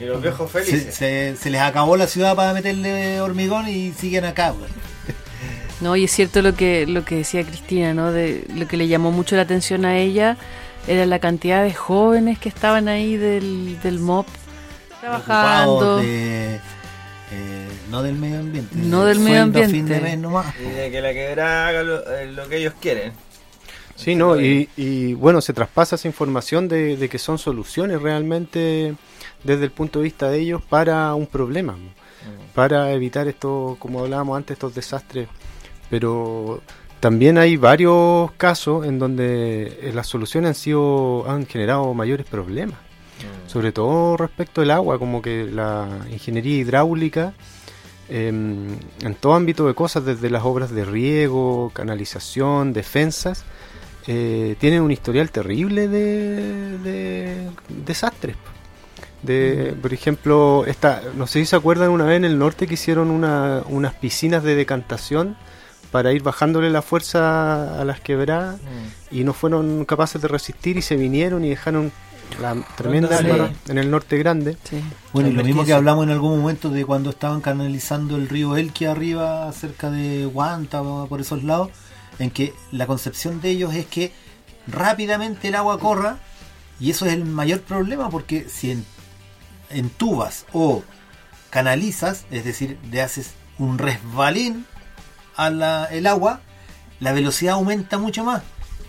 Y 0.00 0.04
los 0.04 0.20
viejos 0.20 0.50
Se, 0.52 0.92
se- 0.92 1.36
se 1.36 1.50
les 1.50 1.60
acabó 1.60 1.96
la 1.96 2.06
ciudad 2.06 2.36
para 2.36 2.52
meterle 2.52 3.20
hormigón 3.20 3.68
y 3.68 3.92
siguen 3.92 4.24
acá, 4.24 4.52
weón. 4.52 4.70
No, 5.80 5.94
y 5.94 6.04
es 6.04 6.10
cierto 6.10 6.40
lo 6.40 6.54
que 6.54 6.86
lo 6.86 7.04
que 7.04 7.16
decía 7.16 7.44
Cristina, 7.44 7.92
¿no? 7.92 8.10
De 8.10 8.46
lo 8.54 8.66
que 8.66 8.78
le 8.78 8.88
llamó 8.88 9.10
mucho 9.12 9.36
la 9.36 9.42
atención 9.42 9.84
a 9.84 9.98
ella 9.98 10.38
era 10.86 11.04
la 11.04 11.18
cantidad 11.18 11.62
de 11.62 11.74
jóvenes 11.74 12.38
que 12.38 12.48
estaban 12.48 12.88
ahí 12.88 13.16
del, 13.18 13.78
del 13.82 13.98
MOP 13.98 14.26
trabajando. 15.00 15.98
De, 15.98 16.54
eh, 16.56 17.68
no 17.90 18.02
del 18.02 18.14
medio 18.14 18.38
ambiente. 18.40 18.74
No 18.76 19.04
del 19.04 19.18
medio 19.20 19.42
ambiente. 19.42 19.72
fin 19.72 19.86
de 19.86 20.00
mes 20.00 20.18
nomás. 20.18 20.46
Y 20.58 20.64
de 20.70 20.90
que 20.90 21.00
la 21.00 21.12
quebrada 21.12 21.68
haga 21.68 21.82
lo, 21.82 22.10
eh, 22.16 22.26
lo 22.32 22.48
que 22.48 22.56
ellos 22.58 22.74
quieren. 22.80 23.12
Sí, 23.96 24.14
no, 24.14 24.40
y, 24.40 24.68
y, 24.76 25.14
bueno, 25.14 25.40
se 25.40 25.52
traspasa 25.52 25.96
esa 25.96 26.06
información 26.06 26.68
de, 26.68 26.96
de 26.96 27.08
que 27.08 27.18
son 27.18 27.38
soluciones 27.38 28.00
realmente 28.00 28.94
desde 29.42 29.64
el 29.64 29.70
punto 29.70 30.00
de 30.00 30.04
vista 30.04 30.28
de 30.30 30.38
ellos 30.38 30.62
para 30.62 31.14
un 31.14 31.26
problema, 31.26 31.76
para 32.54 32.92
evitar 32.92 33.26
esto, 33.28 33.76
como 33.78 34.00
hablábamos 34.00 34.36
antes, 34.36 34.54
estos 34.54 34.74
desastres. 34.74 35.28
Pero 35.88 36.60
también 37.00 37.38
hay 37.38 37.56
varios 37.56 38.32
casos 38.32 38.86
en 38.86 38.98
donde 38.98 39.78
eh, 39.80 39.92
las 39.94 40.06
soluciones 40.08 40.48
han 40.48 40.54
sido 40.54 41.30
han 41.30 41.46
generado 41.46 41.92
mayores 41.94 42.26
problemas, 42.26 42.78
sobre 43.46 43.72
todo 43.72 44.16
respecto 44.16 44.60
al 44.60 44.70
agua, 44.70 44.98
como 44.98 45.22
que 45.22 45.44
la 45.44 45.88
ingeniería 46.10 46.56
hidráulica 46.56 47.32
em, 48.08 48.76
en 49.02 49.14
todo 49.14 49.34
ámbito 49.34 49.66
de 49.66 49.74
cosas, 49.74 50.04
desde 50.04 50.30
las 50.30 50.44
obras 50.44 50.70
de 50.70 50.84
riego, 50.84 51.70
canalización, 51.72 52.72
defensas, 52.72 53.44
eh, 54.06 54.56
tienen 54.60 54.82
un 54.82 54.90
historial 54.90 55.30
terrible 55.30 55.88
de, 55.88 56.78
de 56.78 57.50
desastres. 57.84 58.36
De, 59.22 59.74
por 59.80 59.92
ejemplo, 59.92 60.64
esta, 60.66 61.02
no 61.16 61.26
sé 61.26 61.40
si 61.40 61.46
se 61.46 61.56
acuerdan 61.56 61.90
una 61.90 62.04
vez 62.04 62.16
en 62.18 62.24
el 62.24 62.38
norte 62.38 62.66
que 62.66 62.74
hicieron 62.74 63.10
una- 63.10 63.62
unas 63.68 63.94
piscinas 63.94 64.42
de 64.44 64.54
decantación 64.54 65.36
para 65.90 66.12
ir 66.12 66.22
bajándole 66.22 66.70
la 66.70 66.82
fuerza 66.82 67.80
a 67.80 67.84
las 67.84 68.00
quebradas 68.00 68.60
y 69.10 69.24
no 69.24 69.32
fueron 69.32 69.84
capaces 69.84 70.20
de 70.22 70.28
resistir 70.28 70.76
y 70.76 70.82
se 70.82 70.96
vinieron 70.96 71.44
y 71.44 71.48
dejaron 71.48 71.90
la 72.40 72.56
tremenda 72.76 73.18
Sí. 73.18 73.26
en 73.70 73.78
el 73.78 73.90
norte 73.90 74.18
grande. 74.18 74.56
Sí. 74.64 74.80
Bueno, 75.12 75.28
y 75.30 75.32
lo 75.32 75.42
mismo 75.44 75.64
que 75.64 75.72
hablamos 75.72 76.04
en 76.04 76.10
algún 76.10 76.38
momento 76.38 76.70
de 76.70 76.84
cuando 76.84 77.10
estaban 77.10 77.40
canalizando 77.40 78.16
el 78.16 78.28
río 78.28 78.56
Elqui 78.56 78.84
arriba, 78.84 79.50
cerca 79.52 79.90
de 79.90 80.26
Guanta, 80.26 80.82
por 80.82 81.20
esos 81.20 81.42
lados, 81.44 81.70
en 82.18 82.30
que 82.30 82.54
la 82.72 82.86
concepción 82.86 83.40
de 83.40 83.50
ellos 83.50 83.74
es 83.74 83.86
que 83.86 84.12
rápidamente 84.66 85.48
el 85.48 85.54
agua 85.54 85.78
corra, 85.78 86.18
y 86.80 86.90
eso 86.90 87.06
es 87.06 87.12
el 87.12 87.24
mayor 87.24 87.60
problema, 87.62 88.10
porque 88.10 88.48
si 88.48 88.70
en- 88.72 88.84
entubas 89.70 90.46
o 90.52 90.82
canalizas, 91.50 92.24
es 92.30 92.44
decir, 92.44 92.78
le 92.90 93.02
haces 93.02 93.32
un 93.58 93.78
resbalín 93.78 94.66
al 95.36 95.62
agua, 96.06 96.40
la 97.00 97.12
velocidad 97.12 97.54
aumenta 97.54 97.98
mucho 97.98 98.24
más. 98.24 98.42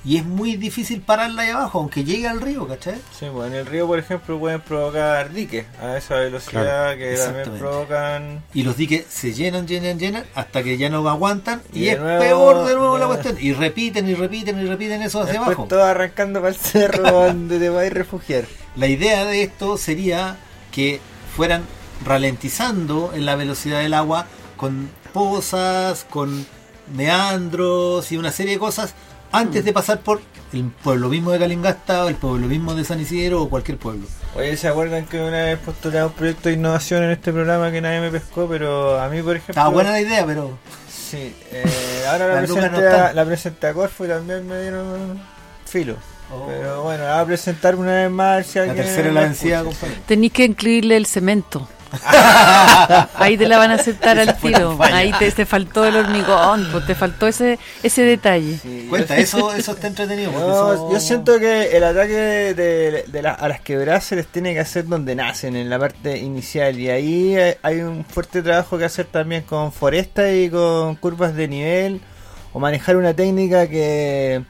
Y 0.08 0.16
es 0.16 0.24
muy 0.24 0.56
difícil 0.56 1.02
pararla 1.02 1.42
ahí 1.42 1.50
abajo, 1.50 1.80
aunque 1.80 2.06
llegue 2.06 2.30
al 2.30 2.40
río, 2.40 2.66
¿cachai? 2.66 2.96
Sí, 3.20 3.26
pues 3.34 3.52
en 3.52 3.58
el 3.58 3.66
río, 3.66 3.86
por 3.88 4.00
ejemplo, 4.00 4.40
pueden 4.40 4.62
provocar 4.62 5.34
diques 5.34 5.66
a 5.82 5.98
esa 5.98 6.16
velocidad 6.16 6.62
Claro, 6.96 6.98
que 6.98 7.16
también 7.18 7.60
provocan. 7.60 8.44
y 8.54 8.64
los 8.64 8.78
diques 8.78 9.06
se 9.10 9.34
llenan, 9.34 9.68
llenan, 9.68 10.00
llenan 10.00 10.24
hasta 10.34 10.64
que 10.64 10.78
ya 10.78 10.90
no 10.90 11.06
aguantan 11.10 11.62
y, 11.74 11.90
es 11.90 12.00
nuevo- 12.00 12.20
peor 12.22 12.68
de 12.68 12.76
nuevo 12.76 12.98
la 12.98 13.08
cuestión 13.08 13.36
y 13.42 13.52
repiten 13.52 14.08
y 14.08 14.14
repiten 14.16 14.58
y 14.62 14.66
repiten 14.66 15.02
eso 15.02 15.20
hacia 15.20 15.34
Después 15.34 15.58
abajo. 15.58 15.68
todo 15.68 15.84
arrancando 15.84 16.40
para 16.40 16.54
el 16.54 16.60
cerro 16.60 17.04
donde 17.12 17.60
te 17.60 17.68
vas 17.70 17.86
a 17.86 17.90
refugiar. 17.90 18.46
La 18.78 18.88
idea 18.88 19.26
de 19.26 19.44
esto 19.44 19.76
sería 19.78 20.38
que 20.72 21.02
fueran 21.36 21.64
ralentizando 22.06 23.12
en 23.14 23.26
la 23.26 23.36
velocidad 23.36 23.80
del 23.82 23.94
agua 23.94 24.26
con 24.56 24.90
pozas, 25.12 26.06
con 26.10 26.46
meandros 26.96 28.12
y 28.12 28.18
una 28.18 28.32
serie 28.32 28.54
de 28.54 28.60
cosas 28.60 28.94
antes 29.32 29.66
de 29.66 29.74
pasar 29.74 30.00
por 30.02 30.22
el 30.54 30.64
pueblo 30.66 31.10
mismo 31.10 31.32
de 31.32 31.40
Calingasta 31.40 32.06
o 32.06 32.10
el 32.10 32.16
pueblo 32.16 32.48
mismo 32.48 32.74
de 32.74 32.84
San 32.84 33.00
Isidro 33.00 33.44
o 33.44 33.50
cualquier 33.50 33.78
pueblo. 33.78 34.08
Oye, 34.36 34.56
¿se 34.56 34.68
acuerdan 34.68 35.06
que 35.06 35.20
una 35.20 35.44
vez 35.46 35.60
postulé 35.60 36.00
a 36.00 36.08
un 36.08 36.14
proyecto 36.14 36.50
de 36.50 36.56
innovación 36.56 37.04
en 37.04 37.12
este 37.12 37.34
programa 37.34 37.72
que 37.72 37.82
nadie 37.82 38.00
me 38.00 38.12
pescó? 38.12 38.48
Pero 38.48 39.00
a 39.00 39.10
mí, 39.10 39.22
por 39.22 39.36
ejemplo. 39.36 39.52
Estaba 39.52 39.70
buena 39.70 39.92
la 39.92 40.02
idea, 40.02 40.26
pero 40.26 40.58
Sí, 41.10 41.34
eh, 41.52 42.04
ahora 42.10 42.28
la 42.28 42.42
lucas 42.48 42.70
presenté, 42.70 42.90
no 42.90 43.06
a, 43.06 43.14
la 43.14 43.26
presenté 43.26 43.68
a 43.68 43.74
Corfo 43.74 44.06
y 44.06 44.08
también 44.10 44.46
me 44.46 44.62
dieron 44.62 45.20
filo. 45.66 45.96
Oh. 46.34 46.46
Pero 46.48 46.84
bueno, 46.84 47.06
la 47.06 47.14
voy 47.14 47.22
a 47.22 47.26
presentar 47.26 47.76
una 47.76 47.94
vez 47.94 48.12
más. 48.12 48.46
si 48.46 48.60
la 48.60 48.74
tercera 48.74 49.12
la 49.14 49.22
vencida, 49.22 49.64
compadre. 49.64 49.96
Tenéis 50.06 50.34
que 50.34 50.44
incluirle 50.44 50.98
el 50.98 51.06
cemento. 51.06 51.68
Ahí 53.16 53.38
te 53.38 53.48
la 53.48 53.58
van 53.58 53.72
a 53.72 53.76
aceptar 53.76 54.18
al 54.20 54.36
tiro. 54.38 54.78
Ahí 54.82 55.12
te, 55.20 55.32
te 55.32 55.46
faltó 55.46 55.86
el 55.86 55.96
hormigón, 55.96 56.68
pues 56.72 56.86
te 56.86 56.96
faltó 56.96 57.28
ese 57.28 57.58
ese 57.84 58.04
detalle. 58.04 58.58
Sí, 58.58 58.88
Cuenta, 58.90 59.18
eso, 59.18 59.54
eso 59.54 59.72
está 59.74 59.88
entretenido. 59.88 60.32
porque 60.32 60.48
No, 60.48 60.74
eso- 60.74 60.92
Yo 60.94 61.00
siento 61.00 61.40
que 61.40 61.76
el 61.78 61.84
ataque 61.84 62.14
de, 62.14 63.04
de 63.08 63.22
la- 63.22 63.32
a 63.34 63.48
las 63.48 63.62
quebradas 63.62 64.04
se 64.04 64.16
les 64.16 64.28
tiene 64.28 64.54
que 64.54 64.60
hacer 64.60 64.86
donde 64.86 65.16
nacen, 65.16 65.56
en 65.56 65.70
la 65.70 65.80
parte 65.80 66.18
inicial. 66.18 66.80
Y 66.80 66.90
ahí 66.90 67.36
eh, 67.38 67.58
hay 67.64 67.82
un 67.82 68.06
fuerte 68.06 68.42
trabajo 68.42 68.78
que 68.78 68.86
hacer 68.86 69.06
también 69.06 69.44
con 69.44 69.72
foresta 69.72 70.32
y 70.32 70.50
con 70.50 70.96
curvas 70.96 71.36
de 71.36 71.48
nivel. 71.48 72.02
O 72.54 72.60
manejar 72.60 72.96
una 72.96 73.14
técnica 73.14 73.68
que 73.68 74.42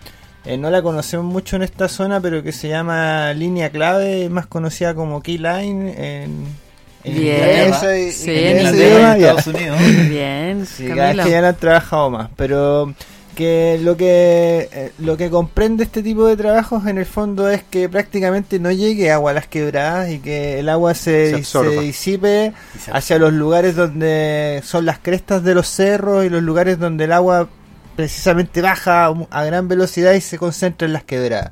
eh, 0.46 0.58
no 0.58 0.70
la 0.70 0.82
conocemos 0.82 1.26
mucho 1.26 1.56
en 1.58 1.64
esta 1.64 1.90
zona, 1.90 2.22
pero 2.22 2.42
que 2.44 2.52
se 2.54 2.70
llama 2.70 3.34
línea 3.34 3.70
clave, 3.70 4.30
más 4.30 4.46
conocida 4.48 4.94
como 4.96 5.22
key 5.22 5.38
line 5.38 5.92
en, 5.92 5.98
en 6.32 6.67
Bien. 7.14 7.74
Sí, 8.12 8.30
en. 8.30 8.58
Estados 8.58 9.48
Unidos. 9.48 9.80
Bien, 10.10 10.66
Sí, 10.66 10.88
cada 10.88 10.96
vez 10.96 11.18
Camilo. 11.18 11.24
que 11.24 11.32
ya 11.32 11.48
han 11.48 11.56
trabajado 11.56 12.10
más, 12.10 12.30
pero 12.36 12.94
que 13.36 13.80
lo 13.84 13.96
que 13.96 14.68
eh, 14.72 14.92
lo 14.98 15.16
que 15.16 15.30
comprende 15.30 15.84
este 15.84 16.02
tipo 16.02 16.26
de 16.26 16.36
trabajos 16.36 16.88
en 16.88 16.98
el 16.98 17.06
fondo 17.06 17.48
es 17.50 17.62
que 17.64 17.88
prácticamente 17.88 18.60
no 18.60 18.72
llegue 18.72 19.12
agua 19.12 19.30
a 19.30 19.34
las 19.36 19.46
quebradas 19.48 20.10
y 20.10 20.18
que 20.18 20.60
el 20.60 20.70
agua 20.70 20.96
se, 20.96 21.44
Se 21.44 21.70
disipe 21.80 22.54
se 22.84 22.92
hacia 22.92 23.20
los 23.20 23.34
lugares 23.34 23.76
donde 23.76 24.62
son 24.66 24.88
las 24.88 24.98
crestas 24.98 25.44
de 25.44 25.54
los 25.54 25.68
cerros 25.68 26.26
y 26.26 26.30
los 26.30 26.42
lugares 26.42 26.80
donde 26.80 27.04
el 27.04 27.12
agua 27.12 27.48
precisamente 27.96 28.62
baja 28.62 29.14
a 29.30 29.44
gran 29.44 29.68
velocidad 29.68 30.14
y 30.14 30.22
se 30.22 30.40
concentra 30.40 30.88
en 30.88 30.94
las 30.94 31.04
quebradas. 31.04 31.52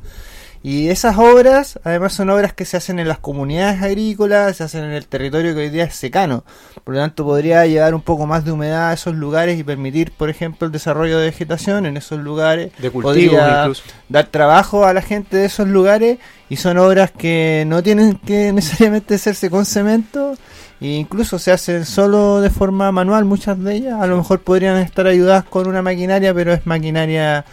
Y 0.68 0.90
esas 0.90 1.16
obras, 1.20 1.80
además, 1.84 2.14
son 2.14 2.32
obras 2.32 2.54
que 2.54 2.66
se 2.66 2.76
hacen 2.76 2.98
en 2.98 3.08
las 3.08 3.20
comunidades 3.20 3.84
agrícolas, 3.84 4.58
se 4.58 4.64
hacen 4.64 4.84
en 4.84 4.94
el 4.94 5.06
territorio 5.06 5.54
que 5.54 5.60
hoy 5.60 5.70
día 5.70 5.84
es 5.84 5.94
secano. 5.94 6.44
Por 6.84 6.96
lo 6.96 7.02
tanto, 7.02 7.24
podría 7.24 7.68
llevar 7.68 7.94
un 7.94 8.02
poco 8.02 8.26
más 8.26 8.46
de 8.46 8.52
humedad 8.52 8.90
a 8.90 8.94
esos 8.94 9.14
lugares 9.14 9.60
y 9.60 9.64
permitir, 9.64 10.12
por 10.12 10.32
ejemplo, 10.32 10.66
el 10.66 10.72
desarrollo 10.72 11.20
de 11.20 11.26
vegetación 11.28 11.86
en 11.86 11.98
esos 11.98 12.20
lugares. 12.20 12.72
De 12.80 12.90
cultivos 12.90 13.36
Podría 13.36 13.60
incluso. 13.60 13.84
dar 14.10 14.26
trabajo 14.26 14.86
a 14.86 14.94
la 14.94 15.04
gente 15.04 15.38
de 15.38 15.46
esos 15.46 15.68
lugares 15.68 16.18
y 16.50 16.56
son 16.56 16.80
obras 16.80 17.12
que 17.12 17.64
no 17.68 17.84
tienen 17.84 18.16
que 18.16 18.52
necesariamente 18.52 19.14
hacerse 19.14 19.52
con 19.52 19.68
cemento 19.68 20.34
e 20.82 20.88
incluso 20.88 21.38
se 21.38 21.52
hacen 21.52 21.86
solo 21.86 22.42
de 22.42 22.50
forma 22.50 22.92
manual 22.92 23.24
muchas 23.24 23.58
de 23.64 23.76
ellas 23.76 24.02
a 24.02 24.08
lo 24.08 24.18
mejor 24.18 24.42
podrían 24.42 24.78
estar 24.78 25.08
ayudadas 25.08 25.46
con 25.46 25.68
una 25.68 25.82
maquinaria 25.82 26.34
pero 26.34 26.52
es 26.52 26.66
maquinaria 26.66 27.46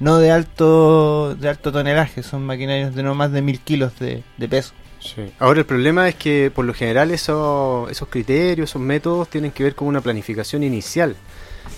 no 0.00 0.18
de 0.18 0.30
alto 0.30 1.34
de 1.34 1.48
alto 1.48 1.72
tonelaje 1.72 2.22
son 2.22 2.44
maquinarias 2.46 2.94
de 2.94 3.02
no 3.02 3.14
más 3.14 3.32
de 3.32 3.42
mil 3.42 3.60
kilos 3.60 3.98
de, 3.98 4.22
peso 4.48 4.72
Sí. 5.00 5.32
Ahora 5.38 5.60
el 5.60 5.66
problema 5.66 6.08
es 6.08 6.16
que 6.16 6.50
por 6.52 6.64
lo 6.64 6.74
general 6.74 7.12
eso- 7.12 7.86
esos 7.88 8.08
criterios, 8.08 8.70
esos 8.70 8.82
métodos 8.82 9.28
tienen 9.28 9.52
que 9.52 9.62
ver 9.62 9.76
con 9.76 9.86
una 9.86 10.00
planificación 10.00 10.64
inicial. 10.64 11.14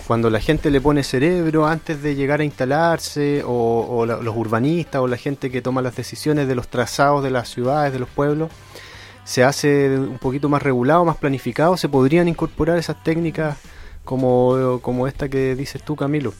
Cuando 0.07 0.31
la 0.31 0.41
gente 0.41 0.71
le 0.71 0.81
pone 0.81 1.03
cerebro 1.03 1.66
antes 1.66 2.03
de 2.03 2.14
llegar 2.14 2.41
a 2.41 2.45
instalarse, 2.45 3.43
o, 3.45 3.87
o 3.91 4.07
los 4.07 4.37
urbanistas 4.37 5.03
o 5.03 5.07
la 5.07 5.18
gente 5.18 5.51
que 5.51 5.61
toma 5.61 5.83
las 5.83 5.97
decisiones 5.97 6.49
de 6.49 6.55
los 6.55 6.68
trazados 6.68 7.23
de 7.23 7.31
las 7.31 7.51
ciudades, 7.51 7.93
de 7.93 7.99
los 7.99 8.09
pueblos, 8.09 8.51
se 9.25 9.45
hace 9.45 9.99
un 9.99 10.18
poquito 10.18 10.49
más 10.49 10.62
regulado, 10.62 11.05
más 11.05 11.18
planificado, 11.18 11.77
se 11.77 11.91
podrían 11.91 12.27
incorporar 12.27 12.79
esas 12.79 13.03
técnicas 13.05 13.59
como, 14.03 14.79
como 14.83 15.07
esta 15.07 15.29
que 15.29 15.55
dices 15.55 15.83
tú, 15.83 15.95
Camilo. 15.95 16.33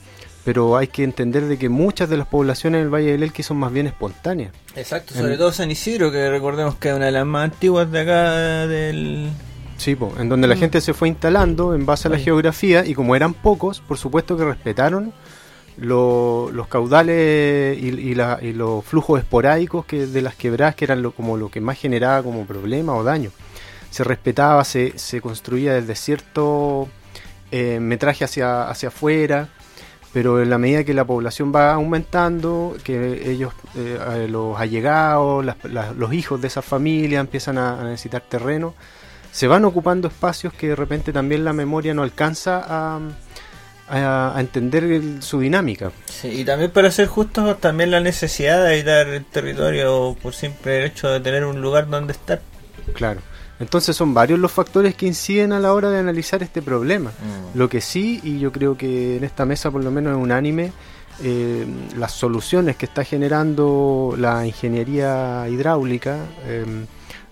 Pero 0.45 0.77
hay 0.77 0.89
que 0.89 1.05
entender 1.05 1.45
de 1.45 1.59
que 1.59 1.69
muchas 1.69 2.09
de 2.09 2.17
las 2.17 2.27
poblaciones 2.27 2.81
del 2.81 2.93
Valle 2.93 3.13
del 3.13 3.23
Elqui 3.23 3.43
son 3.43 3.59
más 3.59 3.73
bien 3.73 3.87
espontáneas. 3.87 4.53
Exacto, 4.75 5.15
sobre 5.15 5.37
todo 5.37 5.53
San 5.53 5.71
Isidro, 5.71 6.11
que 6.11 6.31
recordemos 6.31 6.77
que 6.77 6.89
es 6.89 6.95
una 6.95 7.07
de 7.07 7.13
las 7.13 7.27
más 7.27 7.45
antiguas 7.45 7.91
de 7.91 8.01
acá 8.01 8.67
del... 8.67 9.31
Sí, 9.77 9.97
en 10.19 10.29
donde 10.29 10.47
la 10.47 10.57
mm. 10.57 10.59
gente 10.59 10.81
se 10.81 10.93
fue 10.93 11.09
instalando 11.09 11.75
en 11.75 11.87
base 11.87 12.09
a 12.09 12.11
la 12.11 12.19
geografía 12.19 12.85
y 12.85 12.95
como 12.95 13.17
eran 13.17 13.33
pocos, 13.33 13.81
por 13.81 13.97
supuesto 13.97 14.37
que 14.37 14.45
respetaron 14.45 15.13
los 15.81 16.67
caudales 16.69 17.79
y, 17.79 18.15
los 18.15 18.85
flujos 18.85 19.21
esporádicos 19.21 19.87
que 19.87 20.07
de 20.07 20.23
las 20.23 20.35
quebradas, 20.35 20.75
que 20.75 20.85
eran 20.85 21.03
lo, 21.03 21.13
como 21.13 21.37
lo 21.37 21.51
que 21.51 21.61
más 21.61 21.79
generaba 21.79 22.23
como 22.23 22.45
problema 22.45 22.95
o 22.95 23.03
daño. 23.03 23.31
Se 23.91 24.05
respetaba, 24.05 24.63
se, 24.65 24.99
se 24.99 25.21
construía 25.21 25.75
desde 25.75 25.95
cierto 25.95 26.89
eh, 27.51 27.81
metraje 27.81 28.25
hacia, 28.25 28.69
hacia 28.69 28.89
afuera, 28.89 29.49
pero 30.13 30.43
en 30.43 30.51
la 30.51 30.59
medida 30.59 30.85
que 30.85 30.95
la 30.95 31.05
población 31.05 31.53
va 31.55 31.75
aumentando, 31.75 32.77
que 32.83 33.31
ellos, 33.31 33.53
eh, 33.77 34.27
los 34.29 34.59
allegados, 34.59 35.45
los 35.97 36.13
hijos 36.13 36.41
de 36.41 36.49
esa 36.49 36.63
familia 36.63 37.21
empiezan 37.21 37.59
a, 37.59 37.83
necesitar 37.85 38.23
terreno, 38.23 38.75
se 39.31 39.47
van 39.47 39.65
ocupando 39.65 40.09
espacios 40.09 40.53
que 40.53 40.69
de 40.69 40.77
repente 40.77 41.13
también 41.13 41.45
la 41.45 41.53
memoria 41.53 41.95
no 41.95 42.03
alcanza 42.03 42.65
a, 42.67 42.99
a, 43.89 44.41
entender 44.41 45.23
su 45.23 45.39
dinámica. 45.39 45.93
Sí, 46.07 46.41
y 46.41 46.45
también 46.45 46.73
para 46.73 46.91
ser 46.91 47.07
justos, 47.07 47.61
también 47.61 47.93
la 47.93 48.01
necesidad 48.01 48.65
de 48.65 48.75
habitar 48.75 49.07
el 49.07 49.25
territorio 49.25 50.17
por 50.21 50.35
simple 50.35 50.85
hecho 50.87 51.09
de 51.09 51.21
tener 51.21 51.45
un 51.45 51.61
lugar 51.61 51.89
donde 51.89 52.15
estar. 52.15 52.41
Claro. 52.95 53.21
Entonces 53.61 53.95
son 53.95 54.15
varios 54.15 54.39
los 54.39 54.51
factores 54.51 54.95
que 54.95 55.07
inciden 55.07 55.53
a 55.53 55.61
la 55.61 55.75
hora 55.75 55.91
de 55.91 55.99
analizar 55.99 56.43
este 56.43 56.63
problema. 56.63 57.11
Mm. 57.11 57.59
Lo 57.59 57.69
que 57.69 57.83
sí, 57.83 58.19
y 58.25 58.39
yo 58.39 58.51
creo 58.51 58.77
que 58.77 59.19
en 59.19 59.25
esta 59.25 59.45
mesa 59.45 59.71
por 59.71 59.85
lo 59.85 59.91
menos 59.91 60.17
es 60.17 60.23
unánime, 60.23 60.73
eh, 61.23 61.67
las 61.99 62.13
soluciones 62.13 62.77
que 62.77 62.87
está 62.87 63.05
generando 63.05 64.15
la 64.17 64.47
ingeniería 64.47 65.47
hidráulica 65.51 66.17
eh, 66.47 66.65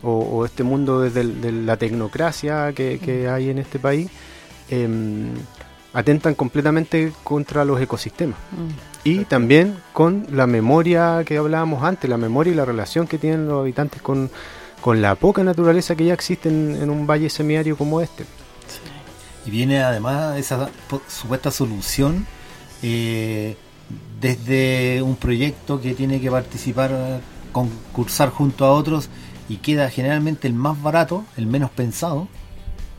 o, 0.03 0.45
este 0.45 0.63
mundo 0.63 1.01
desde 1.01 1.25
la 1.25 1.79
tecnocracia 1.79 2.75
que, 2.75 3.01
mm. 3.27 3.35
hay 3.35 3.49
en 3.49 3.59
este 3.59 3.79
país, 3.79 4.11
eh, 4.69 4.87
atentan 5.95 6.35
completamente 6.35 7.11
contra 7.25 7.65
los 7.65 7.81
ecosistemas. 7.81 8.39
Mm. 8.53 8.99
Y 9.05 9.25
también 9.25 9.79
con 9.95 10.27
la 10.31 10.47
memoria 10.47 11.23
que 11.25 11.39
hablábamos 11.39 11.83
antes, 11.83 12.11
la 12.11 12.19
memoria 12.19 12.53
y 12.53 12.57
la 12.57 12.67
relación 12.67 13.07
que 13.07 13.17
tienen 13.17 13.49
los 13.49 13.63
habitantes 13.63 14.03
con, 14.03 14.31
con 14.89 15.03
la 15.03 15.17
poca 15.17 15.45
naturaleza 15.45 15.95
que 15.97 16.07
ya 16.07 16.15
existe 16.15 16.49
en, 16.49 16.89
un 16.89 17.07
valle 17.07 17.29
semiario 17.29 17.77
como 17.77 18.01
este. 18.01 18.25
Y 19.45 19.51
viene 19.51 19.83
además 19.83 20.39
esa 20.39 20.71
supuesta 21.09 21.51
solución 21.51 22.27
eh, 22.83 23.59
desde 24.19 25.03
un 25.03 25.17
proyecto 25.17 25.79
que 25.79 25.93
tiene 25.93 26.23
que 26.23 26.31
participar, 26.31 27.21
concursar 27.53 28.31
junto 28.31 28.65
a 28.65 28.73
otros 28.73 29.11
y 29.51 29.59
queda 29.59 29.91
generalmente 29.91 30.49
el 30.49 30.55
más 30.55 30.83
barato, 30.83 31.23
el 31.37 31.45
menos 31.45 31.71
pensado 31.71 32.27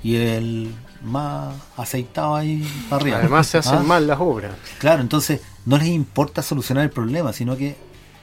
y 0.03 0.17
el 0.17 0.75
más 1.01 1.55
aceitado 1.75 2.35
ahí 2.35 2.71
para 2.87 3.01
arriba. 3.01 3.17
Además 3.17 3.47
se 3.47 3.57
hacen 3.57 3.73
¿Ah? 3.79 3.83
mal 3.83 4.05
las 4.05 4.19
obras. 4.19 4.51
Claro, 4.77 5.01
entonces 5.01 5.41
no 5.65 5.79
les 5.79 5.87
importa 5.87 6.43
solucionar 6.43 6.83
el 6.83 6.91
problema, 6.91 7.33
sino 7.33 7.57
que 7.57 7.77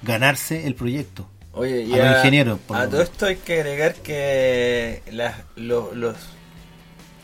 ganarse 0.04 0.68
el 0.68 0.76
proyecto. 0.76 1.26
Oye, 1.56 1.82
y 1.84 1.94
a, 1.94 2.18
ingeniero, 2.18 2.58
a 2.68 2.86
todo 2.86 3.00
esto 3.00 3.24
hay 3.24 3.36
que 3.36 3.60
agregar 3.60 3.94
que 3.94 5.02
los 5.56 6.16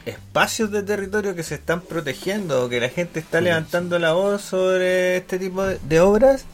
espacios 0.07 0.71
de 0.71 0.83
territorio 0.83 1.35
que 1.35 1.43
se 1.43 1.57
están 1.57 1.83
protegiendo, 1.83 2.69
que 2.71 2.81
la 2.81 2.89
gente 2.89 3.21
está 3.21 3.43
levantando 3.43 3.99
la 3.99 4.15
voz 4.15 4.41
sobre 4.41 5.19
este 5.19 5.39
tipo 5.39 5.65
de, 5.65 6.01
obras, 6.01 6.47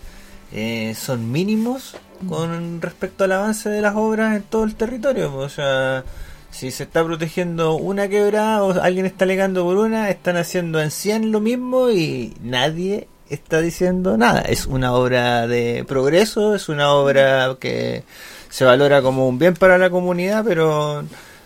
eh, 0.53 0.95
son 0.97 1.31
mínimos 1.31 1.97
con 2.29 2.83
respecto 2.83 3.25
al 3.25 3.33
avance 3.33 3.69
de 3.69 3.81
las 3.81 3.95
obras 3.95 4.35
en 4.35 4.43
todo 4.43 4.65
el 4.65 4.75
territorio. 4.75 5.35
O 5.37 5.49
sea, 5.49 6.03
si 6.51 6.73
se 6.73 6.83
está 6.83 7.05
protegiendo 7.05 7.77
una 7.77 8.09
quebrada 8.09 8.65
o 8.65 8.73
alguien 8.83 9.07
está 9.07 9.25
alegando 9.25 9.63
por 9.63 9.77
una, 9.77 10.11
están 10.11 10.37
haciendo 10.37 10.81
en 10.81 10.91
100 10.91 11.31
lo 11.31 11.41
mismo 11.41 11.91
y 11.91 12.35
nadie 12.43 13.07
está 13.31 13.61
diciendo 13.61 14.17
nada. 14.17 14.41
Es 14.43 14.67
una 14.67 14.93
obra 14.93 15.47
de 15.47 15.85
progreso, 15.87 16.55
es 16.55 16.69
una 16.69 16.93
obra 16.93 17.57
que 17.61 18.05
se 18.49 18.65
valora 18.65 19.03
como 19.03 19.29
un 19.29 19.39
bien 19.39 19.55
para 19.55 19.79
la 19.79 19.91
comunidad, 19.91 20.45
pero 20.45 21.05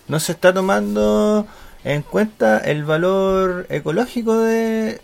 no 0.09 0.21
se 0.21 0.33
está 0.33 0.53
tomando 0.53 1.47
en 1.85 2.03
cuenta 2.03 2.59
el 2.59 2.85
valor 2.85 3.67
ecológico 3.69 4.39
de, 4.39 5.01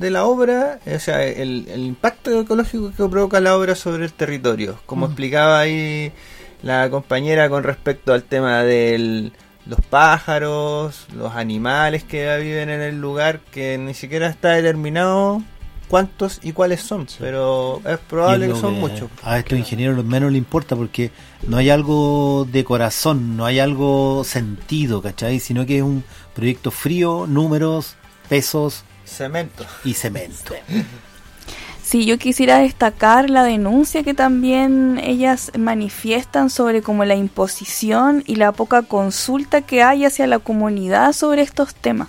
la 0.00 0.24
obra, 0.26 0.78
o 0.86 0.98
sea, 0.98 1.24
el, 1.24 1.66
impacto 1.76 2.40
ecológico 2.40 2.90
que 2.90 3.08
provoca 3.08 3.40
la 3.40 3.56
obra 3.56 3.74
sobre 3.74 4.04
el 4.04 4.12
territorio. 4.12 4.78
Como 4.86 5.06
mm. 5.06 5.10
explicaba 5.10 5.58
ahí 5.58 6.12
la 6.62 6.88
compañera 6.90 7.48
con 7.48 7.64
respecto 7.64 8.12
al 8.12 8.22
tema 8.22 8.62
de 8.62 9.32
los 9.66 9.80
pájaros, 9.90 11.06
los 11.14 11.34
animales 11.34 12.04
que 12.04 12.36
viven 12.38 12.70
en 12.70 12.80
el 12.80 13.00
lugar, 13.00 13.40
que 13.50 13.76
ni 13.78 13.94
siquiera 13.94 14.28
está 14.28 14.50
determinado 14.50 15.42
cuántos 15.88 16.40
y 16.42 16.52
cuáles 16.52 16.80
son, 16.80 17.06
pero 17.18 17.80
es 17.86 17.98
probable 17.98 18.48
que 18.48 18.54
son 18.54 18.74
muchos. 18.74 19.10
A 19.22 19.38
estos 19.38 19.58
ingenieros 19.58 20.04
menos 20.04 20.32
le 20.32 20.38
importa 20.38 20.76
porque 20.76 21.10
no 21.46 21.56
hay 21.56 21.70
algo 21.70 22.46
de 22.50 22.64
corazón, 22.64 23.36
no 23.36 23.46
hay 23.46 23.58
algo 23.58 24.24
sentido, 24.24 25.02
¿cachai? 25.02 25.40
Sino 25.40 25.66
que 25.66 25.78
es 25.78 25.82
un 25.82 26.04
proyecto 26.34 26.70
frío, 26.70 27.26
números, 27.26 27.96
pesos. 28.28 28.84
Cemento. 29.04 29.64
Y 29.84 29.94
cemento. 29.94 30.54
Sí, 31.84 32.06
yo 32.06 32.16
quisiera 32.16 32.60
destacar 32.60 33.28
la 33.28 33.44
denuncia 33.44 34.02
que 34.02 34.14
también 34.14 34.98
ellas 35.04 35.52
manifiestan 35.56 36.48
sobre 36.48 36.80
como 36.80 37.04
la 37.04 37.14
imposición 37.14 38.24
y 38.26 38.36
la 38.36 38.52
poca 38.52 38.80
consulta 38.80 39.60
que 39.60 39.82
hay 39.82 40.06
hacia 40.06 40.26
la 40.26 40.38
comunidad 40.38 41.12
sobre 41.12 41.42
estos 41.42 41.74
temas. 41.74 42.08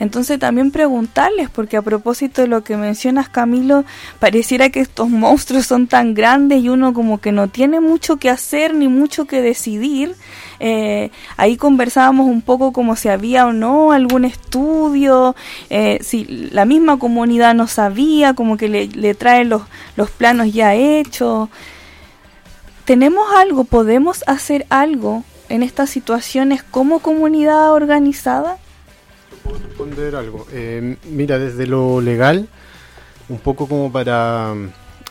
Entonces 0.00 0.38
también 0.38 0.70
preguntarles, 0.70 1.50
porque 1.50 1.76
a 1.76 1.82
propósito 1.82 2.42
de 2.42 2.48
lo 2.48 2.62
que 2.62 2.76
mencionas 2.76 3.28
Camilo, 3.28 3.84
pareciera 4.18 4.70
que 4.70 4.80
estos 4.80 5.08
monstruos 5.08 5.66
son 5.66 5.86
tan 5.86 6.14
grandes 6.14 6.62
y 6.62 6.68
uno 6.68 6.94
como 6.94 7.18
que 7.20 7.32
no 7.32 7.48
tiene 7.48 7.80
mucho 7.80 8.16
que 8.16 8.30
hacer 8.30 8.74
ni 8.74 8.88
mucho 8.88 9.26
que 9.26 9.42
decidir. 9.42 10.14
Eh, 10.60 11.10
ahí 11.36 11.56
conversábamos 11.56 12.26
un 12.26 12.42
poco 12.42 12.72
como 12.72 12.96
si 12.96 13.08
había 13.08 13.46
o 13.46 13.52
no 13.52 13.92
algún 13.92 14.24
estudio, 14.24 15.34
eh, 15.70 15.98
si 16.02 16.24
la 16.24 16.64
misma 16.64 16.98
comunidad 16.98 17.54
no 17.54 17.66
sabía, 17.66 18.34
como 18.34 18.56
que 18.56 18.68
le, 18.68 18.86
le 18.88 19.16
los, 19.44 19.62
los 19.96 20.10
planos 20.10 20.52
ya 20.52 20.74
hechos. 20.74 21.48
¿Tenemos 22.84 23.26
algo? 23.36 23.64
¿Podemos 23.64 24.24
hacer 24.26 24.64
algo 24.70 25.24
en 25.48 25.62
estas 25.62 25.90
situaciones 25.90 26.62
como 26.62 27.00
comunidad 27.00 27.72
organizada? 27.72 28.58
¿Puedo 29.48 29.64
responder 29.64 30.14
algo? 30.14 30.46
Eh, 30.52 30.96
mira, 31.10 31.38
desde 31.38 31.66
lo 31.66 32.00
legal, 32.00 32.48
un 33.28 33.38
poco 33.38 33.66
como 33.66 33.90
para 33.90 34.54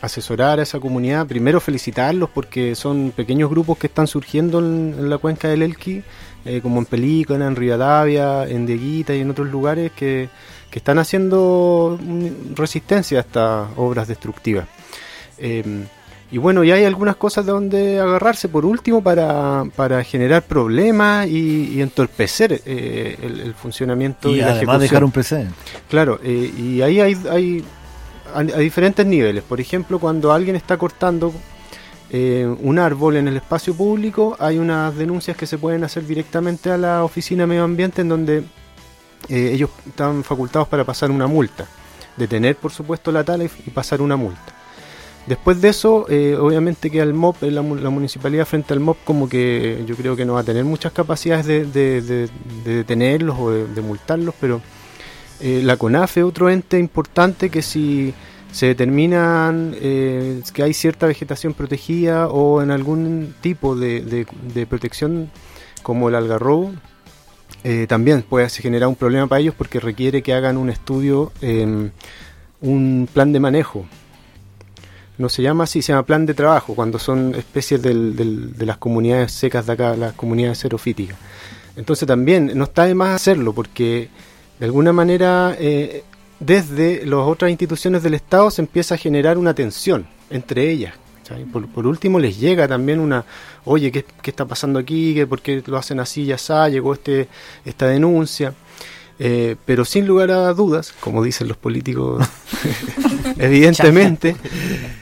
asesorar 0.00 0.60
a 0.60 0.62
esa 0.62 0.78
comunidad, 0.78 1.26
primero 1.26 1.60
felicitarlos 1.60 2.30
porque 2.30 2.76
son 2.76 3.12
pequeños 3.14 3.50
grupos 3.50 3.78
que 3.78 3.88
están 3.88 4.06
surgiendo 4.06 4.60
en, 4.60 5.10
la 5.10 5.18
cuenca 5.18 5.48
del 5.48 5.62
Elqui, 5.62 6.04
eh, 6.44 6.60
como 6.62 6.78
en 6.78 6.86
Pelícana, 6.86 7.48
en 7.48 7.56
Rivadavia, 7.56 8.46
en 8.46 8.64
Deguita 8.64 9.12
y 9.14 9.20
en 9.20 9.30
otros 9.30 9.48
lugares 9.48 9.92
que, 9.92 10.28
están 10.70 11.00
haciendo 11.00 11.98
resistencia 12.54 13.18
a 13.18 13.22
estas 13.22 13.68
obras 13.76 14.06
destructivas. 14.06 14.68
Em, 15.38 15.86
y 16.30 16.38
bueno, 16.38 16.62
y 16.64 16.72
hay 16.72 16.84
algunas 16.84 17.16
cosas 17.16 17.46
de 17.46 17.52
donde 17.52 18.00
agarrarse 18.00 18.48
por 18.48 18.66
último 18.66 19.02
para, 19.02 19.64
para 19.76 20.04
generar 20.04 20.42
problemas 20.42 21.26
y, 21.26 21.80
entorpecer 21.80 22.60
eh, 22.66 23.16
el, 23.22 23.54
funcionamiento 23.54 24.30
y, 24.30 24.38
y 24.38 24.40
además 24.42 24.80
dejar 24.80 25.04
un 25.04 25.10
precedente. 25.10 25.54
Claro, 25.88 26.20
eh, 26.22 26.52
y 26.56 26.82
ahí 26.82 27.00
hay, 27.00 27.16
hay 27.30 27.64
a, 28.34 28.42
diferentes 28.42 29.06
niveles. 29.06 29.42
Por 29.44 29.60
ejemplo, 29.60 29.98
cuando 29.98 30.32
alguien 30.32 30.56
está 30.56 30.76
cortando 30.76 31.32
eh, 32.10 32.46
un 32.60 32.78
árbol 32.78 33.16
en 33.16 33.28
el 33.28 33.36
espacio 33.36 33.74
público, 33.74 34.36
hay 34.38 34.58
unas 34.58 34.96
denuncias 34.96 35.36
que 35.36 35.46
se 35.46 35.58
pueden 35.58 35.84
hacer 35.84 36.06
directamente 36.06 36.70
a 36.70 36.78
la 36.78 37.04
oficina 37.04 37.42
de 37.42 37.46
medio 37.48 37.64
ambiente 37.64 38.02
en 38.02 38.08
donde 38.08 38.38
eh, 39.28 39.50
ellos 39.52 39.70
están 39.86 40.24
facultados 40.24 40.68
para 40.68 40.84
pasar 40.84 41.10
una 41.10 41.26
multa. 41.26 41.66
Detener, 42.16 42.56
por 42.56 42.72
supuesto, 42.72 43.12
la 43.12 43.24
tala 43.24 43.44
y, 43.44 43.48
pasar 43.70 44.00
una 44.00 44.16
multa. 44.16 44.54
Después 45.28 45.60
de 45.60 45.68
eso, 45.68 46.06
eh, 46.08 46.36
obviamente 46.40 46.90
que 46.90 47.02
al 47.02 47.12
MOP, 47.12 47.42
la, 47.42 47.60
municipalidad 47.60 48.46
frente 48.46 48.72
al 48.72 48.80
MOP, 48.80 48.96
como 49.04 49.28
que 49.28 49.84
yo 49.86 49.94
creo 49.94 50.16
que 50.16 50.24
no 50.24 50.34
va 50.34 50.40
a 50.40 50.44
tener 50.44 50.64
muchas 50.64 50.92
capacidades 50.92 51.46
de, 51.46 52.30
detenerlos 52.64 53.36
o 53.38 53.50
de 53.50 53.80
multarlos, 53.82 54.34
pero 54.40 54.62
eh, 55.40 55.60
la 55.62 55.76
CONAFE, 55.76 56.22
otro 56.22 56.48
ente 56.48 56.78
importante 56.78 57.50
que 57.50 57.60
si 57.60 58.14
se 58.52 58.68
determinan 58.68 59.76
eh, 59.78 60.40
que 60.54 60.62
hay 60.62 60.72
cierta 60.72 61.06
vegetación 61.06 61.52
protegida 61.52 62.28
o 62.28 62.62
en 62.62 62.70
algún 62.70 63.34
tipo 63.42 63.76
de, 63.76 64.26
protección 64.66 65.30
como 65.82 66.08
el 66.08 66.14
algarrobo, 66.14 66.72
también 67.86 68.22
puede 68.22 68.48
generar 68.48 68.88
un 68.88 68.96
problema 68.96 69.26
para 69.26 69.40
ellos 69.40 69.54
porque 69.54 69.78
requiere 69.78 70.22
que 70.22 70.32
hagan 70.32 70.56
un 70.56 70.70
estudio, 70.70 71.32
un 72.62 73.08
plan 73.12 73.32
de 73.34 73.40
manejo. 73.40 73.84
No 75.18 75.28
se 75.28 75.42
llama 75.42 75.64
así, 75.64 75.82
se 75.82 75.92
llama 75.92 76.06
plan 76.06 76.26
de 76.26 76.34
trabajo, 76.34 76.74
cuando 76.74 76.98
son 76.98 77.34
especies 77.34 77.82
del, 77.82 78.16
del, 78.16 78.56
de 78.56 78.66
las 78.66 78.78
comunidades 78.78 79.32
secas 79.32 79.66
de 79.66 79.72
acá, 79.72 79.96
las 79.96 80.12
comunidades 80.14 80.58
xerofíticas. 80.58 81.16
Entonces 81.76 82.08
también 82.08 82.52
no 82.54 82.64
está 82.64 82.84
de 82.84 82.94
más 82.94 83.14
hacerlo 83.14 83.52
porque 83.52 84.08
de 84.58 84.66
alguna 84.66 84.92
manera 84.92 85.56
eh, 85.58 86.02
desde 86.40 87.06
las 87.06 87.20
otras 87.20 87.50
instituciones 87.50 88.02
del 88.02 88.14
Estado 88.14 88.50
se 88.50 88.62
empieza 88.62 88.96
a 88.96 88.98
generar 88.98 89.38
una 89.38 89.54
tensión 89.54 90.06
entre 90.30 90.70
ellas. 90.70 90.94
Por, 91.52 91.68
por, 91.68 91.86
último 91.86 92.18
les 92.18 92.40
llega 92.40 92.66
también 92.66 92.98
una, 93.00 93.22
oye, 93.66 93.92
¿qué, 93.92 94.04
qué 94.22 94.30
está 94.30 94.46
pasando 94.46 94.78
aquí? 94.78 95.14
¿Qué, 95.14 95.26
¿Por 95.26 95.42
qué 95.42 95.62
lo 95.66 95.76
hacen 95.76 96.00
así? 96.00 96.24
Ya 96.24 96.36
está, 96.36 96.70
llegó 96.70 96.94
este, 96.94 97.28
esta 97.66 97.86
denuncia. 97.86 98.54
Eh, 99.20 99.56
pero 99.64 99.84
sin 99.84 100.06
lugar 100.06 100.30
a 100.30 100.52
dudas, 100.54 100.94
como 101.00 101.22
dicen 101.22 101.48
los 101.48 101.56
políticos, 101.56 102.24
evidentemente, 103.38 104.36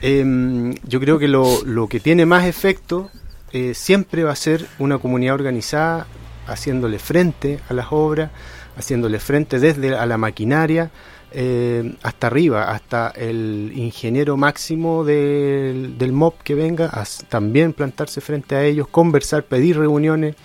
eh, 0.01 0.75
yo 0.83 0.99
creo 0.99 1.19
que 1.19 1.27
lo, 1.27 1.63
lo, 1.65 1.87
que 1.87 1.99
tiene 1.99 2.25
más 2.25 2.45
efecto 2.45 3.11
eh, 3.53 3.73
siempre 3.73 4.23
va 4.23 4.31
a 4.31 4.35
ser 4.35 4.65
una 4.79 4.97
comunidad 4.97 5.35
organizada 5.35 6.07
haciéndole 6.47 6.99
frente 6.99 7.59
a 7.69 7.73
las 7.73 7.87
obras, 7.91 8.31
haciéndole 8.75 9.19
frente 9.19 9.59
desde 9.59 9.95
a 9.95 10.05
la 10.05 10.17
maquinaria, 10.17 10.91
eh, 11.31 11.93
hasta 12.03 12.27
arriba, 12.27 12.71
hasta 12.71 13.09
el 13.09 13.73
ingeniero 13.75 14.37
máximo 14.37 15.03
del, 15.03 15.97
del 15.97 16.13
MOB 16.13 16.35
que 16.43 16.55
venga, 16.55 16.85
a 16.85 17.05
también 17.27 17.73
plantarse 17.73 18.21
frente 18.21 18.55
a 18.55 18.63
ellos, 18.63 18.87
conversar, 18.87 19.43
pedir 19.43 19.77
reuniones 19.77 20.35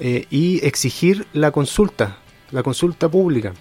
eh, 0.00 0.26
y 0.30 0.64
exigir 0.64 1.26
la 1.32 1.50
consulta, 1.50 2.18
la 2.50 2.62
consulta 2.62 3.08
pública, 3.08 3.52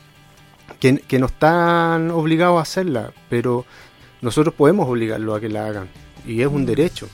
que, 0.79 0.97
que, 0.99 1.19
no 1.19 1.27
están 1.27 2.11
obligados 2.11 2.59
a 2.59 2.61
hacerla, 2.61 3.11
pero 3.29 3.65
nosotros 4.21 4.53
podemos 4.55 4.87
obligarlo 4.89 5.35
a 5.35 5.41
que 5.41 5.49
la 5.49 5.67
hagan, 5.67 5.89
y 6.25 6.41
es 6.41 6.47
un 6.47 6.65
derecho. 6.65 7.07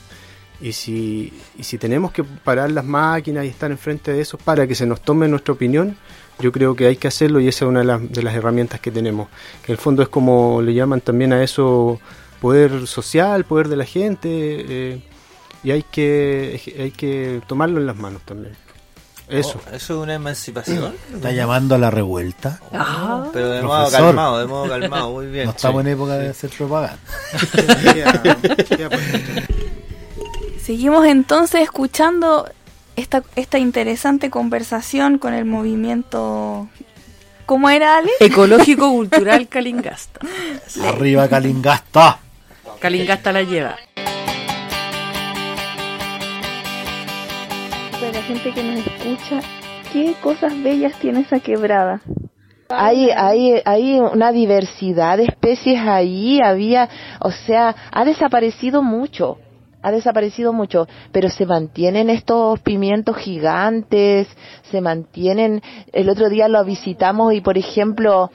Y 0.60 0.72
si, 0.72 1.32
y 1.58 1.64
si 1.64 1.76
tenemos 1.76 2.12
que 2.12 2.22
parar 2.22 2.70
las 2.70 2.84
máquinas 2.84 3.44
y 3.44 3.48
estar 3.48 3.70
enfrente 3.70 4.12
de 4.12 4.20
eso 4.20 4.38
para 4.38 4.66
que 4.66 4.76
se 4.76 4.86
nos 4.86 5.00
tome 5.00 5.26
nuestra 5.26 5.52
opinión, 5.52 5.96
yo 6.38 6.52
creo 6.52 6.76
que 6.76 6.86
hay 6.86 6.96
que 6.96 7.08
hacerlo 7.08 7.40
y 7.40 7.48
esa 7.48 7.64
es 7.64 7.68
una 7.68 7.80
de 7.80 7.86
las, 7.86 8.12
de 8.12 8.22
las 8.22 8.34
herramientas 8.34 8.80
que 8.80 8.92
tenemos. 8.92 9.28
Que 9.64 9.72
en 9.72 9.74
el 9.74 9.78
fondo 9.78 10.02
es 10.02 10.08
como 10.08 10.62
le 10.62 10.72
llaman 10.72 11.00
también 11.00 11.32
a 11.32 11.42
eso 11.42 12.00
poder 12.40 12.86
social, 12.86 13.44
poder 13.44 13.68
de 13.68 13.76
la 13.76 13.84
gente, 13.84 14.28
eh, 14.30 15.02
y 15.64 15.70
hay 15.70 15.82
que, 15.82 16.60
hay 16.78 16.90
que 16.92 17.40
tomarlo 17.46 17.80
en 17.80 17.86
las 17.86 17.96
manos 17.96 18.22
también. 18.22 18.54
Eso. 19.28 19.60
Oh, 19.64 19.74
eso 19.74 19.76
es 19.76 19.90
una 19.90 20.14
emancipación. 20.14 20.94
Está 21.14 21.32
llamando 21.32 21.74
a 21.74 21.78
la 21.78 21.90
revuelta. 21.90 22.60
Ah, 22.72 23.26
pero 23.32 23.50
de 23.50 23.62
modo 23.62 23.90
calmado, 23.90 24.38
de 24.38 24.46
modo 24.46 24.68
calmado, 24.68 25.10
muy 25.10 25.26
bien. 25.26 25.46
No 25.46 25.50
estamos 25.52 25.82
sí. 25.82 25.88
en 25.88 25.94
época 25.94 26.18
de 26.18 26.28
hacer 26.28 26.50
propaganda. 26.50 26.98
Seguimos 30.62 31.06
entonces 31.06 31.62
escuchando 31.62 32.48
esta, 32.96 33.22
esta 33.36 33.58
interesante 33.58 34.30
conversación 34.30 35.18
con 35.18 35.34
el 35.34 35.44
movimiento. 35.44 36.68
¿Cómo 37.46 37.70
era, 37.70 37.98
Ale? 37.98 38.10
Ecológico 38.20 38.90
Cultural 38.90 39.48
Calingasta. 39.48 40.20
Arriba 40.84 41.28
Calingasta. 41.28 42.18
Calingasta 42.78 43.32
la 43.32 43.42
lleva. 43.42 43.76
Que 48.40 48.62
nos 48.62 48.86
escucha, 48.86 49.40
¿qué 49.92 50.14
cosas 50.22 50.60
bellas 50.62 50.94
tiene 50.98 51.20
esa 51.20 51.40
quebrada? 51.40 52.00
Hay, 52.70 53.10
hay, 53.10 53.60
hay 53.64 54.00
una 54.00 54.32
diversidad 54.32 55.18
de 55.18 55.24
especies 55.24 55.78
ahí, 55.80 56.40
había, 56.42 56.88
o 57.20 57.30
sea, 57.30 57.74
ha 57.90 58.04
desaparecido 58.04 58.82
mucho 58.82 59.38
ha 59.84 59.90
desaparecido 59.90 60.52
mucho, 60.52 60.86
pero 61.10 61.28
se 61.28 61.44
mantienen 61.44 62.08
estos 62.08 62.60
pimientos 62.60 63.16
gigantes, 63.16 64.28
se 64.70 64.80
mantienen, 64.80 65.60
el 65.92 66.08
otro 66.08 66.28
día 66.28 66.46
lo 66.46 66.64
visitamos 66.64 67.34
y 67.34 67.40
por 67.40 67.58
ejemplo, 67.58 68.30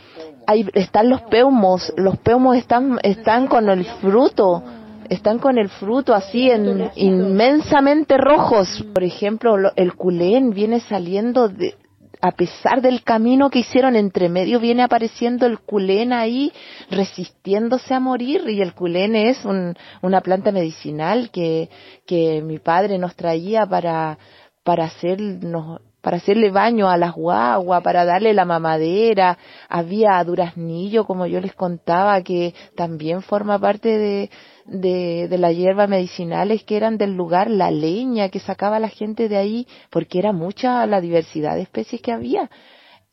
ahí 0.45 0.67
están 0.73 1.09
los 1.09 1.21
peumos, 1.21 1.93
los 1.95 2.17
peumos 2.17 2.57
están, 2.57 2.99
están 3.01 3.47
con 3.47 3.69
el 3.69 3.85
fruto, 3.85 4.61
están 5.09 5.39
con 5.39 5.57
el 5.57 5.69
fruto 5.69 6.13
así 6.13 6.49
en, 6.49 6.89
inmensamente 6.95 8.17
rojos. 8.17 8.85
Por 8.93 9.03
ejemplo, 9.03 9.55
el 9.75 9.93
culén 9.95 10.51
viene 10.51 10.79
saliendo 10.79 11.49
de, 11.49 11.75
a 12.21 12.31
pesar 12.31 12.81
del 12.81 13.03
camino 13.03 13.49
que 13.49 13.59
hicieron 13.59 13.95
entre 13.95 14.29
medio, 14.29 14.59
viene 14.59 14.83
apareciendo 14.83 15.45
el 15.45 15.59
culén 15.59 16.13
ahí 16.13 16.51
resistiéndose 16.89 17.93
a 17.93 17.99
morir 17.99 18.43
y 18.49 18.61
el 18.61 18.73
culén 18.73 19.15
es 19.15 19.43
un, 19.45 19.75
una 20.01 20.21
planta 20.21 20.51
medicinal 20.51 21.29
que, 21.31 21.69
que 22.05 22.41
mi 22.41 22.59
padre 22.59 22.97
nos 22.97 23.15
traía 23.15 23.65
para, 23.65 24.17
para 24.63 24.85
hacernos, 24.85 25.81
para 26.01 26.17
hacerle 26.17 26.51
baño 26.51 26.89
a 26.89 26.97
las 26.97 27.13
guaguas, 27.13 27.83
para 27.83 28.05
darle 28.05 28.33
la 28.33 28.45
mamadera, 28.45 29.37
había 29.67 30.23
duraznillo, 30.23 31.05
como 31.05 31.27
yo 31.27 31.41
les 31.41 31.53
contaba, 31.53 32.21
que 32.21 32.53
también 32.75 33.21
forma 33.21 33.59
parte 33.59 33.97
de, 33.97 34.29
de, 34.67 35.27
de 35.29 35.37
las 35.37 35.55
hierbas 35.55 35.89
medicinales 35.89 36.63
que 36.63 36.77
eran 36.77 36.97
del 36.97 37.15
lugar, 37.15 37.49
la 37.49 37.71
leña 37.71 38.29
que 38.29 38.39
sacaba 38.39 38.79
la 38.79 38.89
gente 38.89 39.29
de 39.29 39.37
ahí, 39.37 39.67
porque 39.89 40.19
era 40.19 40.33
mucha 40.33 40.85
la 40.85 41.01
diversidad 41.01 41.55
de 41.55 41.61
especies 41.61 42.01
que 42.01 42.11
había. 42.11 42.49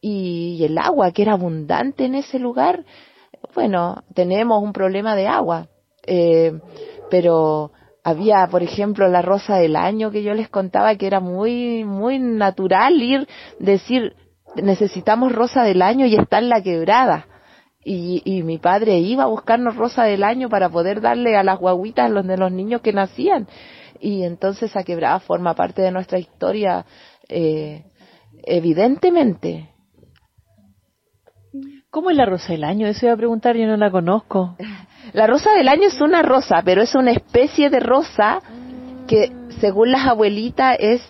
Y, 0.00 0.56
y 0.58 0.64
el 0.64 0.76
agua, 0.78 1.12
que 1.12 1.22
era 1.22 1.32
abundante 1.32 2.04
en 2.04 2.14
ese 2.16 2.38
lugar. 2.38 2.84
Bueno, 3.54 4.02
tenemos 4.14 4.62
un 4.62 4.72
problema 4.72 5.16
de 5.16 5.26
agua, 5.26 5.68
eh, 6.06 6.52
pero 7.10 7.72
había, 8.02 8.46
por 8.50 8.62
ejemplo, 8.62 9.08
la 9.08 9.22
rosa 9.22 9.56
del 9.56 9.76
año 9.76 10.10
que 10.10 10.22
yo 10.22 10.34
les 10.34 10.48
contaba 10.48 10.96
que 10.96 11.06
era 11.06 11.20
muy, 11.20 11.84
muy 11.84 12.18
natural 12.18 13.00
ir, 13.00 13.26
decir, 13.58 14.14
necesitamos 14.56 15.32
rosa 15.32 15.62
del 15.62 15.82
año 15.82 16.06
y 16.06 16.16
está 16.16 16.38
en 16.38 16.48
la 16.48 16.62
quebrada 16.62 17.26
y, 17.84 18.22
y 18.24 18.42
mi 18.42 18.58
padre 18.58 18.98
iba 18.98 19.24
a 19.24 19.28
buscarnos 19.28 19.76
rosa 19.76 20.04
del 20.04 20.24
año 20.24 20.48
para 20.48 20.68
poder 20.68 21.00
darle 21.00 21.36
a 21.36 21.44
las 21.44 21.58
guaguitas 21.58 22.10
los 22.10 22.26
de 22.26 22.36
los 22.36 22.50
niños 22.50 22.80
que 22.80 22.92
nacían. 22.92 23.46
Y 24.00 24.24
entonces 24.24 24.76
a 24.76 24.82
quebrada 24.84 25.20
forma 25.20 25.54
parte 25.54 25.82
de 25.82 25.90
nuestra 25.90 26.18
historia, 26.18 26.84
eh, 27.28 27.84
evidentemente. 28.44 29.70
¿Cómo 31.90 32.10
es 32.10 32.16
la 32.16 32.26
rosa 32.26 32.52
del 32.52 32.64
año? 32.64 32.86
Eso 32.86 33.06
iba 33.06 33.14
a 33.14 33.18
preguntar, 33.18 33.56
yo 33.56 33.66
no 33.66 33.76
la 33.76 33.90
conozco. 33.90 34.56
La 35.12 35.26
rosa 35.26 35.52
del 35.52 35.68
año 35.68 35.88
es 35.88 36.00
una 36.00 36.22
rosa, 36.22 36.62
pero 36.64 36.82
es 36.82 36.94
una 36.94 37.12
especie 37.12 37.70
de 37.70 37.78
rosa 37.78 38.40
que, 39.06 39.30
según 39.60 39.92
las 39.92 40.06
abuelitas, 40.08 40.76
es, 40.80 41.02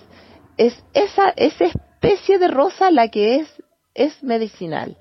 es 0.58 0.84
esa, 0.92 1.30
esa 1.36 1.64
especie 1.64 2.38
de 2.38 2.48
rosa 2.48 2.90
la 2.90 3.08
que 3.08 3.36
es, 3.36 3.62
es 3.94 4.22
medicinal. 4.22 4.96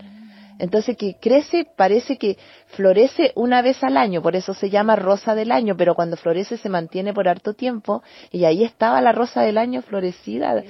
Entonces 0.59 0.97
que 0.97 1.15
crece, 1.19 1.65
parece 1.75 2.17
que 2.17 2.37
florece 2.67 3.31
una 3.35 3.61
vez 3.61 3.83
al 3.83 3.97
año, 3.97 4.21
por 4.21 4.35
eso 4.35 4.53
se 4.53 4.69
llama 4.69 4.95
rosa 4.95 5.35
del 5.35 5.51
año, 5.51 5.75
pero 5.77 5.95
cuando 5.95 6.17
florece 6.17 6.57
se 6.57 6.69
mantiene 6.69 7.13
por 7.13 7.27
harto 7.27 7.53
tiempo 7.53 8.03
y 8.31 8.45
ahí 8.45 8.63
estaba 8.63 9.01
la 9.01 9.11
rosa 9.11 9.41
del 9.41 9.57
año 9.57 9.81
florecida. 9.81 10.63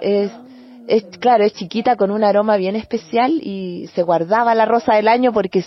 Es, 0.00 0.30
es 0.86 1.04
claro, 1.18 1.44
es 1.44 1.52
chiquita 1.54 1.96
con 1.96 2.10
un 2.10 2.24
aroma 2.24 2.56
bien 2.56 2.76
especial 2.76 3.32
y 3.42 3.88
se 3.94 4.02
guardaba 4.02 4.54
la 4.54 4.64
rosa 4.64 4.94
del 4.94 5.08
año 5.08 5.32
porque 5.32 5.64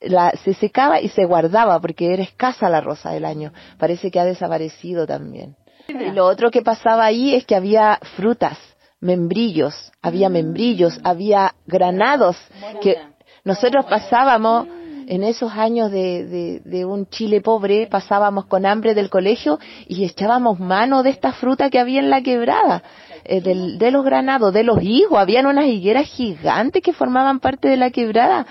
la, 0.00 0.30
se 0.42 0.54
secaba 0.54 1.00
y 1.00 1.08
se 1.08 1.24
guardaba 1.24 1.80
porque 1.80 2.12
era 2.12 2.22
escasa 2.22 2.68
la 2.68 2.80
rosa 2.80 3.10
del 3.10 3.24
año. 3.24 3.52
Parece 3.78 4.10
que 4.10 4.20
ha 4.20 4.24
desaparecido 4.24 5.06
también. 5.06 5.56
Y 5.88 6.12
lo 6.12 6.26
otro 6.26 6.50
que 6.50 6.62
pasaba 6.62 7.04
ahí 7.04 7.34
es 7.34 7.44
que 7.44 7.54
había 7.54 7.98
frutas 8.16 8.58
membrillos, 9.04 9.92
había 10.00 10.30
membrillos, 10.30 10.98
había 11.04 11.54
granados 11.66 12.38
que 12.80 12.96
nosotros 13.44 13.84
pasábamos 13.84 14.66
en 15.06 15.22
esos 15.22 15.52
años 15.52 15.90
de, 15.90 16.24
de, 16.24 16.60
de, 16.64 16.84
un 16.86 17.06
Chile 17.10 17.42
pobre, 17.42 17.86
pasábamos 17.86 18.46
con 18.46 18.64
hambre 18.64 18.94
del 18.94 19.10
colegio 19.10 19.58
y 19.86 20.04
echábamos 20.04 20.58
mano 20.58 21.02
de 21.02 21.10
esta 21.10 21.34
fruta 21.34 21.68
que 21.68 21.78
había 21.78 22.00
en 22.00 22.08
la 22.08 22.22
quebrada, 22.22 22.82
eh, 23.24 23.42
del, 23.42 23.76
de 23.76 23.90
los 23.90 24.06
granados, 24.06 24.54
de 24.54 24.64
los 24.64 24.82
higos, 24.82 25.18
habían 25.18 25.44
unas 25.44 25.66
higueras 25.66 26.08
gigantes 26.08 26.82
que 26.82 26.94
formaban 26.94 27.40
parte 27.40 27.68
de 27.68 27.76
la 27.76 27.90
quebrada. 27.90 28.46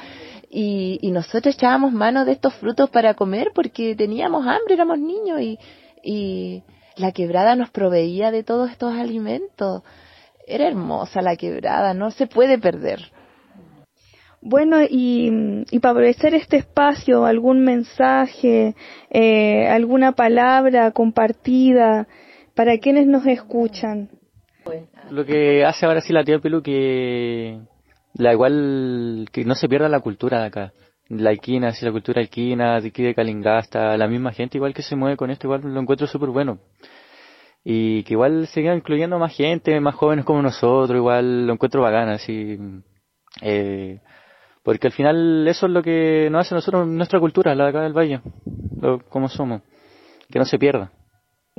Y, 0.51 0.99
y 1.01 1.09
nosotros 1.09 1.55
echábamos 1.55 1.93
mano 1.93 2.25
de 2.25 2.33
estos 2.33 2.53
frutos 2.53 2.91
para 2.91 3.15
comer 3.15 3.47
porque 3.55 3.95
teníamos 3.95 4.45
hambre, 4.45 4.75
éramos 4.75 4.99
niños 4.99 5.41
y, 5.41 5.57
y 6.03 6.61
la 6.95 7.11
quebrada 7.11 7.55
nos 7.55 7.71
proveía 7.71 8.29
de 8.29 8.43
todos 8.43 8.69
estos 8.69 8.93
alimentos 8.93 9.81
era 10.47 10.67
hermosa 10.67 11.21
la 11.21 11.35
quebrada, 11.35 11.93
no 11.93 12.11
se 12.11 12.27
puede 12.27 12.57
perder. 12.57 13.11
Bueno, 14.41 14.81
y, 14.81 15.63
y 15.71 15.79
para 15.79 15.91
aprovechar 15.91 16.35
este 16.35 16.57
espacio, 16.57 17.25
algún 17.25 17.63
mensaje, 17.63 18.75
eh, 19.09 19.67
alguna 19.69 20.11
palabra 20.11 20.91
compartida 20.91 22.07
para 22.53 22.77
quienes 22.77 23.07
nos 23.07 23.25
escuchan. 23.25 24.09
Lo 25.09 25.25
que 25.25 25.63
hace 25.65 25.85
ahora 25.85 26.01
sí 26.01 26.11
la 26.11 26.23
tía 26.23 26.39
Pelu 26.39 26.61
que 26.61 27.59
la 28.15 28.33
igual 28.33 29.27
que 29.31 29.45
no 29.45 29.55
se 29.55 29.67
pierda 29.67 29.87
la 29.89 29.99
cultura 29.99 30.41
de 30.41 30.47
acá. 30.47 30.73
La 31.09 31.33
Iquina, 31.33 31.71
sí, 31.71 31.85
la 31.85 31.91
cultura 31.91 32.21
Iquina, 32.21 32.79
de 32.79 32.87
aquí 32.87 33.03
de 33.03 33.13
Calingasta, 33.13 33.97
la 33.97 34.07
misma 34.07 34.31
gente 34.31 34.57
igual 34.57 34.73
que 34.73 34.81
se 34.81 34.95
mueve 34.95 35.17
con 35.17 35.31
esto, 35.31 35.47
igual 35.47 35.61
lo 35.61 35.79
encuentro 35.79 36.07
súper 36.07 36.29
bueno. 36.29 36.59
Y 37.63 38.03
que 38.03 38.13
igual 38.13 38.47
sigan 38.47 38.77
incluyendo 38.77 39.17
más 39.19 39.35
gente, 39.35 39.79
más 39.79 39.95
jóvenes 39.95 40.25
como 40.25 40.41
nosotros, 40.41 40.97
igual 40.97 41.47
lo 41.47 41.53
encuentro 41.53 41.81
bacán, 41.81 42.09
así. 42.09 42.57
Eh, 43.41 43.99
porque 44.63 44.87
al 44.87 44.93
final 44.93 45.47
eso 45.47 45.65
es 45.65 45.71
lo 45.71 45.81
que 45.81 46.29
nos 46.31 46.45
hace 46.45 46.55
nosotros, 46.55 46.87
nuestra 46.87 47.19
cultura, 47.19 47.55
la 47.55 47.65
de 47.65 47.69
acá 47.69 47.81
del 47.81 47.93
Valle, 47.93 48.21
lo, 48.81 48.99
como 49.09 49.29
somos, 49.29 49.61
que 50.29 50.39
no 50.39 50.45
se 50.45 50.57
pierda. 50.57 50.91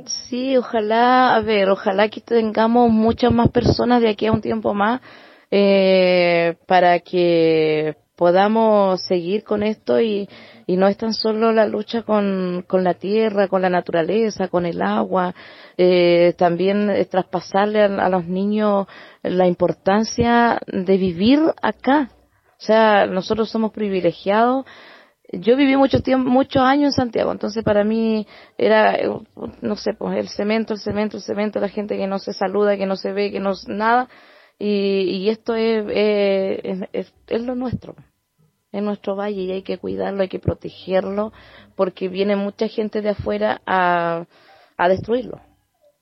Sí, 0.05 0.57
ojalá, 0.57 1.35
a 1.35 1.41
ver, 1.41 1.69
ojalá 1.69 2.09
que 2.09 2.21
tengamos 2.21 2.91
muchas 2.91 3.31
más 3.31 3.49
personas 3.49 4.01
de 4.01 4.09
aquí 4.09 4.25
a 4.25 4.31
un 4.31 4.41
tiempo 4.41 4.73
más 4.73 5.01
eh, 5.51 6.57
para 6.67 6.99
que 6.99 7.95
podamos 8.15 9.01
seguir 9.03 9.43
con 9.43 9.63
esto 9.63 10.01
y, 10.01 10.27
y 10.67 10.77
no 10.77 10.87
es 10.87 10.97
tan 10.97 11.13
solo 11.13 11.51
la 11.51 11.67
lucha 11.67 12.03
con, 12.03 12.63
con 12.67 12.83
la 12.83 12.95
tierra, 12.95 13.47
con 13.47 13.61
la 13.61 13.69
naturaleza, 13.69 14.47
con 14.47 14.65
el 14.65 14.81
agua, 14.81 15.35
eh, 15.77 16.33
también 16.37 16.91
traspasarle 17.09 17.83
a, 17.83 18.09
los 18.09 18.25
niños 18.25 18.87
la 19.21 19.47
importancia 19.47 20.59
de 20.67 20.97
vivir 20.97 21.39
acá. 21.61 22.09
O 22.57 22.63
sea, 22.65 23.05
nosotros 23.05 23.49
somos 23.49 23.71
privilegiados. 23.71 24.65
Yo 25.31 25.55
viví 25.55 25.75
mucho 25.75 26.01
tiempo, 26.01 26.29
muchos 26.29 26.61
años 26.61 26.93
en 26.93 27.03
Santiago, 27.03 27.31
entonces 27.31 27.63
para 27.63 27.83
mí 27.83 28.25
era, 28.57 28.95
no 29.61 29.75
sé, 29.75 29.93
pues 29.93 30.17
el 30.17 30.29
cemento, 30.29 30.73
el 30.73 30.79
cemento, 30.79 31.17
el 31.17 31.23
cemento, 31.23 31.59
la 31.59 31.67
gente 31.67 31.97
que 31.97 32.07
no 32.07 32.19
se 32.19 32.31
saluda, 32.31 32.77
que 32.77 32.85
no 32.85 32.95
se 32.95 33.11
ve, 33.11 33.31
que 33.31 33.39
no 33.39 33.53
nada, 33.67 34.07
y, 34.59 34.67
y 34.67 35.29
esto 35.29 35.55
es, 35.55 35.83
es, 36.93 37.11
es 37.27 37.41
lo 37.41 37.55
nuestro 37.55 37.95
en 38.77 38.85
nuestro 38.85 39.15
valle 39.15 39.41
y 39.41 39.51
hay 39.51 39.61
que 39.61 39.77
cuidarlo, 39.77 40.21
hay 40.21 40.29
que 40.29 40.39
protegerlo, 40.39 41.31
porque 41.75 42.09
viene 42.09 42.35
mucha 42.35 42.67
gente 42.67 43.01
de 43.01 43.09
afuera 43.09 43.61
a, 43.65 44.25
a 44.77 44.89
destruirlo 44.89 45.39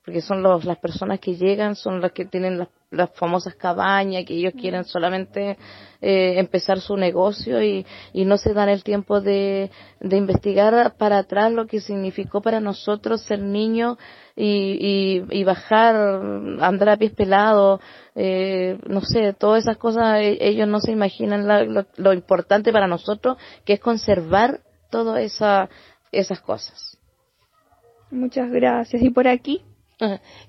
porque 0.04 0.20
son 0.20 0.42
los, 0.42 0.64
las 0.64 0.78
personas 0.78 1.18
que 1.18 1.34
llegan, 1.34 1.76
son 1.76 2.00
las 2.00 2.12
que 2.12 2.26
tienen 2.26 2.58
las, 2.58 2.68
las 2.90 3.10
famosas 3.14 3.54
cabañas, 3.54 4.24
que 4.26 4.34
ellos 4.34 4.52
quieren 4.52 4.84
solamente 4.84 5.56
eh, 6.02 6.34
empezar 6.38 6.80
su 6.80 6.96
negocio 6.96 7.62
y, 7.62 7.86
y 8.12 8.26
no 8.26 8.36
se 8.36 8.52
dan 8.52 8.68
el 8.68 8.84
tiempo 8.84 9.22
de, 9.22 9.70
de 10.00 10.16
investigar 10.16 10.94
para 10.98 11.18
atrás 11.18 11.52
lo 11.52 11.66
que 11.66 11.80
significó 11.80 12.42
para 12.42 12.60
nosotros 12.60 13.22
ser 13.22 13.40
niños 13.40 13.96
y, 14.36 15.22
y, 15.30 15.40
y 15.40 15.44
bajar, 15.44 15.94
andar 16.60 16.88
a 16.88 16.96
pies 16.96 17.12
pelados, 17.12 17.80
eh, 18.14 18.78
no 18.86 19.00
sé, 19.00 19.32
todas 19.32 19.62
esas 19.62 19.76
cosas, 19.76 20.20
e, 20.20 20.38
ellos 20.40 20.68
no 20.68 20.80
se 20.80 20.92
imaginan 20.92 21.46
lo, 21.46 21.86
lo 21.96 22.12
importante 22.12 22.72
para 22.72 22.86
nosotros, 22.86 23.36
que 23.64 23.74
es 23.74 23.80
conservar 23.80 24.60
todas 24.90 25.22
esa, 25.22 25.68
esas 26.12 26.40
cosas. 26.40 26.98
Muchas 28.10 28.50
gracias. 28.50 29.02
¿Y 29.02 29.10
por 29.10 29.28
aquí? 29.28 29.62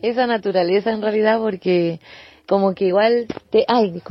esa 0.01 0.25
naturaleza 0.27 0.91
en 0.91 1.01
realidad 1.01 1.39
porque 1.39 1.99
como 2.47 2.73
que 2.73 2.85
igual 2.85 3.27
te, 3.49 3.65
ay, 3.67 4.01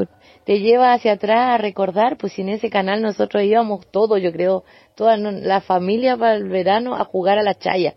te 0.44 0.60
lleva 0.60 0.92
hacia 0.92 1.12
atrás 1.12 1.50
a 1.50 1.58
recordar, 1.58 2.16
pues 2.16 2.38
en 2.38 2.48
ese 2.48 2.70
canal 2.70 3.00
nosotros 3.00 3.42
íbamos 3.42 3.86
todos, 3.90 4.20
yo 4.20 4.32
creo, 4.32 4.64
toda 4.96 5.16
la 5.16 5.60
familia 5.60 6.16
para 6.16 6.34
el 6.34 6.48
verano 6.48 6.96
a 6.96 7.04
jugar 7.04 7.38
a 7.38 7.42
la 7.42 7.54
chaya. 7.54 7.94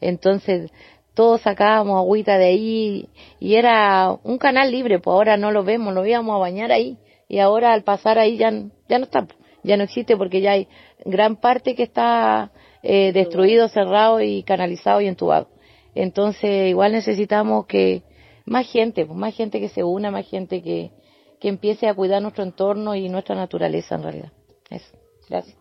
Entonces, 0.00 0.70
todos 1.14 1.42
sacábamos 1.42 1.98
agüita 1.98 2.38
de 2.38 2.46
ahí 2.46 3.08
y 3.38 3.54
era 3.54 4.16
un 4.22 4.38
canal 4.38 4.70
libre, 4.70 4.98
pues 4.98 5.12
ahora 5.12 5.36
no 5.36 5.50
lo 5.50 5.64
vemos, 5.64 5.94
lo 5.94 6.06
íbamos 6.06 6.34
a 6.34 6.38
bañar 6.38 6.72
ahí 6.72 6.98
y 7.28 7.38
ahora 7.38 7.72
al 7.72 7.82
pasar 7.82 8.18
ahí 8.18 8.36
ya, 8.36 8.50
ya 8.88 8.98
no 8.98 9.04
está, 9.04 9.26
ya 9.62 9.76
no 9.76 9.84
existe 9.84 10.16
porque 10.16 10.40
ya 10.40 10.52
hay 10.52 10.68
gran 11.04 11.36
parte 11.36 11.74
que 11.74 11.82
está 11.82 12.52
eh, 12.82 13.12
destruido, 13.12 13.68
cerrado 13.68 14.20
y 14.20 14.42
canalizado 14.42 15.00
y 15.00 15.06
entubado. 15.06 15.48
Entonces, 15.94 16.70
igual 16.70 16.92
necesitamos 16.92 17.66
que 17.66 18.02
más 18.46 18.70
gente, 18.70 19.04
pues, 19.04 19.18
más 19.18 19.34
gente 19.34 19.60
que 19.60 19.68
se 19.68 19.84
una, 19.84 20.10
más 20.10 20.26
gente 20.26 20.62
que, 20.62 20.90
que 21.38 21.48
empiece 21.48 21.86
a 21.86 21.94
cuidar 21.94 22.22
nuestro 22.22 22.44
entorno 22.44 22.94
y 22.94 23.08
nuestra 23.08 23.34
naturaleza 23.34 23.96
en 23.96 24.02
realidad. 24.02 24.32
Eso. 24.70 24.96
Gracias. 25.28 25.56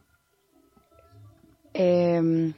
Eh, 1.74 2.54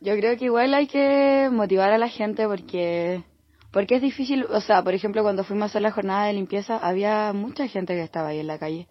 yo 0.00 0.16
creo 0.16 0.36
que 0.36 0.46
igual 0.46 0.72
hay 0.74 0.86
que 0.86 1.48
motivar 1.52 1.92
a 1.92 1.98
la 1.98 2.08
gente 2.08 2.46
porque 2.46 3.22
porque 3.70 3.96
es 3.96 4.02
difícil, 4.02 4.46
o 4.50 4.60
sea, 4.60 4.82
por 4.82 4.94
ejemplo, 4.94 5.22
cuando 5.22 5.44
fuimos 5.44 5.64
a 5.64 5.66
hacer 5.66 5.82
la 5.82 5.92
jornada 5.92 6.26
de 6.26 6.32
limpieza 6.32 6.76
había 6.76 7.32
mucha 7.32 7.68
gente 7.68 7.94
que 7.94 8.02
estaba 8.02 8.28
ahí 8.28 8.40
en 8.40 8.48
la 8.48 8.58
calle, 8.58 8.88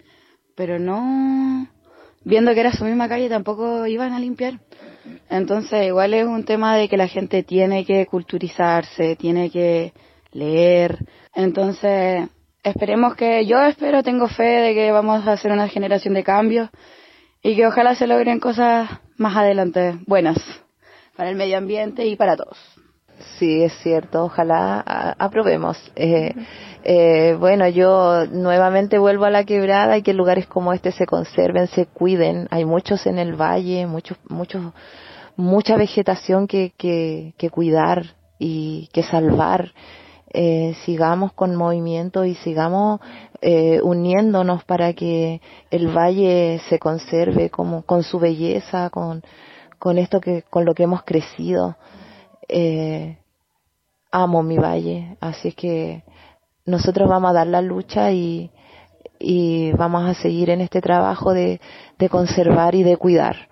pero 0.56 0.80
no 0.80 1.68
viendo 2.24 2.54
que 2.54 2.60
era 2.60 2.72
su 2.72 2.86
misma 2.86 3.10
calle 3.10 3.28
tampoco 3.28 3.88
iban 3.88 4.14
a 4.14 4.20
limpiar. 4.20 4.60
Entonces, 5.30 5.88
igual 5.88 6.14
es 6.14 6.26
un 6.26 6.46
tema 6.46 6.78
de 6.78 6.88
que 6.88 6.98
la 6.98 7.08
gente 7.08 7.44
tiene 7.44 7.86
que 7.86 8.06
culturizarse, 8.06 9.16
tiene 9.16 9.50
que 9.50 9.94
leer. 10.32 11.00
Entonces, 11.34 12.30
esperemos 12.64 13.16
que, 13.16 13.46
yo 13.46 13.60
espero, 13.64 14.04
tengo 14.04 14.28
fe 14.28 14.44
de 14.44 14.74
que 14.76 14.92
vamos 14.92 15.28
a 15.28 15.34
hacer 15.34 15.52
una 15.52 15.68
generación 15.68 16.14
de 16.14 16.24
cambios 16.24 16.70
y 17.42 17.56
que 17.56 17.66
ojalá 17.66 17.96
se 17.96 18.08
logren 18.08 18.40
cosas 18.40 18.90
más 19.18 19.36
adelante 19.36 19.98
buenas 20.06 20.38
para 21.20 21.32
el 21.32 21.36
medio 21.36 21.58
ambiente 21.58 22.06
y 22.08 22.16
para 22.16 22.38
todos. 22.38 22.58
Sí, 23.38 23.62
es 23.62 23.74
cierto, 23.84 24.24
ojalá 24.24 24.80
aprobemos. 25.20 25.78
Eh, 25.98 26.34
eh, 26.86 27.36
bueno, 27.38 27.68
yo 27.68 28.26
nuevamente 28.28 28.98
vuelvo 28.98 29.26
a 29.26 29.30
la 29.30 29.44
quebrada 29.44 29.98
y 29.98 30.02
que 30.02 30.14
lugares 30.14 30.48
como 30.48 30.72
este 30.72 30.94
se 30.94 31.06
conserven, 31.06 31.68
se 31.68 31.88
cuiden. 31.88 32.48
Hay 32.52 32.64
muchos 32.64 33.06
en 33.06 33.20
el 33.20 33.34
valle, 33.34 33.86
muchos, 33.86 34.18
muchos, 34.30 34.72
mucha 35.36 35.76
vegetación 35.76 36.48
que, 36.48 36.72
que, 36.78 37.34
que 37.38 37.50
cuidar 37.50 38.16
y 38.40 38.88
que 38.94 39.04
salvar. 39.04 39.74
Eh, 40.32 40.74
sigamos 40.86 41.34
con 41.34 41.54
movimiento 41.54 42.24
y 42.24 42.36
sigamos 42.36 43.02
eh, 43.42 43.82
uniéndonos 43.84 44.64
para 44.64 44.94
que 44.94 45.42
el 45.70 45.90
valle 45.90 46.62
se 46.70 46.80
conserve 46.80 47.50
como 47.50 47.82
con 47.82 48.04
su 48.04 48.20
belleza, 48.20 48.90
con, 48.90 49.22
con 49.80 49.98
esto 49.98 50.20
que, 50.20 50.44
con 50.44 50.66
lo 50.66 50.76
que 50.76 50.84
hemos 50.84 51.04
crecido. 51.04 51.78
Eh, 52.48 53.18
amo 54.12 54.44
mi 54.44 54.58
valle, 54.58 55.18
así 55.22 55.50
es 55.50 55.56
que 55.56 56.04
nosotros 56.66 57.10
vamos 57.10 57.32
a 57.32 57.34
dar 57.34 57.48
la 57.48 57.62
lucha 57.62 58.12
y, 58.12 58.52
y 59.20 59.72
vamos 59.72 60.08
a 60.08 60.14
seguir 60.14 60.50
en 60.50 60.62
este 60.62 60.82
trabajo 60.82 61.34
de, 61.34 61.60
de 61.98 62.10
conservar 62.10 62.76
y 62.76 62.84
de 62.84 62.98
cuidar. 62.98 63.48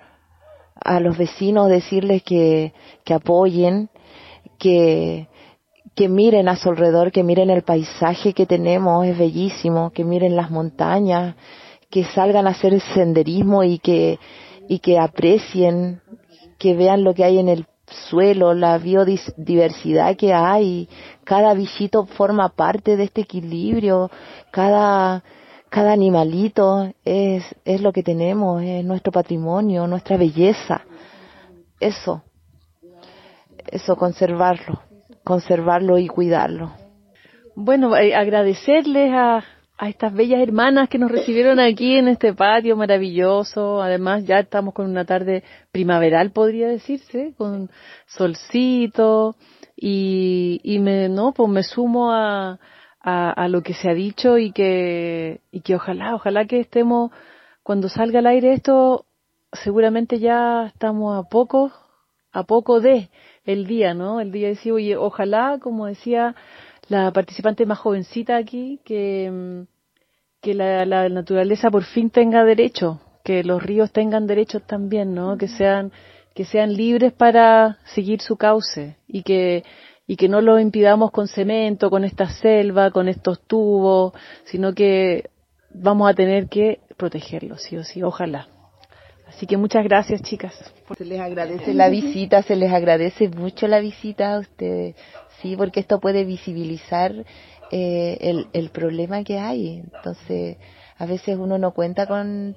A 0.84 1.00
los 1.00 1.18
vecinos 1.18 1.70
decirles 1.70 2.22
que, 2.24 2.74
que 3.04 3.14
apoyen, 3.14 3.90
que, 4.60 5.28
que 5.96 6.10
miren 6.10 6.50
a 6.50 6.56
su 6.56 6.70
alrededor, 6.70 7.12
que 7.12 7.24
miren 7.24 7.50
el 7.50 7.64
paisaje 7.64 8.34
que 8.34 8.46
tenemos, 8.46 9.06
es 9.06 9.18
bellísimo, 9.18 9.92
que 9.92 10.04
miren 10.04 10.36
las 10.36 10.52
montañas, 10.52 11.36
que 11.90 12.04
salgan 12.04 12.48
a 12.48 12.52
hacer 12.52 12.80
senderismo 12.82 13.64
y 13.64 13.80
que, 13.80 14.20
y 14.68 14.80
que 14.80 15.00
aprecien, 15.00 16.02
que 16.58 16.76
vean 16.76 17.04
lo 17.04 17.14
que 17.14 17.24
hay 17.24 17.40
en 17.40 17.50
el 17.50 17.66
suelo, 18.10 18.54
la 18.54 18.78
biodiversidad 18.78 20.16
que 20.18 20.34
hay, 20.34 20.90
cada 21.24 21.54
bichito 21.54 22.06
forma 22.06 22.50
parte 22.50 22.98
de 22.98 23.06
este 23.06 23.22
equilibrio, 23.22 24.12
cada, 24.52 25.24
cada 25.70 25.94
animalito 25.94 26.92
es, 27.06 27.44
es 27.64 27.82
lo 27.82 27.94
que 27.94 28.04
tenemos, 28.04 28.62
es 28.62 28.84
nuestro 28.84 29.12
patrimonio, 29.12 29.88
nuestra 29.88 30.18
belleza. 30.18 30.82
Eso, 31.80 32.24
eso, 33.68 33.96
conservarlo, 33.96 34.82
conservarlo 35.24 35.98
y 35.98 36.08
cuidarlo. 36.08 36.72
Bueno, 37.56 37.96
eh, 37.96 38.16
agradecerles 38.16 39.12
a, 39.14 39.44
a 39.78 39.90
estas 39.90 40.14
bellas 40.14 40.42
hermanas 40.42 40.90
que 40.90 40.98
nos 40.98 41.12
recibieron 41.12 41.60
aquí 41.60 41.98
en 41.98 42.08
este 42.08 42.34
patio 42.34 42.76
maravilloso. 42.76 43.82
Además, 43.82 44.26
ya 44.26 44.40
estamos 44.40 44.74
con 44.74 44.90
una 44.90 45.06
tarde 45.06 45.44
primaveral, 45.72 46.32
podría 46.32 46.68
decirse, 46.68 47.34
con 47.38 47.70
solcito. 48.08 49.36
Y, 49.76 50.60
y 50.64 50.80
me, 50.80 51.10
no, 51.10 51.32
pues 51.34 51.50
me 51.50 51.62
sumo 51.62 52.12
a, 52.12 52.60
a, 53.00 53.32
a, 53.32 53.48
lo 53.48 53.62
que 53.62 53.76
se 53.76 53.92
ha 53.92 53.94
dicho 53.94 54.40
y 54.40 54.52
que, 54.52 55.42
y 55.52 55.62
que 55.62 55.76
ojalá, 55.76 56.16
ojalá 56.16 56.46
que 56.46 56.60
estemos, 56.60 57.12
cuando 57.62 57.88
salga 57.88 58.20
al 58.20 58.26
aire 58.26 58.54
esto, 58.54 59.06
seguramente 59.54 60.18
ya 60.18 60.66
estamos 60.74 61.24
a 61.24 61.30
poco, 61.30 61.72
a 62.32 62.44
poco 62.44 62.80
de 62.80 63.10
el 63.46 63.68
día, 63.68 63.94
¿no? 63.94 64.20
El 64.20 64.32
día 64.32 64.48
de 64.48 64.56
decir, 64.56 64.74
oye, 64.74 64.98
ojalá, 64.98 65.60
como 65.62 65.86
decía 65.86 66.36
la 66.90 67.12
participante 67.12 67.66
más 67.66 67.80
jovencita 67.80 68.38
aquí, 68.38 68.80
que, 68.86 69.66
que 70.42 70.54
la, 70.54 70.86
la 70.86 71.10
naturaleza 71.10 71.70
por 71.70 71.84
fin 71.84 72.10
tenga 72.10 72.44
derecho, 72.44 73.02
que 73.24 73.44
los 73.44 73.62
ríos 73.62 73.92
tengan 73.92 74.28
derechos 74.28 74.66
también, 74.66 75.14
¿no? 75.14 75.38
Que 75.38 75.48
sean, 75.48 75.92
que 76.34 76.46
sean 76.46 76.74
libres 76.74 77.14
para 77.14 77.78
seguir 77.94 78.22
su 78.22 78.38
cauce 78.38 78.96
y 79.08 79.24
que, 79.24 79.64
y 80.08 80.16
que 80.16 80.30
no 80.30 80.40
lo 80.40 80.60
impidamos 80.60 81.12
con 81.12 81.28
cemento, 81.28 81.90
con 81.90 82.06
esta 82.06 82.30
selva, 82.30 82.92
con 82.92 83.10
estos 83.10 83.42
tubos, 83.42 84.14
sino 84.46 84.74
que 84.74 85.30
vamos 85.74 86.10
a 86.10 86.14
tener 86.14 86.48
que 86.48 86.80
protegerlo, 86.96 87.58
sí 87.58 87.76
o 87.78 87.84
sí, 87.84 88.02
ojalá. 88.02 88.48
Así 89.28 89.46
que 89.46 89.58
muchas 89.58 89.84
gracias, 89.84 90.22
chicas. 90.22 90.54
Se 90.98 91.06
les 91.06 91.20
agradece 91.20 91.74
la 91.74 91.90
visita, 91.90 92.42
se 92.44 92.56
les 92.56 92.72
agradece 92.72 93.28
mucho 93.30 93.68
la 93.68 93.80
visita 93.80 94.36
a 94.36 94.40
ustedes, 94.40 94.96
sí, 95.42 95.56
porque 95.56 95.80
esto 95.80 96.00
puede 96.00 96.24
visibilizar 96.24 97.14
eh, 97.72 98.18
el, 98.22 98.48
el 98.54 98.70
problema 98.70 99.24
que 99.24 99.40
hay. 99.40 99.84
Entonces, 99.94 100.58
a 100.98 101.06
veces 101.06 101.38
uno 101.38 101.58
no 101.58 101.72
cuenta 101.72 102.08
con, 102.08 102.56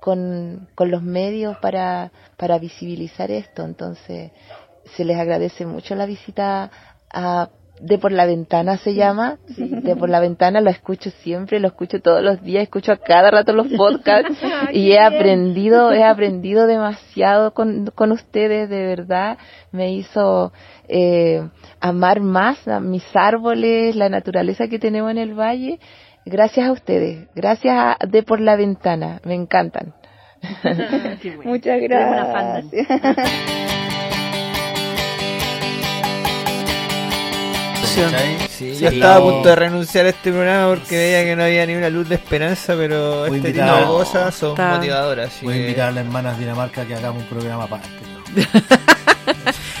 con, 0.00 0.68
con 0.74 0.90
los 0.90 1.02
medios 1.02 1.56
para, 1.58 2.12
para 2.36 2.58
visibilizar 2.58 3.30
esto. 3.30 3.64
Entonces, 3.64 4.32
se 4.96 5.04
les 5.04 5.16
agradece 5.16 5.66
mucho 5.66 5.94
la 5.94 6.06
visita 6.06 6.70
a 7.12 7.48
de 7.80 7.98
por 7.98 8.12
la 8.12 8.24
ventana 8.24 8.76
se 8.78 8.94
llama, 8.94 9.38
de 9.48 9.96
por 9.96 10.08
la 10.08 10.20
ventana 10.20 10.60
lo 10.60 10.70
escucho 10.70 11.10
siempre, 11.22 11.58
lo 11.58 11.68
escucho 11.68 12.00
todos 12.00 12.22
los 12.22 12.42
días, 12.42 12.62
escucho 12.62 12.92
a 12.92 12.96
cada 12.96 13.30
rato 13.30 13.52
los 13.52 13.66
podcasts 13.76 14.38
y 14.72 14.92
he 14.92 15.00
aprendido, 15.00 15.92
he 15.92 16.04
aprendido 16.04 16.66
demasiado 16.66 17.52
con, 17.52 17.86
con 17.94 18.12
ustedes, 18.12 18.68
de 18.68 18.86
verdad, 18.86 19.38
me 19.72 19.92
hizo 19.92 20.52
eh, 20.88 21.48
amar 21.80 22.20
más 22.20 22.66
a 22.68 22.80
mis 22.80 23.04
árboles, 23.14 23.96
la 23.96 24.08
naturaleza 24.08 24.68
que 24.68 24.78
tenemos 24.78 25.10
en 25.10 25.18
el 25.18 25.34
valle, 25.34 25.80
gracias 26.24 26.68
a 26.68 26.72
ustedes, 26.72 27.28
gracias 27.34 27.74
a 27.76 28.06
de 28.06 28.22
por 28.22 28.40
la 28.40 28.56
ventana, 28.56 29.20
me 29.24 29.34
encantan. 29.34 29.94
Muchas 31.44 31.80
gracias. 31.80 32.84
Sí, 38.50 38.76
yo 38.78 38.88
estaba 38.88 39.16
a 39.16 39.20
punto 39.20 39.48
de 39.48 39.56
renunciar 39.56 40.06
a 40.06 40.08
este 40.10 40.30
programa 40.32 40.74
porque 40.74 40.96
veía 40.96 41.24
que 41.24 41.36
no 41.36 41.42
había 41.44 41.66
ni 41.66 41.74
una 41.74 41.90
luz 41.90 42.08
de 42.08 42.14
esperanza, 42.16 42.74
pero 42.76 43.26
Voy 43.28 43.36
este 43.38 43.48
invitar 43.50 43.68
tipo 43.80 43.80
de 43.80 43.98
cosas 44.04 44.34
son 44.34 44.50
Está- 44.50 44.74
motivadoras. 44.76 45.32
Voy 45.42 45.52
a 45.52 45.56
que- 45.56 45.62
invitar 45.62 45.88
a 45.88 45.90
las 45.92 46.04
hermanas 46.04 46.38
Dinamarca 46.38 46.84
que 46.84 46.94
hagamos 46.94 47.22
un 47.22 47.28
programa 47.28 47.64
aparte. 47.64 47.88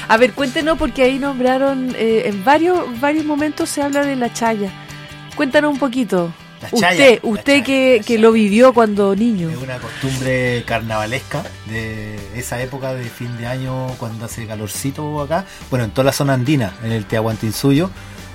A 0.08 0.16
ver, 0.18 0.32
cuéntenos 0.32 0.76
porque 0.78 1.02
ahí 1.02 1.18
nombraron, 1.18 1.94
eh, 1.96 2.24
en 2.26 2.44
varios, 2.44 3.00
varios 3.00 3.24
momentos 3.24 3.70
se 3.70 3.82
habla 3.82 4.04
de 4.04 4.16
la 4.16 4.32
chaya. 4.32 4.70
Cuéntanos 5.34 5.72
un 5.72 5.78
poquito. 5.78 6.30
La 6.64 6.68
usted, 6.72 7.20
la 7.22 7.28
usted 7.28 7.64
chaya, 7.64 8.00
que, 8.04 8.18
lo 8.18 8.32
vivió 8.32 8.72
cuando 8.72 9.14
niño. 9.14 9.50
Es 9.50 9.56
una 9.56 9.78
costumbre 9.78 10.64
carnavalesca 10.66 11.42
de 11.66 12.18
esa 12.34 12.60
época 12.62 12.94
de 12.94 13.04
fin 13.04 13.36
de 13.36 13.46
año 13.46 13.88
cuando 13.98 14.24
hace 14.24 14.46
calorcito 14.46 15.20
acá. 15.20 15.44
Bueno, 15.70 15.84
en 15.84 15.90
toda 15.90 16.04
la 16.04 16.12
zona 16.12 16.34
andina, 16.34 16.74
en 16.82 16.92
el 16.92 17.06
Teahuantinsuyo, 17.06 17.90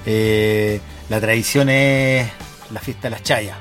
eh, 0.05 0.79
la 1.09 1.19
tradición 1.19 1.69
es 1.69 2.29
la 2.71 2.79
fiesta 2.79 3.03
de 3.03 3.09
las 3.09 3.23
chayas. 3.23 3.57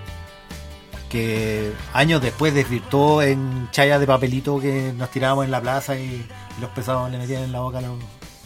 Que 1.08 1.72
años 1.94 2.20
después 2.20 2.52
desvirtuó 2.52 3.22
en 3.22 3.70
chayas 3.70 3.98
de 3.98 4.06
papelito 4.06 4.60
que 4.60 4.92
nos 4.96 5.10
tirábamos 5.10 5.46
en 5.46 5.50
la 5.50 5.60
plaza 5.60 5.96
y 5.96 6.26
los 6.60 6.70
pesados 6.70 7.10
le 7.10 7.16
metían 7.16 7.42
en 7.42 7.52
la 7.52 7.60
boca 7.60 7.78
a 7.78 7.80
los 7.80 7.96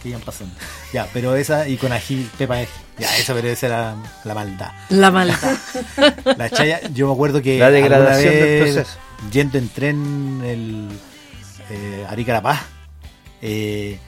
que 0.02 0.10
iban 0.10 0.20
pasando. 0.20 0.54
Ya, 0.92 1.08
pero 1.12 1.36
esa, 1.36 1.68
y 1.68 1.76
con 1.76 1.92
ají, 1.92 2.28
pepa 2.36 2.54
ají. 2.54 2.68
Ya, 2.98 3.16
eso, 3.16 3.34
pero 3.34 3.48
esa 3.48 3.66
era 3.66 3.96
la 4.24 4.34
maldad. 4.34 4.72
La 4.90 5.10
maldad. 5.10 5.56
La 6.36 6.50
chaya, 6.50 6.80
yo 6.88 7.06
me 7.06 7.14
acuerdo 7.14 7.40
que 7.40 7.58
La 7.58 7.70
degradación 7.70 8.28
alguna 8.28 8.46
del 8.46 8.64
vez, 8.64 8.74
proceso. 8.74 8.98
Yendo 9.30 9.58
en 9.58 9.68
tren 9.68 10.42
el 10.44 10.88
eh, 11.70 12.06
Arica 12.08 12.32
La 12.32 12.42
Paz, 12.42 12.60
eh, 13.40 13.98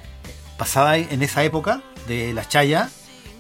pasaba 0.59 0.97
en 0.99 1.23
esa 1.23 1.43
época 1.45 1.83
de 2.07 2.33
la 2.35 2.47
chaya, 2.47 2.91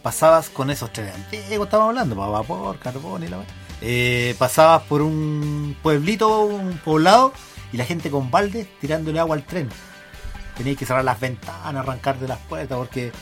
pasabas 0.02 0.48
con 0.48 0.70
esos 0.70 0.92
trenes 0.92 1.14
antiguos, 1.14 1.66
estábamos 1.66 1.90
hablando, 1.90 2.16
pa, 2.16 2.26
vapor, 2.28 2.78
carbón 2.78 3.24
y 3.24 3.28
la 3.28 3.44
eh, 3.80 4.34
pasabas 4.38 4.82
por 4.82 5.02
un 5.02 5.76
pueblito, 5.82 6.40
un 6.40 6.78
poblado, 6.78 7.32
y 7.72 7.76
la 7.76 7.84
gente 7.84 8.10
con 8.10 8.30
baldes 8.30 8.66
tirándole 8.80 9.20
agua 9.20 9.36
al 9.36 9.44
tren. 9.44 9.68
Tenéis 10.56 10.78
que 10.78 10.86
cerrar 10.86 11.04
las 11.04 11.18
ventanas, 11.18 11.74
arrancar 11.74 12.18
de 12.18 12.28
las 12.28 12.38
puertas, 12.38 12.78
porque 12.78 13.12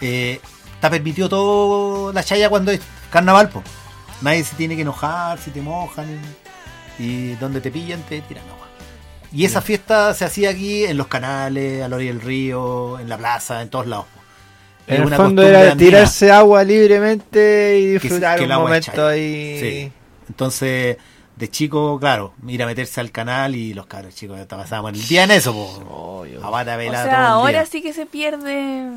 eh, 0.00 0.40
está 0.74 0.90
permitido 0.90 1.28
todo 1.28 2.12
la 2.12 2.22
chaya 2.22 2.48
cuando 2.48 2.70
es 2.70 2.80
carnaval, 3.10 3.48
po. 3.48 3.62
Nadie 4.20 4.44
se 4.44 4.56
tiene 4.56 4.76
que 4.76 4.82
enojar 4.82 5.38
si 5.38 5.50
te 5.50 5.60
mojan 5.60 6.06
y, 6.98 7.34
donde 7.34 7.60
te 7.60 7.70
pillan 7.70 8.02
te 8.02 8.20
tiran 8.22 8.44
agua. 8.48 8.66
Y 9.32 9.44
esa 9.44 9.60
fiesta 9.60 10.14
se 10.14 10.24
hacía 10.24 10.50
aquí 10.50 10.84
en 10.84 10.96
los 10.96 11.06
canales, 11.06 11.82
a 11.82 11.88
la 11.88 11.96
orilla 11.96 12.12
del 12.12 12.22
río, 12.22 12.98
en 12.98 13.08
la 13.08 13.18
plaza, 13.18 13.60
en 13.60 13.68
todos 13.68 13.86
lados. 13.86 14.06
En 14.86 15.02
el 15.02 15.14
fondo 15.14 15.42
era 15.42 15.72
andina 15.72 15.76
tirarse 15.76 16.32
agua 16.32 16.64
libremente 16.64 17.78
y 17.78 17.86
disfrutar 17.92 18.38
que 18.38 18.44
el 18.44 18.52
un 18.52 18.56
momento 18.62 19.06
ahí. 19.06 19.58
Sí. 19.60 19.92
Entonces, 20.28 20.96
de 21.38 21.48
chico, 21.50 21.98
claro, 22.00 22.34
ir 22.46 22.62
a 22.62 22.66
meterse 22.66 23.00
al 23.00 23.10
canal 23.10 23.54
y 23.54 23.72
los 23.74 23.86
cabros 23.86 24.14
chicos 24.14 24.38
ya 24.38 24.46
pasábamos 24.46 24.92
el 24.92 25.06
día 25.06 25.24
en 25.24 25.30
eso, 25.30 25.52
po. 25.52 26.24
A 26.42 26.50
bata 26.50 26.74
O 26.74 26.78
velada 26.78 27.04
sea, 27.04 27.12
todo 27.14 27.20
el 27.24 27.26
ahora 27.32 27.50
día. 27.62 27.66
sí 27.66 27.80
que 27.82 27.92
se 27.92 28.06
pierde. 28.06 28.90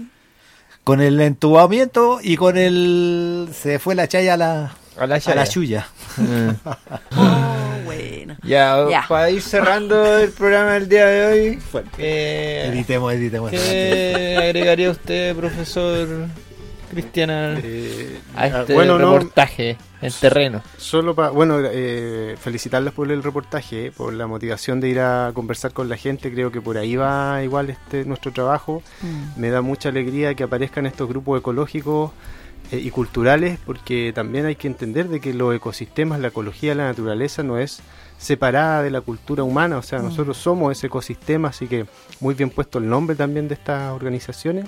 Con 0.84 1.00
el 1.00 1.22
entubamiento 1.22 2.20
y 2.24 2.36
con 2.38 2.58
el. 2.58 3.50
Se 3.54 3.78
fue 3.78 3.94
la 3.94 4.08
chaya 4.08 4.34
a 4.34 4.38
la. 4.38 4.74
A 4.98 5.08
la 5.08 5.20
chaya. 5.20 5.46
chuya. 5.46 5.88
Oh, 7.16 7.84
bueno. 7.86 8.36
Ya, 8.44 8.86
Ya. 8.89 9.06
para 9.08 9.30
ir 9.30 9.42
cerrando 9.42 10.18
el 10.18 10.32
programa 10.32 10.74
del 10.74 10.89
día 10.89 11.06
de 11.06 11.26
hoy, 11.26 11.60
eh, 11.98 12.70
editemos, 12.72 13.14
editemos. 13.14 13.52
¿qué 13.52 14.38
agregaría 14.42 14.89
usted, 14.89 15.36
profesor 15.36 16.08
Cristiana, 16.89 17.58
a 18.36 18.48
este 18.48 18.74
bueno, 18.74 18.98
no- 18.98 19.14
reportaje 19.18 19.78
en 20.02 20.12
terreno? 20.12 20.62
Solo 20.78 21.14
para, 21.16 21.30
bueno, 21.30 21.58
eh, 21.62 22.36
felicitarlas 22.39 22.93
por 22.93 23.12
el 23.12 23.22
reportaje, 23.24 23.88
eh, 23.88 23.91
por 23.91 24.14
la 24.14 24.28
motivación 24.28 24.80
de 24.80 24.89
ir 24.89 24.99
a 24.99 25.32
conversar 25.34 25.74
con 25.74 25.89
la 25.89 25.97
gente. 25.97 26.32
Creo 26.32 26.52
que 26.52 26.62
por 26.62 26.78
ahí 26.78 26.95
va 26.95 27.43
igual 27.43 27.70
este 27.70 28.06
nuestro 28.06 28.32
trabajo. 28.32 28.82
Me 29.36 29.49
da 29.49 29.62
mucha 29.62 29.89
alegría 29.89 30.34
que 30.36 30.43
aparezcan 30.43 30.86
estos 30.86 31.08
grupos 31.08 31.39
ecológicos 31.39 32.12
eh, 32.72 32.78
y 32.80 32.89
culturales, 32.91 33.60
porque 33.66 34.12
también 34.14 34.45
hay 34.45 34.56
que 34.56 34.68
entender 34.68 35.08
de 35.10 35.20
que 35.20 35.34
los 35.34 35.54
ecosistemas, 35.56 36.20
la 36.20 36.30
ecología, 36.30 36.74
la 36.76 36.86
naturaleza 36.86 37.43
no 37.43 37.58
es 37.58 37.82
separada 38.18 38.84
de 38.84 38.91
la 38.91 39.02
cultura 39.02 39.43
humana, 39.43 39.78
o 39.78 39.82
sea, 39.82 39.99
Mm. 39.99 40.04
nosotros 40.06 40.38
somos 40.38 40.72
ese 40.78 40.88
ecosistema, 40.88 41.49
así 41.49 41.68
que 41.68 41.88
muy 42.20 42.36
bien 42.36 42.52
puesto 42.52 42.78
el 42.78 42.88
nombre 42.88 43.16
también 43.16 43.47
de 43.47 43.56
estas 43.56 43.91
organizaciones. 43.91 44.66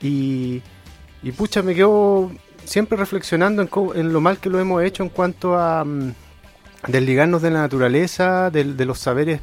Y, 0.00 0.62
y 1.22 1.32
pucha, 1.32 1.62
me 1.62 1.74
quedo 1.74 2.32
siempre 2.64 2.96
reflexionando 2.98 3.62
en, 3.62 3.68
en 4.00 4.12
lo 4.12 4.20
mal 4.20 4.38
que 4.38 4.48
lo 4.50 4.58
hemos 4.60 4.82
hecho 4.82 5.02
en 5.02 5.08
cuanto 5.08 5.58
a 5.58 5.84
mm, 5.84 6.12
desligarnos 6.88 7.42
de 7.42 7.50
la 7.50 7.60
naturaleza, 7.60 8.50
del- 8.50 8.76
de, 8.76 8.84
los 8.86 8.98
saberes 8.98 9.40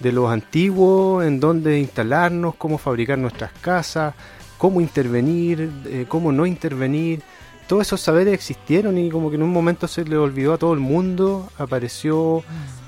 de 0.00 0.12
los 0.12 0.30
antiguos, 0.30 1.24
en 1.24 1.40
dónde 1.40 1.78
instalarnos, 1.78 2.54
cómo 2.56 2.78
fabricar 2.78 3.16
nuestras 3.18 3.52
casas, 3.60 4.14
cómo 4.58 4.80
intervenir, 4.80 5.70
eh, 5.86 6.06
cómo 6.08 6.32
no 6.32 6.46
intervenir. 6.46 7.22
Todos 7.66 7.86
esos 7.86 8.00
saberes 8.02 8.34
existieron 8.34 8.98
y 8.98 9.08
como 9.08 9.30
que 9.30 9.36
en 9.36 9.42
un 9.42 9.50
momento 9.52 9.88
se 9.88 10.04
le 10.04 10.16
olvidó 10.18 10.52
a 10.54 10.58
todo 10.58 10.74
el 10.74 10.80
mundo, 10.80 11.48
apareció 11.58 12.42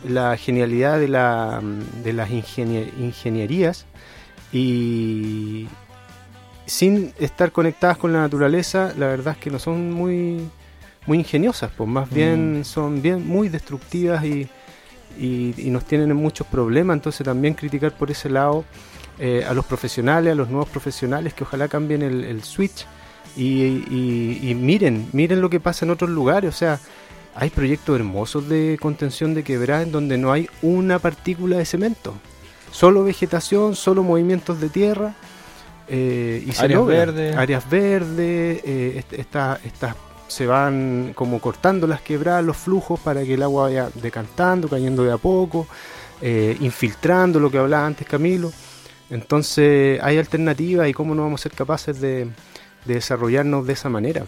la 0.06 0.36
genialidad 0.36 0.98
de, 0.98 1.08
la, 1.08 1.60
mm, 1.62 2.02
de 2.02 2.12
las 2.12 2.28
ingenie- 2.30 2.90
ingenierías 2.98 3.86
y 4.52 5.66
sin 6.66 7.12
estar 7.18 7.52
conectadas 7.52 7.96
con 7.96 8.12
la 8.12 8.20
naturaleza, 8.20 8.92
la 8.98 9.06
verdad 9.06 9.34
es 9.34 9.38
que 9.40 9.50
no 9.50 9.58
son 9.58 9.92
muy, 9.92 10.48
muy 11.06 11.18
ingeniosas, 11.18 11.70
pues 11.76 11.88
más 11.88 12.10
bien 12.10 12.60
Mm. 12.60 12.64
son 12.64 13.00
bien 13.02 13.26
muy 13.26 13.48
destructivas 13.48 14.24
y, 14.24 14.48
y, 15.18 15.54
y 15.56 15.70
nos 15.70 15.84
tienen 15.84 16.10
en 16.10 16.16
muchos 16.16 16.46
problemas, 16.46 16.96
entonces 16.96 17.24
también 17.24 17.54
criticar 17.54 17.92
por 17.96 18.10
ese 18.10 18.28
lado 18.28 18.64
eh, 19.18 19.44
a 19.48 19.54
los 19.54 19.64
profesionales, 19.64 20.32
a 20.32 20.34
los 20.34 20.48
nuevos 20.50 20.68
profesionales 20.68 21.32
que 21.32 21.44
ojalá 21.44 21.68
cambien 21.68 22.02
el, 22.02 22.24
el 22.24 22.42
switch 22.42 22.84
y, 23.36 23.62
y- 23.90 24.40
y 24.42 24.54
miren, 24.54 25.08
miren 25.12 25.40
lo 25.40 25.48
que 25.48 25.60
pasa 25.60 25.84
en 25.84 25.90
otros 25.92 26.10
lugares, 26.10 26.54
o 26.54 26.56
sea, 26.56 26.78
hay 27.34 27.50
proyectos 27.50 27.96
hermosos 27.96 28.48
de 28.48 28.76
contención 28.80 29.34
de 29.34 29.42
quebrada 29.44 29.82
en 29.82 29.92
donde 29.92 30.18
no 30.18 30.32
hay 30.32 30.48
una 30.62 30.98
partícula 30.98 31.58
de 31.58 31.64
cemento, 31.64 32.14
solo 32.72 33.04
vegetación, 33.04 33.74
solo 33.76 34.02
movimientos 34.02 34.60
de 34.60 34.68
tierra. 34.68 35.14
Eh, 35.88 36.42
y 36.46 36.52
se 36.52 36.64
Áreas 36.64 36.86
verdes. 36.86 37.36
áreas 37.36 37.70
verdes, 37.70 38.60
eh, 38.64 38.94
est- 38.98 39.12
esta- 39.12 39.58
estas 39.64 39.94
se 40.28 40.46
van 40.46 41.12
como 41.14 41.40
cortando 41.40 41.86
las 41.86 42.00
quebradas, 42.00 42.44
los 42.44 42.56
flujos 42.56 42.98
para 42.98 43.22
que 43.22 43.34
el 43.34 43.42
agua 43.42 43.64
vaya 43.64 43.88
decantando, 43.94 44.68
cayendo 44.68 45.04
de 45.04 45.12
a 45.12 45.18
poco, 45.18 45.68
eh, 46.20 46.56
infiltrando 46.60 47.38
lo 47.38 47.50
que 47.50 47.58
hablaba 47.58 47.86
antes 47.86 48.06
Camilo. 48.08 48.52
Entonces 49.10 50.00
hay 50.02 50.18
alternativas 50.18 50.88
y 50.88 50.92
cómo 50.92 51.14
no 51.14 51.22
vamos 51.22 51.40
a 51.40 51.42
ser 51.44 51.52
capaces 51.52 52.00
de, 52.00 52.24
de 52.84 52.94
desarrollarnos 52.94 53.64
de 53.66 53.72
esa 53.74 53.88
manera. 53.88 54.24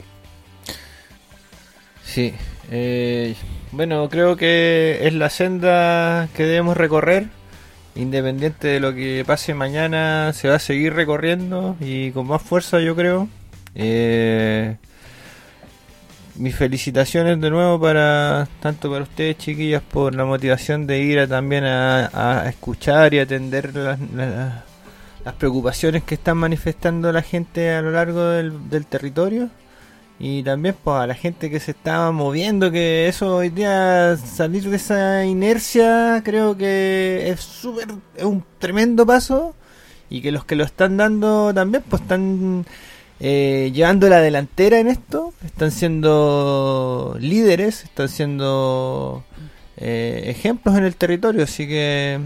Sí, 2.04 2.32
eh, 2.70 3.34
bueno, 3.72 4.08
creo 4.08 4.36
que 4.36 5.00
es 5.02 5.12
la 5.14 5.30
senda 5.30 6.28
que 6.36 6.44
debemos 6.44 6.76
recorrer. 6.76 7.26
Independiente 7.98 8.68
de 8.68 8.78
lo 8.78 8.94
que 8.94 9.24
pase 9.26 9.54
mañana, 9.54 10.32
se 10.32 10.48
va 10.48 10.54
a 10.54 10.58
seguir 10.60 10.94
recorriendo 10.94 11.76
y 11.80 12.12
con 12.12 12.28
más 12.28 12.40
fuerza, 12.40 12.78
yo 12.78 12.94
creo. 12.94 13.28
Eh, 13.74 14.76
mis 16.36 16.54
felicitaciones 16.54 17.40
de 17.40 17.50
nuevo 17.50 17.80
para 17.80 18.46
tanto 18.60 18.88
para 18.88 19.02
ustedes 19.02 19.38
chiquillas 19.38 19.82
por 19.82 20.14
la 20.14 20.24
motivación 20.24 20.86
de 20.86 21.00
ir 21.00 21.18
a, 21.18 21.26
también 21.26 21.64
a, 21.64 22.44
escuchar 22.48 23.14
y 23.14 23.18
atender 23.18 23.74
las, 23.74 23.98
preocupaciones 25.36 26.04
que 26.04 26.14
están 26.14 26.38
manifestando 26.38 27.10
la 27.10 27.22
gente 27.22 27.72
a 27.72 27.82
lo 27.82 27.90
largo 27.90 28.22
del 28.28 28.86
territorio 28.88 29.50
y 30.20 30.42
también 30.42 30.76
pues, 30.82 30.96
a 30.96 31.06
la 31.06 31.14
gente 31.14 31.48
que 31.48 31.60
se 31.60 31.70
estaba 31.70 32.10
moviendo, 32.10 32.72
que 32.72 33.06
eso 33.06 33.36
hoy 33.36 33.50
día 33.50 34.16
salir 34.16 34.68
de 34.68 34.76
esa 34.76 35.24
inercia 35.24 36.22
creo 36.24 36.56
que 36.56 37.30
es 37.30 37.40
súper, 37.40 37.86
es 38.16 38.24
un 38.24 38.44
tremendo 38.58 39.06
paso. 39.06 39.54
Y 40.10 40.22
que 40.22 40.32
los 40.32 40.46
que 40.46 40.56
lo 40.56 40.64
están 40.64 40.96
dando 40.96 41.52
también 41.52 41.84
pues 41.86 42.00
están 42.00 42.64
eh, 43.20 43.70
llevando 43.74 44.08
la 44.08 44.20
delantera 44.20 44.78
en 44.78 44.88
esto, 44.88 45.34
están 45.44 45.70
siendo 45.70 47.14
líderes, 47.20 47.84
están 47.84 48.08
siendo 48.08 49.22
eh, 49.76 50.24
ejemplos 50.26 50.78
en 50.78 50.84
el 50.84 50.96
territorio, 50.96 51.44
así 51.44 51.68
que 51.68 52.20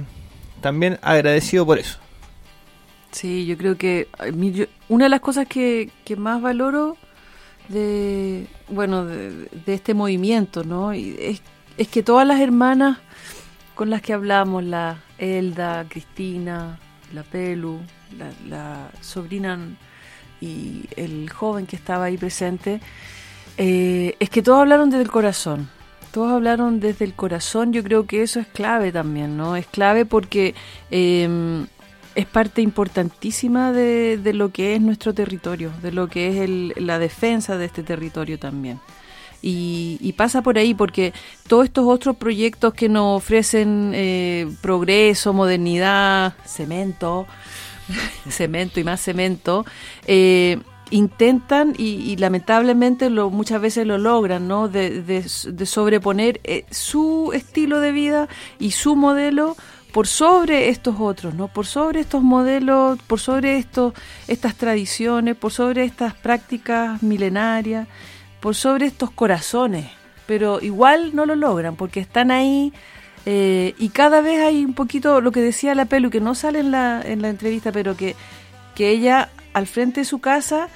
también 0.61 1.01
agradecido 1.03 1.67
por 1.67 1.81
eso. 1.81 1.99
Sí, 3.11 3.47
yo 3.47 3.59
creo 3.59 3.77
que 3.77 4.07
una 4.89 5.07
de 5.07 5.11
las 5.11 5.21
cosas 5.21 5.49
que, 5.49 5.91
que 6.05 6.15
más 6.15 6.41
valoro 6.41 6.97
de 7.69 8.47
bueno 8.69 9.05
de, 9.05 9.49
este 9.67 9.95
movimiento, 9.95 10.65
¿no? 10.65 10.95
Y 10.95 11.17
es, 11.19 11.43
es 11.77 11.89
que 11.89 12.03
todas 12.03 12.27
las 12.27 12.41
hermanas 12.41 12.99
con 13.75 13.91
las 13.91 14.03
que 14.03 14.13
hablamos, 14.13 14.65
la 14.65 15.03
Elda, 15.19 15.87
Cristina, 15.89 16.79
la 17.13 17.23
Pelu, 17.23 17.81
la, 18.19 18.31
la 18.49 18.91
sobrina 19.01 19.59
y 20.41 20.85
el 20.97 21.31
joven 21.31 21.67
que 21.67 21.77
estaba 21.77 22.07
ahí 22.07 22.19
presente, 22.19 22.81
eh, 23.57 24.17
es 24.19 24.31
que 24.31 24.43
todos 24.43 24.61
hablaron 24.61 24.91
desde 24.91 25.05
el 25.05 25.11
corazón. 25.11 25.71
Todos 26.11 26.33
hablaron 26.33 26.81
desde 26.81 27.05
el 27.05 27.15
corazón. 27.15 27.73
Yo 27.73 27.83
creo 27.83 28.07
que 28.07 28.23
eso 28.23 28.41
es 28.41 28.47
clave 28.47 28.93
también, 28.93 29.37
¿no? 29.37 29.57
Es 29.57 29.67
clave 29.67 30.05
porque 30.05 30.55
eh, 30.91 31.65
es 32.15 32.27
parte 32.27 32.63
importantísima 32.63 33.73
de, 33.73 34.19
de 34.19 34.33
lo 34.35 34.51
que 34.51 34.75
es 34.75 34.81
nuestro 34.81 35.15
territorio, 35.15 35.71
de 35.83 35.93
lo 35.93 36.09
que 36.09 36.29
es 36.29 36.37
el- 36.37 36.73
la 36.77 36.99
defensa 36.99 37.57
de 37.57 37.65
este 37.67 37.83
territorio 37.83 38.39
también. 38.39 38.81
Y, 39.45 40.15
pasa 40.17 40.41
por 40.43 40.57
ahí 40.57 40.73
porque 40.73 41.13
todos 41.49 41.65
estos 41.65 41.87
otros 41.89 42.15
proyectos 42.17 42.75
que 42.75 42.89
nos 42.89 43.17
ofrecen 43.17 43.91
eh, 43.93 44.49
progreso, 44.61 45.33
modernidad, 45.33 46.35
cemento, 46.47 47.27
cemento 48.29 48.79
y 48.79 48.85
más 48.85 49.01
cemento, 49.01 49.65
eh, 50.07 50.59
intentan 50.91 51.75
y, 51.77 52.15
lamentablemente 52.19 53.11
lo, 53.11 53.31
muchas 53.31 53.61
veces 53.61 53.87
lo 53.87 53.99
logran, 53.99 54.47
¿no? 54.47 54.69
De, 54.69 55.03
de- 55.03 55.25
de 55.47 55.67
sobreponer 55.67 56.41
eh, 56.45 56.65
su 56.71 57.33
estilo 57.35 57.81
de 57.81 57.91
vida 57.93 58.29
y 58.61 58.73
su 58.73 58.95
modelo 58.95 59.57
por 59.93 60.07
sobre 60.07 60.71
estos 60.71 60.97
otros, 60.99 61.35
¿no? 61.35 61.49
Por 61.49 61.67
sobre 61.67 62.01
estos 62.01 62.23
modelos, 62.23 62.99
por 63.07 63.21
sobre 63.21 63.59
estos, 63.59 63.93
estas 64.27 64.55
tradiciones, 64.57 65.37
por 65.37 65.53
sobre 65.53 65.85
estas 65.85 66.15
prácticas 66.15 67.03
milenarias, 67.03 67.87
por 68.41 68.55
sobre 68.55 68.87
estos 68.87 69.11
corazones. 69.11 69.91
Pero 70.27 70.61
igual 70.61 71.15
no 71.15 71.27
lo 71.27 71.37
logran 71.37 71.77
porque 71.77 72.01
están 72.01 72.31
ahí 72.31 72.73
eh, 73.27 73.75
y 73.79 73.91
cada 73.91 74.21
vez 74.21 74.41
hay 74.41 74.65
un 74.65 74.75
poquito 74.75 75.21
lo 75.21 75.31
que 75.31 75.41
decía 75.41 75.75
la 75.75 75.85
Pelu, 75.85 76.11
que 76.11 76.21
no 76.21 76.35
sale 76.35 76.61
en 76.61 76.71
la, 76.71 77.03
en 77.05 77.23
la 77.23 77.29
entrevista, 77.29 77.71
pero 77.71 77.97
que, 77.97 78.17
que 78.75 78.91
ella 78.91 79.29
al 79.53 79.67
frente 79.67 80.01
de 80.01 80.05
su 80.05 80.21
casa 80.21 80.69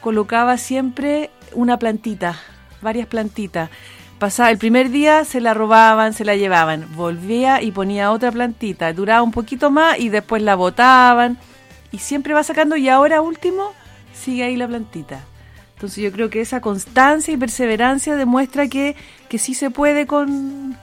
colocaba 0.00 0.58
siempre 0.58 1.30
una 1.52 1.78
plantita, 1.78 2.38
varias 2.82 3.06
plantitas. 3.06 3.70
Pasaba, 4.24 4.50
el 4.50 4.56
primer 4.56 4.88
día 4.88 5.26
se 5.26 5.38
la 5.42 5.52
robaban, 5.52 6.14
se 6.14 6.24
la 6.24 6.34
llevaban, 6.34 6.88
volvía 6.96 7.60
y 7.60 7.72
ponía 7.72 8.10
otra 8.10 8.32
plantita, 8.32 8.90
duraba 8.94 9.20
un 9.20 9.32
poquito 9.32 9.70
más 9.70 9.98
y 9.98 10.08
después 10.08 10.40
la 10.40 10.54
botaban 10.54 11.36
y 11.92 11.98
siempre 11.98 12.32
va 12.32 12.42
sacando 12.42 12.74
y 12.74 12.88
ahora 12.88 13.20
último 13.20 13.74
sigue 14.14 14.44
ahí 14.44 14.56
la 14.56 14.66
plantita. 14.66 15.20
Entonces 15.74 16.02
yo 16.02 16.10
creo 16.10 16.30
que 16.30 16.40
esa 16.40 16.62
constancia 16.62 17.34
y 17.34 17.36
perseverancia 17.36 18.16
demuestra 18.16 18.66
que, 18.66 18.96
que 19.28 19.36
sí 19.36 19.52
se 19.52 19.68
puede 19.68 20.06
con, 20.06 20.74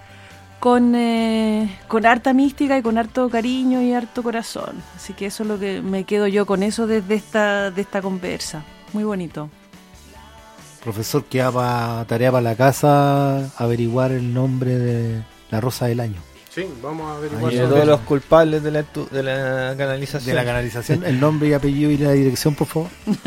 con, 0.60 0.94
eh, 0.94 1.80
con 1.88 2.06
harta 2.06 2.34
mística 2.34 2.78
y 2.78 2.84
con 2.84 3.00
harto 3.00 3.28
cariño 3.28 3.82
y 3.82 3.92
harto 3.92 4.22
corazón. 4.22 4.84
Así 4.96 5.14
que 5.14 5.26
eso 5.26 5.42
es 5.42 5.50
lo 5.50 5.58
que 5.58 5.82
me 5.82 6.04
quedo 6.04 6.28
yo 6.28 6.46
con 6.46 6.62
eso 6.62 6.86
desde 6.86 7.16
esta, 7.16 7.72
de 7.72 7.82
esta 7.82 8.04
conversa. 8.04 8.64
Muy 8.94 9.04
bonito. 9.04 9.50
Profesor, 10.84 11.24
queda 11.26 11.52
pa- 11.52 12.06
tarea 12.08 12.32
para 12.32 12.42
la 12.42 12.56
casa 12.56 13.46
averiguar 13.58 14.12
el 14.12 14.34
nombre 14.34 14.78
de 14.78 15.22
la 15.52 15.62
rosa 15.62 15.86
del 15.88 16.00
año. 16.00 16.20
Sí, 16.54 16.66
vamos 16.84 17.10
a 17.12 17.16
averiguar 17.18 17.52
de 17.52 17.58
sobre 17.60 17.70
todos 17.70 17.88
los 17.88 18.00
culpables 18.02 18.62
de 18.64 18.72
la, 18.72 18.84
de 19.12 19.24
la 19.24 19.76
canalización. 19.78 20.26
De 20.26 20.34
la 20.34 20.44
canalización, 20.46 21.06
el 21.06 21.20
nombre 21.20 21.50
y 21.50 21.54
apellido 21.54 21.92
y 21.92 21.98
la 21.98 22.12
dirección, 22.12 22.56
por 22.56 22.68
favor. 22.68 22.90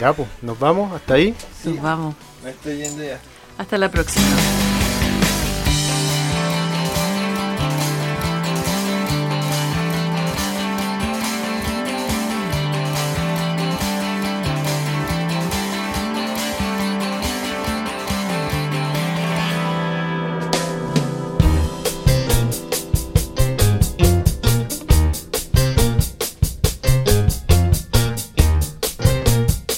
Ya, 0.00 0.12
pues, 0.12 0.28
nos 0.42 0.58
vamos 0.58 0.92
hasta 0.92 1.14
ahí. 1.14 1.34
Nos 1.64 1.80
vamos. 1.80 2.14
Me 2.42 2.50
estoy 2.50 2.76
yendo 2.78 3.02
ya. 3.04 3.18
Hasta 3.58 3.78
la 3.78 3.90
próxima. 3.90 4.24